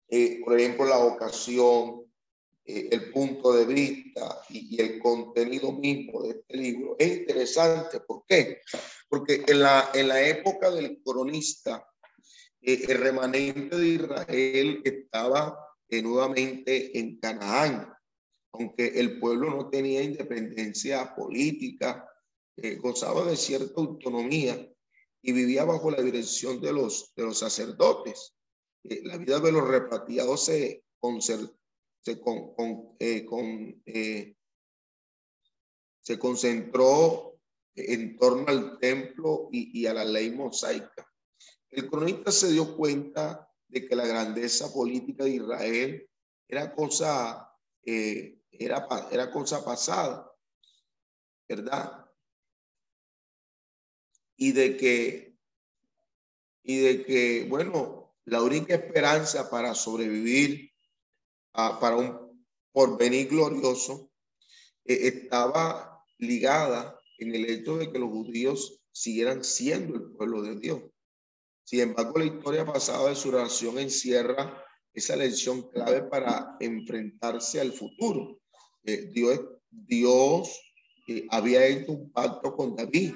eh, 0.09 0.41
por 0.45 0.59
ejemplo, 0.59 0.87
la 0.87 0.99
ocasión, 0.99 2.07
el 2.63 3.11
punto 3.11 3.53
de 3.53 3.65
vista 3.65 4.43
y, 4.49 4.81
el 4.81 5.01
contenido 5.01 5.73
mismo 5.73 6.23
de 6.23 6.31
este 6.31 6.57
libro, 6.57 6.95
es 6.99 7.19
interesante. 7.19 8.01
¿Por 8.01 8.25
qué? 8.27 8.61
Porque 9.09 9.43
en 9.47 9.61
la, 9.61 9.91
en 9.93 10.07
la 10.07 10.23
época 10.23 10.71
del 10.71 11.03
cronista, 11.03 11.85
el 12.61 12.99
remanente 12.99 13.77
de 13.77 13.89
Israel 13.89 14.83
estaba 14.85 15.70
eh, 15.91 16.03
nuevamente 16.03 16.99
en 16.99 17.19
Canaán, 17.19 17.93
aunque 18.53 18.87
el 19.01 19.19
pueblo 19.19 19.51
no 19.51 19.69
tenía 19.69 20.03
independencia 20.03 21.15
política, 21.15 22.07
eh, 22.57 22.77
gozaba 22.77 23.25
de 23.25 23.37
cierta 23.37 23.81
autonomía 23.81 24.69
y 25.23 25.33
vivía 25.33 25.65
bajo 25.65 25.91
la 25.91 26.03
dirección 26.03 26.61
de 26.61 26.73
los, 26.73 27.13
de 27.15 27.25
los 27.25 27.39
sacerdotes. 27.39 28.35
Eh, 28.85 29.03
la 29.05 29.17
vida 29.19 29.41
de 29.41 29.53
los 29.53 29.67
repatriados 29.67 30.45
se, 30.45 30.85
se, 31.21 32.21
con, 32.21 32.55
con, 32.55 32.97
eh, 32.99 33.25
con 33.25 33.83
se 36.03 36.19
concentró 36.19 37.39
en 37.75 38.17
torno 38.19 38.47
al 38.49 38.79
templo 38.79 39.49
y, 39.53 39.81
y 39.81 39.87
a 39.87 39.95
la 39.95 40.05
ley 40.05 40.31
mosaica. 40.31 41.07
El 41.71 41.89
cronista 41.89 42.33
se 42.33 42.51
dio 42.51 42.77
cuenta 42.77 43.50
de 43.71 43.87
que 43.89 43.97
la 43.97 44.07
grandeza 44.07 44.73
política 44.73 45.25
de 45.25 45.31
Israel 45.31 46.11
era 46.49 46.75
cosa, 46.75 47.49
eh, 47.85 48.41
era, 48.51 48.87
era 49.11 49.31
cosa 49.31 49.65
pasada, 49.65 50.31
¿verdad? 51.49 52.05
Y 54.37 54.53
de 54.53 54.77
que, 54.77 55.37
y 56.63 56.79
de 56.79 57.05
que, 57.05 57.47
bueno, 57.49 58.17
la 58.25 58.43
única 58.43 58.75
esperanza 58.75 59.49
para 59.51 59.75
sobrevivir 59.75 60.71
para 61.53 61.97
un 61.97 62.47
porvenir 62.73 63.29
glorioso, 63.29 64.11
eh, 64.85 65.09
estaba 65.09 66.05
ligada 66.19 66.99
en 67.19 67.35
el 67.35 67.51
hecho 67.51 67.77
de 67.77 67.91
que 67.91 67.99
los 67.99 68.11
judíos 68.11 68.81
siguieran 68.93 69.45
siendo 69.45 69.97
el 69.97 70.13
pueblo 70.13 70.43
de 70.43 70.57
Dios. 70.57 70.83
Sin 71.71 71.79
embargo, 71.79 72.19
la 72.19 72.25
historia 72.25 72.67
pasada 72.67 73.11
de 73.11 73.15
su 73.15 73.31
relación 73.31 73.79
encierra 73.79 74.61
esa 74.93 75.15
lección 75.15 75.71
clave 75.71 76.03
para 76.03 76.57
enfrentarse 76.59 77.61
al 77.61 77.73
futuro. 77.73 78.41
Eh, 78.83 79.09
Dios, 79.13 79.39
Dios 79.71 80.61
eh, 81.07 81.29
había 81.31 81.65
hecho 81.65 81.93
un 81.93 82.11
pacto 82.11 82.57
con 82.57 82.75
David 82.75 83.15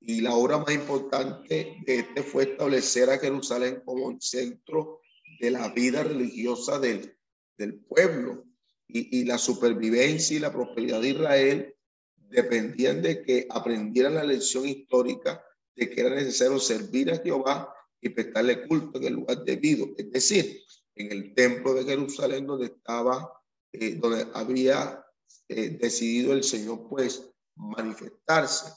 y 0.00 0.20
la 0.20 0.36
obra 0.36 0.58
más 0.58 0.72
importante 0.72 1.78
de 1.84 1.98
este 1.98 2.22
fue 2.22 2.44
establecer 2.44 3.10
a 3.10 3.18
Jerusalén 3.18 3.82
como 3.84 4.12
el 4.12 4.20
centro 4.20 5.00
de 5.40 5.50
la 5.50 5.68
vida 5.70 6.04
religiosa 6.04 6.78
del, 6.78 7.18
pueblo 7.88 8.44
y, 8.86 9.18
y 9.18 9.24
la 9.24 9.36
supervivencia 9.36 10.36
y 10.36 10.40
la 10.40 10.52
prosperidad 10.52 11.00
de 11.00 11.08
Israel 11.08 11.74
dependían 12.28 13.02
de 13.02 13.24
que 13.24 13.48
aprendieran 13.50 14.14
la 14.14 14.22
lección 14.22 14.64
histórica 14.64 15.42
de 15.76 15.90
que 15.90 16.00
era 16.00 16.14
necesario 16.14 16.58
servir 16.58 17.10
a 17.10 17.18
Jehová 17.18 17.74
y 18.00 18.10
prestarle 18.10 18.66
culto 18.66 18.98
en 18.98 19.04
el 19.04 19.14
lugar 19.14 19.44
debido, 19.44 19.88
es 19.96 20.10
decir, 20.10 20.62
en 20.94 21.10
el 21.10 21.34
templo 21.34 21.74
de 21.74 21.84
Jerusalén 21.84 22.46
donde 22.46 22.66
estaba, 22.66 23.32
eh, 23.72 23.96
donde 23.96 24.28
había 24.34 25.04
eh, 25.48 25.70
decidido 25.80 26.32
el 26.32 26.44
Señor 26.44 26.88
pues 26.88 27.30
manifestarse. 27.56 28.72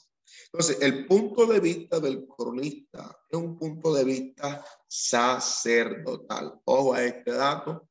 Entonces, 0.51 0.77
el 0.81 1.05
punto 1.07 1.45
de 1.45 1.59
vista 1.59 1.99
del 1.99 2.27
cronista 2.27 3.17
es 3.29 3.37
un 3.37 3.57
punto 3.57 3.93
de 3.93 4.03
vista 4.03 4.65
sacerdotal. 4.87 6.59
Ojo 6.65 6.93
a 6.93 7.03
este 7.03 7.31
dato. 7.31 7.89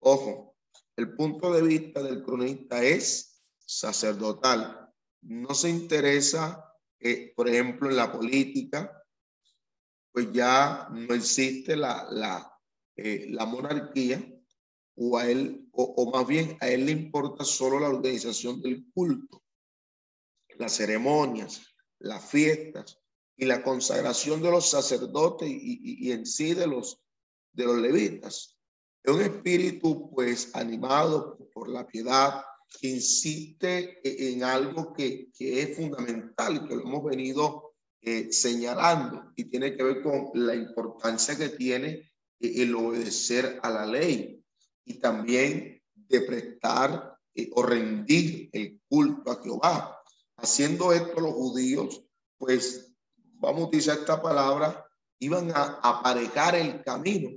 Ojo, 0.00 0.56
el 0.96 1.14
punto 1.14 1.52
de 1.52 1.62
vista 1.62 2.02
del 2.02 2.22
cronista 2.22 2.82
es 2.82 3.42
sacerdotal. 3.58 4.90
No 5.22 5.54
se 5.54 5.68
interesa, 5.68 6.69
eh, 7.00 7.32
por 7.34 7.48
ejemplo, 7.48 7.88
en 7.88 7.96
la 7.96 8.12
política, 8.12 9.02
pues 10.12 10.30
ya 10.32 10.88
no 10.90 11.14
existe 11.14 11.76
la, 11.76 12.06
la, 12.10 12.58
eh, 12.96 13.26
la 13.30 13.46
monarquía 13.46 14.22
o 14.96 15.16
a 15.16 15.28
él, 15.28 15.66
o, 15.72 16.10
más 16.12 16.26
bien 16.26 16.58
a 16.60 16.68
él 16.68 16.84
le 16.84 16.92
importa 16.92 17.44
solo 17.44 17.80
la 17.80 17.88
organización 17.88 18.60
del 18.60 18.84
culto, 18.92 19.42
las 20.58 20.76
ceremonias, 20.76 21.62
las 22.00 22.28
fiestas 22.28 22.98
y 23.36 23.46
la 23.46 23.62
consagración 23.62 24.42
de 24.42 24.50
los 24.50 24.68
sacerdotes 24.68 25.48
y, 25.48 26.06
y, 26.06 26.12
en 26.12 26.26
sí 26.26 26.52
de 26.52 26.66
los, 26.66 27.00
de 27.52 27.64
los 27.64 27.78
levitas. 27.78 28.58
Es 29.02 29.14
un 29.14 29.22
espíritu 29.22 30.10
pues 30.10 30.54
animado 30.54 31.38
por 31.54 31.70
la 31.70 31.86
piedad 31.86 32.44
insiste 32.82 34.00
e, 34.02 34.32
en 34.32 34.44
algo 34.44 34.92
que, 34.92 35.28
que 35.36 35.62
es 35.62 35.76
fundamental 35.76 36.56
y 36.56 36.68
que 36.68 36.74
lo 36.74 36.82
hemos 36.82 37.04
venido 37.04 37.74
eh, 38.02 38.32
señalando 38.32 39.32
y 39.36 39.44
tiene 39.44 39.76
que 39.76 39.82
ver 39.82 40.02
con 40.02 40.30
la 40.34 40.54
importancia 40.54 41.36
que 41.36 41.50
tiene 41.50 42.10
el 42.40 42.74
obedecer 42.74 43.60
a 43.62 43.70
la 43.70 43.84
ley 43.84 44.42
y 44.86 44.94
también 44.94 45.82
de 45.94 46.20
prestar 46.22 47.18
eh, 47.34 47.50
o 47.52 47.62
rendir 47.62 48.48
el 48.52 48.80
culto 48.88 49.30
a 49.30 49.42
Jehová. 49.42 50.02
Haciendo 50.36 50.92
esto 50.92 51.20
los 51.20 51.34
judíos, 51.34 52.02
pues 52.38 52.90
vamos 53.34 53.62
a 53.62 53.66
utilizar 53.66 53.98
esta 53.98 54.22
palabra, 54.22 54.86
iban 55.18 55.50
a 55.50 55.80
aparejar 55.82 56.54
el 56.54 56.82
camino 56.82 57.30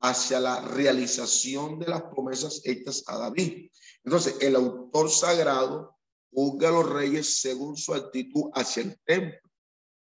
hacia 0.00 0.40
la 0.40 0.60
realización 0.60 1.78
de 1.78 1.88
las 1.88 2.02
promesas 2.02 2.60
hechas 2.64 3.02
a 3.06 3.18
David. 3.18 3.70
Entonces, 4.04 4.36
el 4.40 4.56
autor 4.56 5.10
sagrado 5.10 5.96
juzga 6.30 6.68
a 6.68 6.72
los 6.72 6.88
reyes 6.88 7.40
según 7.40 7.76
su 7.76 7.94
actitud 7.94 8.50
hacia 8.54 8.82
el 8.84 8.98
templo. 9.04 9.50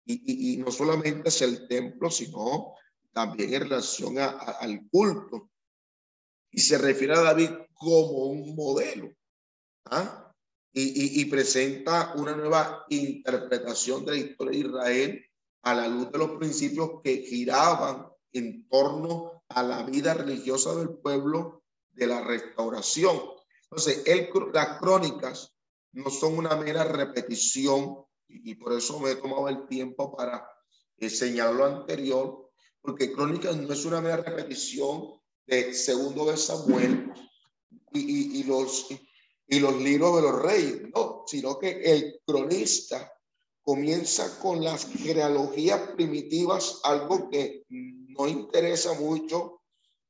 Y, 0.05 0.53
y 0.53 0.57
no 0.57 0.71
solamente 0.71 1.29
hacia 1.29 1.47
el 1.47 1.67
templo, 1.67 2.09
sino 2.09 2.73
también 3.13 3.53
en 3.53 3.61
relación 3.61 4.17
a, 4.19 4.29
al 4.29 4.87
culto. 4.89 5.49
Y 6.51 6.61
se 6.61 6.77
refiere 6.77 7.13
a 7.13 7.21
David 7.21 7.49
como 7.73 8.25
un 8.27 8.55
modelo. 8.55 9.11
¿ah? 9.85 10.33
Y, 10.73 10.81
y, 10.81 11.21
y, 11.21 11.25
presenta 11.25 12.13
una 12.15 12.35
nueva 12.35 12.85
interpretación 12.89 14.05
de 14.05 14.11
la 14.11 14.17
historia 14.17 14.51
de 14.51 14.67
Israel 14.67 15.25
a 15.63 15.73
la 15.75 15.87
luz 15.87 16.11
de 16.11 16.17
los 16.17 16.31
principios 16.37 17.01
que 17.03 17.23
giraban 17.23 18.07
en 18.31 18.67
torno 18.69 19.40
a 19.51 19.63
la 19.63 19.83
vida 19.83 20.13
religiosa 20.13 20.75
del 20.75 20.89
pueblo 20.89 21.63
de 21.91 22.07
la 22.07 22.21
restauración. 22.21 23.19
Entonces, 23.63 24.03
las 24.53 24.79
crónicas 24.79 25.53
no 25.93 26.09
son 26.09 26.37
una 26.37 26.55
mera 26.55 26.83
repetición 26.83 28.05
y, 28.27 28.55
por 28.55 28.73
eso 28.73 28.99
me 28.99 29.11
he 29.11 29.15
tomado 29.15 29.49
el 29.49 29.67
tiempo 29.67 30.15
para 30.15 30.47
enseñar 30.97 31.53
lo 31.53 31.65
anterior, 31.65 32.49
porque 32.81 33.11
Crónicas 33.11 33.57
no 33.57 33.73
es 33.73 33.85
una 33.85 34.01
mera 34.01 34.17
repetición 34.17 35.19
de 35.45 35.73
segundo 35.73 36.25
de 36.25 36.37
Samuel 36.37 37.11
y, 37.93 38.39
y 38.39 39.59
los 39.59 39.81
libros 39.81 40.15
de 40.15 40.21
los 40.21 40.41
reyes, 40.41 40.81
no, 40.95 41.23
sino 41.27 41.59
que 41.59 41.81
el 41.83 42.21
cronista 42.25 43.11
comienza 43.61 44.39
con 44.39 44.63
las 44.63 44.87
genealogías 44.87 45.91
primitivas, 45.95 46.79
algo 46.83 47.29
que 47.29 47.65
no 48.17 48.27
interesa 48.27 48.93
mucho 48.93 49.61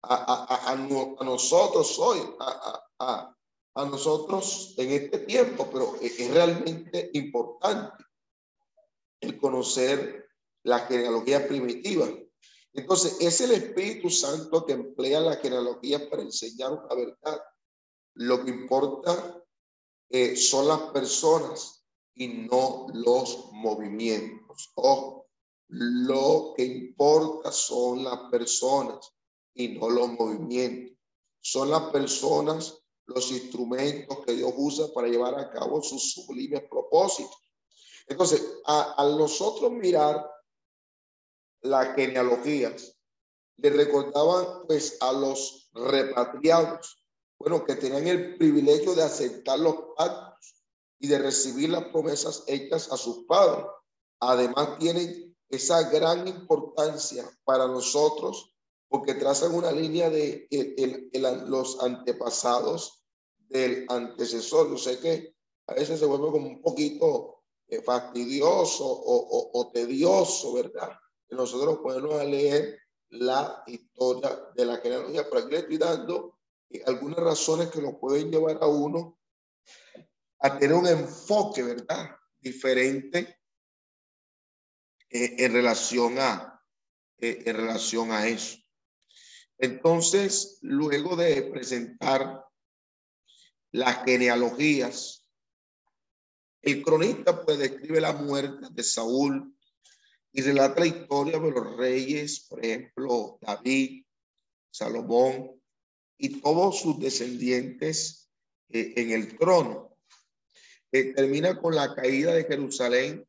a, 0.04 0.16
a, 0.16 0.72
a, 0.72 0.74
a 0.74 1.24
nosotros 1.24 1.97
hoy, 1.99 2.20
a, 2.39 3.36
nosotros 3.76 4.74
en 4.78 4.91
este 4.91 5.20
tiempo, 5.20 5.68
pero 5.72 5.95
es 6.02 6.32
realmente 6.32 7.10
importante 7.14 8.04
el 9.22 9.39
conocer 9.39 10.28
la 10.64 10.80
genealogía 10.80 11.47
primitiva. 11.47 12.08
Entonces, 12.74 13.18
es 13.20 13.41
el 13.41 13.52
Espíritu 13.52 14.10
Santo 14.10 14.66
que 14.66 14.74
emplea 14.74 15.20
la 15.20 15.36
genealogía 15.38 16.10
para 16.10 16.22
enseñar 16.22 16.74
una 16.74 16.95
verdad. 16.95 17.41
Lo 18.16 18.43
que 18.43 18.52
importa 18.52 19.43
eh, 20.10 20.36
son 20.36 20.68
las 20.68 20.82
personas 20.91 21.86
y 22.14 22.28
no 22.28 22.88
los 22.93 23.52
movimientos. 23.52 24.72
Lo 25.72 26.54
que 26.56 26.66
importa 26.66 27.52
son 27.52 28.04
las 28.04 28.30
personas 28.30 29.14
y 29.54 29.70
no 29.70 29.90
los 29.90 30.10
movimientos. 30.10 30.98
Son 31.40 31.72
las 31.72 31.84
personas 31.92 32.78
los 33.06 33.32
instrumentos 33.32 34.20
que 34.26 34.34
Dios 34.34 34.54
usa 34.56 34.88
para 34.94 35.08
llevar 35.08 35.40
a 35.40 35.50
cabo 35.50 35.82
sus 35.82 36.12
sublimes 36.12 36.64
propósitos. 36.70 37.38
Entonces, 38.08 38.46
a, 38.66 39.02
a 39.02 39.06
nosotros 39.16 39.72
mirar 39.72 40.30
las 41.62 41.96
genealogías, 41.96 42.98
le 43.58 43.70
recordaban 43.70 44.66
pues 44.68 44.98
a 45.02 45.14
los 45.14 45.70
repatriados, 45.74 47.02
bueno, 47.40 47.64
que 47.64 47.76
tenían 47.76 48.08
el 48.08 48.38
privilegio 48.38 48.94
de 48.94 49.04
aceptar 49.04 49.60
los 49.60 49.76
pactos 49.96 50.66
y 51.00 51.08
de 51.08 51.18
recibir 51.18 51.70
las 51.70 51.86
promesas 51.86 52.44
hechas 52.48 52.92
a 52.92 52.98
sus 52.98 53.26
padres. 53.26 53.66
Además 54.20 54.78
tienen 54.78 55.31
esa 55.52 55.89
gran 55.89 56.28
importancia 56.28 57.30
para 57.43 57.68
nosotros 57.68 58.56
porque 58.88 59.14
trazan 59.14 59.54
una 59.54 59.72
línea 59.72 60.10
de 60.10 60.47
los 61.47 61.82
antepasados 61.82 63.04
del 63.38 63.86
antecesor. 63.89 64.70
Yo 64.70 64.78
sé 64.78 64.99
que 64.99 65.36
a 65.68 65.74
veces 65.74 65.99
se 65.99 66.06
vuelve 66.06 66.32
como 66.32 66.47
un 66.47 66.62
poquito 66.62 67.43
eh, 67.68 67.82
fastidioso 67.82 68.86
o, 68.86 69.52
o 69.54 69.72
tedioso, 69.72 70.54
¿verdad? 70.54 70.89
nosotros 71.32 71.80
podemos 71.80 72.24
leer 72.26 72.78
la 73.10 73.64
historia 73.68 74.52
de 74.56 74.66
la 74.66 74.78
genealogía. 74.78 75.26
Pero 75.30 75.43
aquí 75.43 75.52
le 75.52 75.60
estoy 75.60 75.78
dando 75.78 76.39
eh, 76.70 76.82
algunas 76.86 77.20
razones 77.20 77.70
que 77.70 77.82
nos 77.82 77.95
pueden 77.95 78.32
llevar 78.32 78.58
a 78.62 78.68
uno 78.68 79.18
a 80.39 80.58
tener 80.58 80.76
un 80.76 80.88
enfoque, 80.88 81.64
¿verdad? 81.64 82.10
Diferente 82.39 83.41
eh, 85.12 85.36
en 85.39 85.53
relación 85.53 86.18
a 86.20 86.51
eh, 87.22 87.43
en 87.45 87.55
relación 87.55 88.12
a 88.12 88.28
eso. 88.28 88.57
Entonces, 89.59 90.57
luego 90.62 91.16
de 91.16 91.43
presentar 91.43 92.43
las 93.72 94.03
genealogías, 94.03 95.30
el 96.64 96.82
cronista 96.82 97.45
pues 97.45 97.59
describe 97.59 98.01
la 98.01 98.14
muerte 98.14 98.70
de 98.72 98.84
Saúl 98.84 99.55
y 100.32 100.41
relata 100.41 100.80
la 100.80 100.88
historia 100.88 101.38
de 101.38 101.51
los 101.51 101.78
reyes, 101.78 102.47
por 102.49 102.66
ejemplo, 102.66 103.38
David, 103.39 104.03
Salomón 104.72 105.62
y 106.18 106.41
todos 106.41 106.80
sus 106.80 106.99
descendientes 106.99 108.32
eh, 108.70 108.93
en 108.95 109.12
el 109.12 109.38
trono. 109.38 109.95
Eh, 110.91 111.14
termina 111.14 111.59
con 111.62 111.76
la 111.76 111.93
caída 111.93 112.34
de 112.34 112.45
Jerusalén 112.45 113.28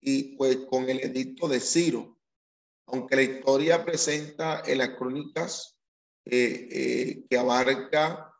y 0.00 0.36
pues 0.36 0.56
con 0.68 0.88
el 0.88 1.00
edicto 1.00 1.48
de 1.48 1.60
Ciro. 1.60 2.18
Aunque 2.86 3.16
la 3.16 3.22
historia 3.22 3.84
presenta 3.84 4.62
en 4.66 4.78
las 4.78 4.90
crónicas 4.90 5.78
eh, 6.24 6.68
eh, 6.70 7.24
que 7.28 7.38
abarca 7.38 8.34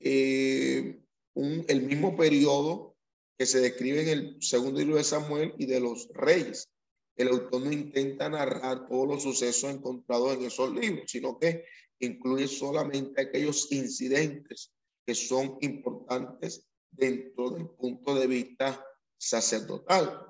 eh, 0.00 1.00
un, 1.34 1.64
el 1.68 1.82
mismo 1.82 2.16
periodo 2.16 2.96
que 3.38 3.46
se 3.46 3.60
describe 3.60 4.02
en 4.02 4.08
el 4.08 4.42
segundo 4.42 4.80
libro 4.80 4.96
de 4.96 5.04
Samuel 5.04 5.54
y 5.58 5.66
de 5.66 5.80
los 5.80 6.08
reyes. 6.12 6.68
El 7.16 7.28
autor 7.28 7.62
no 7.62 7.72
intenta 7.72 8.28
narrar 8.28 8.86
todos 8.86 9.08
los 9.08 9.22
sucesos 9.22 9.70
encontrados 9.70 10.34
en 10.34 10.44
esos 10.44 10.72
libros, 10.72 11.10
sino 11.10 11.38
que 11.38 11.64
incluye 12.00 12.48
solamente 12.48 13.20
aquellos 13.20 13.70
incidentes 13.72 14.72
que 15.06 15.14
son 15.14 15.58
importantes 15.60 16.66
dentro 16.90 17.50
del 17.50 17.68
punto 17.68 18.14
de 18.14 18.26
vista 18.26 18.84
sacerdotal. 19.18 20.29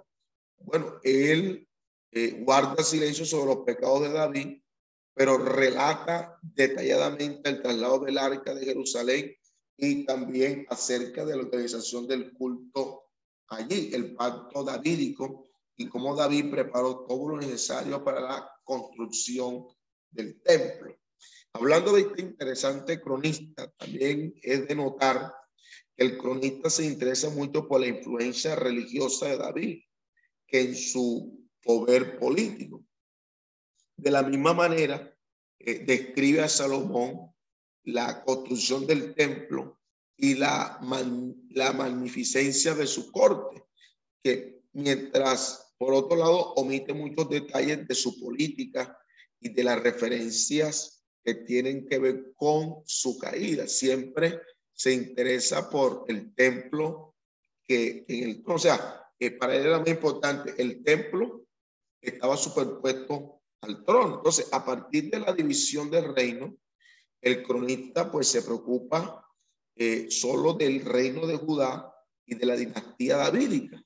Bueno, 0.60 1.00
él 1.02 1.66
eh, 2.12 2.42
guarda 2.42 2.82
silencio 2.82 3.24
sobre 3.24 3.54
los 3.54 3.64
pecados 3.64 4.02
de 4.02 4.12
David, 4.12 4.62
pero 5.14 5.38
relata 5.38 6.38
detalladamente 6.42 7.50
el 7.50 7.62
traslado 7.62 8.00
del 8.00 8.18
arca 8.18 8.54
de 8.54 8.64
Jerusalén 8.64 9.34
y 9.76 10.04
también 10.04 10.66
acerca 10.68 11.24
de 11.24 11.36
la 11.36 11.42
organización 11.42 12.06
del 12.06 12.32
culto 12.32 13.04
allí, 13.48 13.90
el 13.92 14.14
pacto 14.14 14.62
davídico 14.62 15.48
y 15.76 15.88
cómo 15.88 16.14
David 16.14 16.50
preparó 16.50 17.06
todo 17.06 17.30
lo 17.30 17.36
necesario 17.38 18.04
para 18.04 18.20
la 18.20 18.50
construcción 18.64 19.66
del 20.10 20.40
templo. 20.42 20.94
Hablando 21.52 21.92
de 21.92 22.02
este 22.02 22.22
interesante 22.22 23.00
cronista, 23.00 23.70
también 23.78 24.34
es 24.42 24.68
de 24.68 24.74
notar 24.74 25.34
que 25.96 26.04
el 26.04 26.18
cronista 26.18 26.70
se 26.70 26.84
interesa 26.84 27.30
mucho 27.30 27.66
por 27.66 27.80
la 27.80 27.88
influencia 27.88 28.54
religiosa 28.54 29.26
de 29.28 29.38
David, 29.38 29.82
que 30.50 30.60
en 30.60 30.74
su 30.74 31.46
poder 31.62 32.18
político. 32.18 32.84
De 33.96 34.10
la 34.10 34.22
misma 34.22 34.52
manera, 34.52 35.16
eh, 35.58 35.84
describe 35.86 36.42
a 36.42 36.48
Salomón 36.48 37.32
la 37.84 38.24
construcción 38.24 38.86
del 38.86 39.14
templo 39.14 39.78
y 40.16 40.34
la, 40.34 40.78
la 41.50 41.72
magnificencia 41.72 42.74
de 42.74 42.86
su 42.86 43.10
corte, 43.10 43.62
que 44.22 44.62
mientras, 44.72 45.74
por 45.78 45.94
otro 45.94 46.16
lado, 46.16 46.52
omite 46.54 46.92
muchos 46.92 47.30
detalles 47.30 47.86
de 47.86 47.94
su 47.94 48.20
política 48.20 48.98
y 49.38 49.50
de 49.50 49.64
las 49.64 49.80
referencias 49.82 51.04
que 51.24 51.34
tienen 51.34 51.86
que 51.86 51.98
ver 51.98 52.32
con 52.34 52.82
su 52.84 53.18
caída. 53.18 53.66
Siempre 53.66 54.40
se 54.72 54.92
interesa 54.92 55.70
por 55.70 56.04
el 56.08 56.34
templo 56.34 57.14
que 57.66 58.04
en 58.08 58.30
el, 58.30 58.42
o 58.46 58.58
sea, 58.58 58.99
para 59.38 59.54
él 59.54 59.66
era 59.66 59.78
muy 59.78 59.90
importante, 59.90 60.54
el 60.56 60.82
templo 60.82 61.44
estaba 62.00 62.36
superpuesto 62.36 63.42
al 63.60 63.84
trono. 63.84 64.16
Entonces, 64.16 64.48
a 64.52 64.64
partir 64.64 65.10
de 65.10 65.20
la 65.20 65.32
división 65.32 65.90
del 65.90 66.14
reino, 66.14 66.56
el 67.20 67.42
cronista 67.42 68.10
pues 68.10 68.28
se 68.28 68.42
preocupa 68.42 69.26
eh, 69.76 70.10
solo 70.10 70.54
del 70.54 70.84
reino 70.84 71.26
de 71.26 71.36
Judá 71.36 71.94
y 72.26 72.34
de 72.34 72.46
la 72.46 72.56
dinastía 72.56 73.16
davídica. 73.16 73.82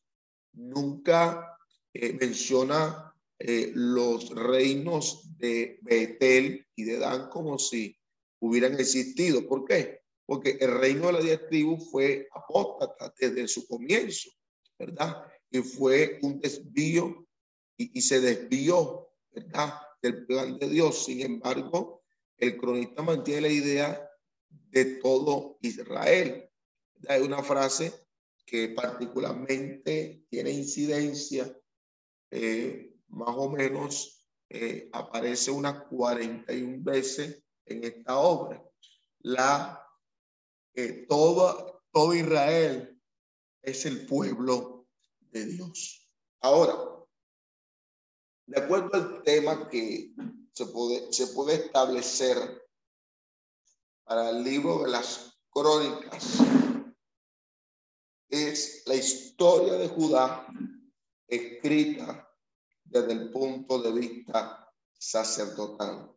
Nunca 0.52 1.58
eh, 1.92 2.12
menciona 2.12 3.12
eh, 3.38 3.72
los 3.74 4.30
reinos 4.30 5.36
de 5.38 5.78
Betel 5.82 6.66
y 6.76 6.84
de 6.84 6.98
Dan 6.98 7.28
como 7.28 7.58
si 7.58 7.96
hubieran 8.40 8.74
existido. 8.74 9.46
¿Por 9.46 9.64
qué? 9.64 10.02
Porque 10.26 10.56
el 10.60 10.78
reino 10.78 11.08
de 11.08 11.12
la 11.12 11.20
diez 11.20 11.46
tribus 11.48 11.90
fue 11.90 12.28
apóstata 12.32 13.12
desde 13.18 13.48
su 13.48 13.66
comienzo, 13.66 14.30
¿verdad? 14.78 15.24
Y 15.50 15.58
fue 15.60 16.18
un 16.22 16.40
desvío 16.40 17.26
y, 17.76 17.98
y 17.98 18.02
se 18.02 18.20
desvió, 18.20 19.10
¿verdad? 19.32 19.74
Del 20.02 20.26
plan 20.26 20.58
de 20.58 20.68
Dios. 20.68 21.04
Sin 21.04 21.20
embargo, 21.20 22.02
el 22.36 22.56
cronista 22.56 23.02
mantiene 23.02 23.42
la 23.42 23.48
idea 23.48 24.10
de 24.48 24.84
todo 24.96 25.58
Israel. 25.62 26.50
Hay 27.08 27.22
una 27.22 27.42
frase 27.42 27.92
que 28.44 28.68
particularmente 28.68 30.24
tiene 30.28 30.50
incidencia 30.50 31.56
eh, 32.30 32.92
más 33.08 33.34
o 33.36 33.48
menos 33.48 34.26
eh, 34.50 34.88
aparece 34.92 35.50
unas 35.50 35.84
41 35.84 36.82
veces 36.82 37.42
en 37.64 37.84
esta 37.84 38.18
obra. 38.18 38.62
La, 39.20 39.80
eh, 40.74 41.06
todo 41.08 41.80
Israel 42.12 42.93
es 43.64 43.86
el 43.86 44.06
pueblo 44.06 44.86
de 45.30 45.46
Dios. 45.46 46.08
Ahora, 46.40 46.76
de 48.46 48.60
acuerdo 48.60 48.90
al 48.94 49.22
tema 49.22 49.68
que 49.68 50.14
se 50.52 50.66
puede, 50.66 51.12
se 51.12 51.28
puede 51.28 51.54
establecer 51.54 52.62
para 54.04 54.30
el 54.30 54.44
libro 54.44 54.82
de 54.82 54.90
las 54.90 55.34
crónicas, 55.50 56.38
es 58.28 58.82
la 58.86 58.94
historia 58.94 59.74
de 59.74 59.88
Judá 59.88 60.46
escrita 61.26 62.28
desde 62.84 63.12
el 63.12 63.30
punto 63.30 63.80
de 63.80 63.92
vista 63.92 64.72
sacerdotal. 64.98 66.14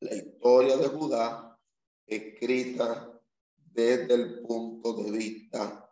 La 0.00 0.14
historia 0.14 0.76
de 0.76 0.88
Judá 0.88 1.60
escrita 2.06 3.20
desde 3.56 4.14
el 4.14 4.42
punto 4.42 4.94
de 4.94 5.10
vista 5.10 5.83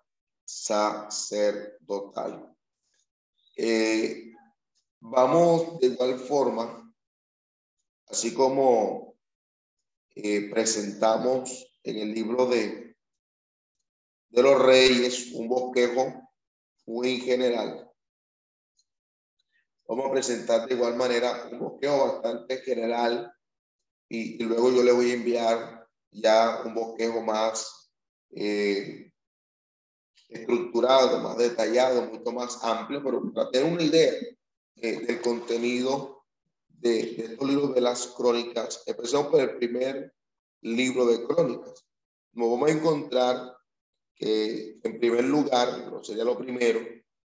sacerdotal. 0.60 2.54
Eh, 3.56 4.32
vamos 5.00 5.78
de 5.80 5.86
igual 5.88 6.18
forma, 6.18 6.94
así 8.06 8.34
como 8.34 9.16
eh, 10.14 10.50
presentamos 10.50 11.66
en 11.82 11.98
el 11.98 12.12
libro 12.12 12.46
de, 12.46 12.96
de 14.28 14.42
los 14.42 14.60
reyes 14.62 15.32
un 15.32 15.48
bosquejo 15.48 16.28
muy 16.86 17.20
general 17.20 17.92
Vamos 19.94 20.06
a 20.06 20.12
presentar 20.12 20.66
de 20.66 20.74
igual 20.74 20.96
manera 20.96 21.48
un 21.52 21.58
bosquejo 21.58 22.14
bastante 22.14 22.62
general 22.62 23.30
y, 24.08 24.42
luego 24.42 24.72
yo 24.72 24.82
le 24.82 24.90
voy 24.90 25.10
a 25.10 25.14
enviar 25.14 25.86
ya 26.10 26.62
un 26.64 26.74
bosquejo 26.74 27.20
más 27.20 27.92
eh, 28.30 29.11
estructurado, 30.32 31.20
más 31.20 31.36
detallado, 31.36 32.06
mucho 32.06 32.32
más 32.32 32.62
amplio, 32.62 33.02
pero 33.02 33.32
para 33.32 33.50
tener 33.50 33.72
una 33.72 33.82
idea 33.82 34.12
eh, 34.76 35.00
del 35.06 35.20
contenido 35.20 36.24
de, 36.68 37.14
de, 37.14 37.24
estos 37.24 37.48
libros 37.48 37.74
de 37.74 37.80
las 37.80 38.06
crónicas. 38.08 38.82
Empezamos 38.86 39.28
por 39.28 39.40
el 39.40 39.56
primer 39.56 40.14
libro 40.62 41.06
de 41.06 41.24
crónicas. 41.24 41.84
Nos 42.32 42.50
vamos 42.50 42.68
a 42.68 42.72
encontrar 42.72 43.56
que 44.14 44.80
en 44.82 44.98
primer 44.98 45.24
lugar, 45.24 45.90
sería 46.02 46.24
lo 46.24 46.38
primero, 46.38 46.80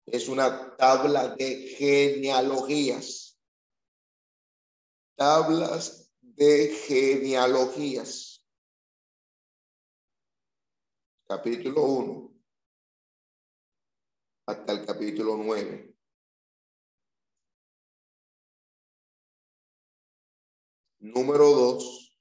es 0.06 0.28
una 0.28 0.76
tabla 0.76 1.30
de 1.30 1.68
genealogías. 1.78 3.40
Tablas 5.16 6.12
de 6.22 6.70
genealogías. 6.88 8.46
Capítulo 11.26 11.84
1 11.84 12.33
hasta 14.46 14.74
el 14.74 14.86
capítulo 14.86 15.38
9. 15.38 15.96
Número 21.00 21.50
2. 21.50 22.20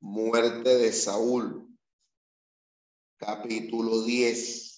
Muerte 0.00 0.76
de 0.76 0.92
Saúl. 0.92 1.66
Capítulo 3.18 4.02
10 4.02 4.68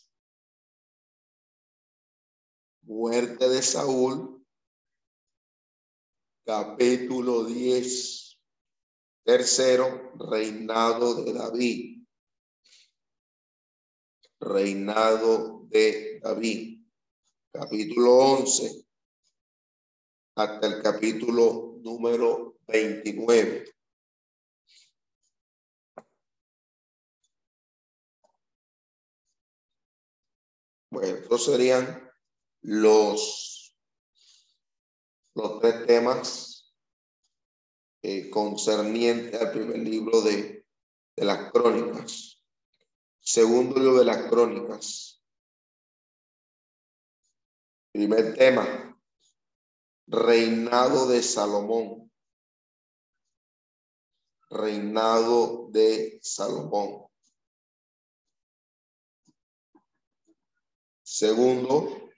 Muerte 2.90 3.48
de 3.48 3.62
Saúl, 3.62 4.44
capítulo 6.44 7.44
10. 7.44 8.36
Tercero, 9.24 10.12
reinado 10.18 11.22
de 11.22 11.32
David. 11.32 12.04
Reinado 14.40 15.68
de 15.68 16.09
David. 16.20 16.78
Capítulo 17.50 18.14
11 18.16 18.84
hasta 20.36 20.66
el 20.66 20.82
capítulo 20.82 21.78
número 21.82 22.58
29. 22.68 23.64
Bueno, 30.90 31.16
estos 31.16 31.44
serían 31.44 32.10
los, 32.62 33.74
los 35.34 35.60
tres 35.60 35.86
temas 35.86 36.74
eh, 38.02 38.28
concernientes 38.30 39.40
al 39.40 39.52
primer 39.52 39.78
libro 39.78 40.20
de, 40.20 40.66
de 41.16 41.24
las 41.24 41.50
crónicas. 41.50 42.42
Segundo 43.20 43.78
libro 43.78 43.98
de 43.98 44.04
las 44.04 44.28
crónicas. 44.28 45.09
Primer 47.92 48.34
tema, 48.34 48.96
reinado 50.06 51.08
de 51.08 51.22
Salomón. 51.22 52.00
reinado 54.50 55.68
de 55.70 56.18
Salomón. 56.22 57.06
Segundo, 61.02 62.10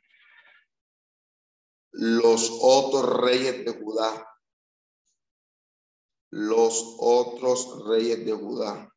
los 1.93 2.51
otros 2.63 3.21
reyes 3.21 3.65
de 3.65 3.73
Judá. 3.73 4.29
Los 6.31 6.97
otros 6.99 7.87
reyes 7.87 8.25
de 8.25 8.33
Judá. 8.33 8.89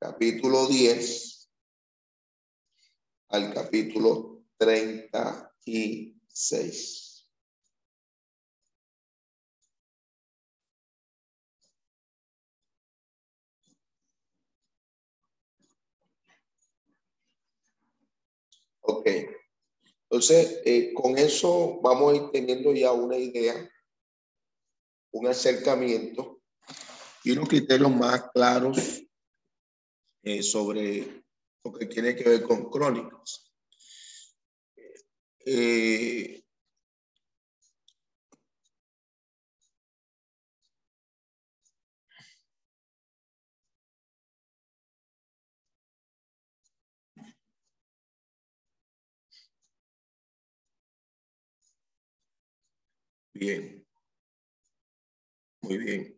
Capítulo 0.00 0.66
10 0.66 1.27
al 3.28 3.52
capítulo 3.52 4.44
36. 4.56 7.28
Ok. 18.80 19.06
Entonces, 20.10 20.62
eh, 20.64 20.94
con 20.94 21.18
eso 21.18 21.80
vamos 21.82 22.32
teniendo 22.32 22.72
ya 22.72 22.92
una 22.92 23.18
idea, 23.18 23.70
un 25.12 25.26
acercamiento 25.26 26.40
y 27.22 27.32
unos 27.32 27.50
criterios 27.50 27.90
más 27.90 28.30
claros 28.32 29.02
eh, 30.22 30.42
sobre 30.42 31.22
lo 31.64 31.72
que 31.72 31.86
tiene 31.86 32.16
que 32.16 32.28
ver 32.28 32.42
con 32.42 32.68
crónicas. 32.70 33.52
Eh, 35.46 36.44
Bien. 53.34 53.86
Muy 55.62 55.78
bien. 55.78 56.17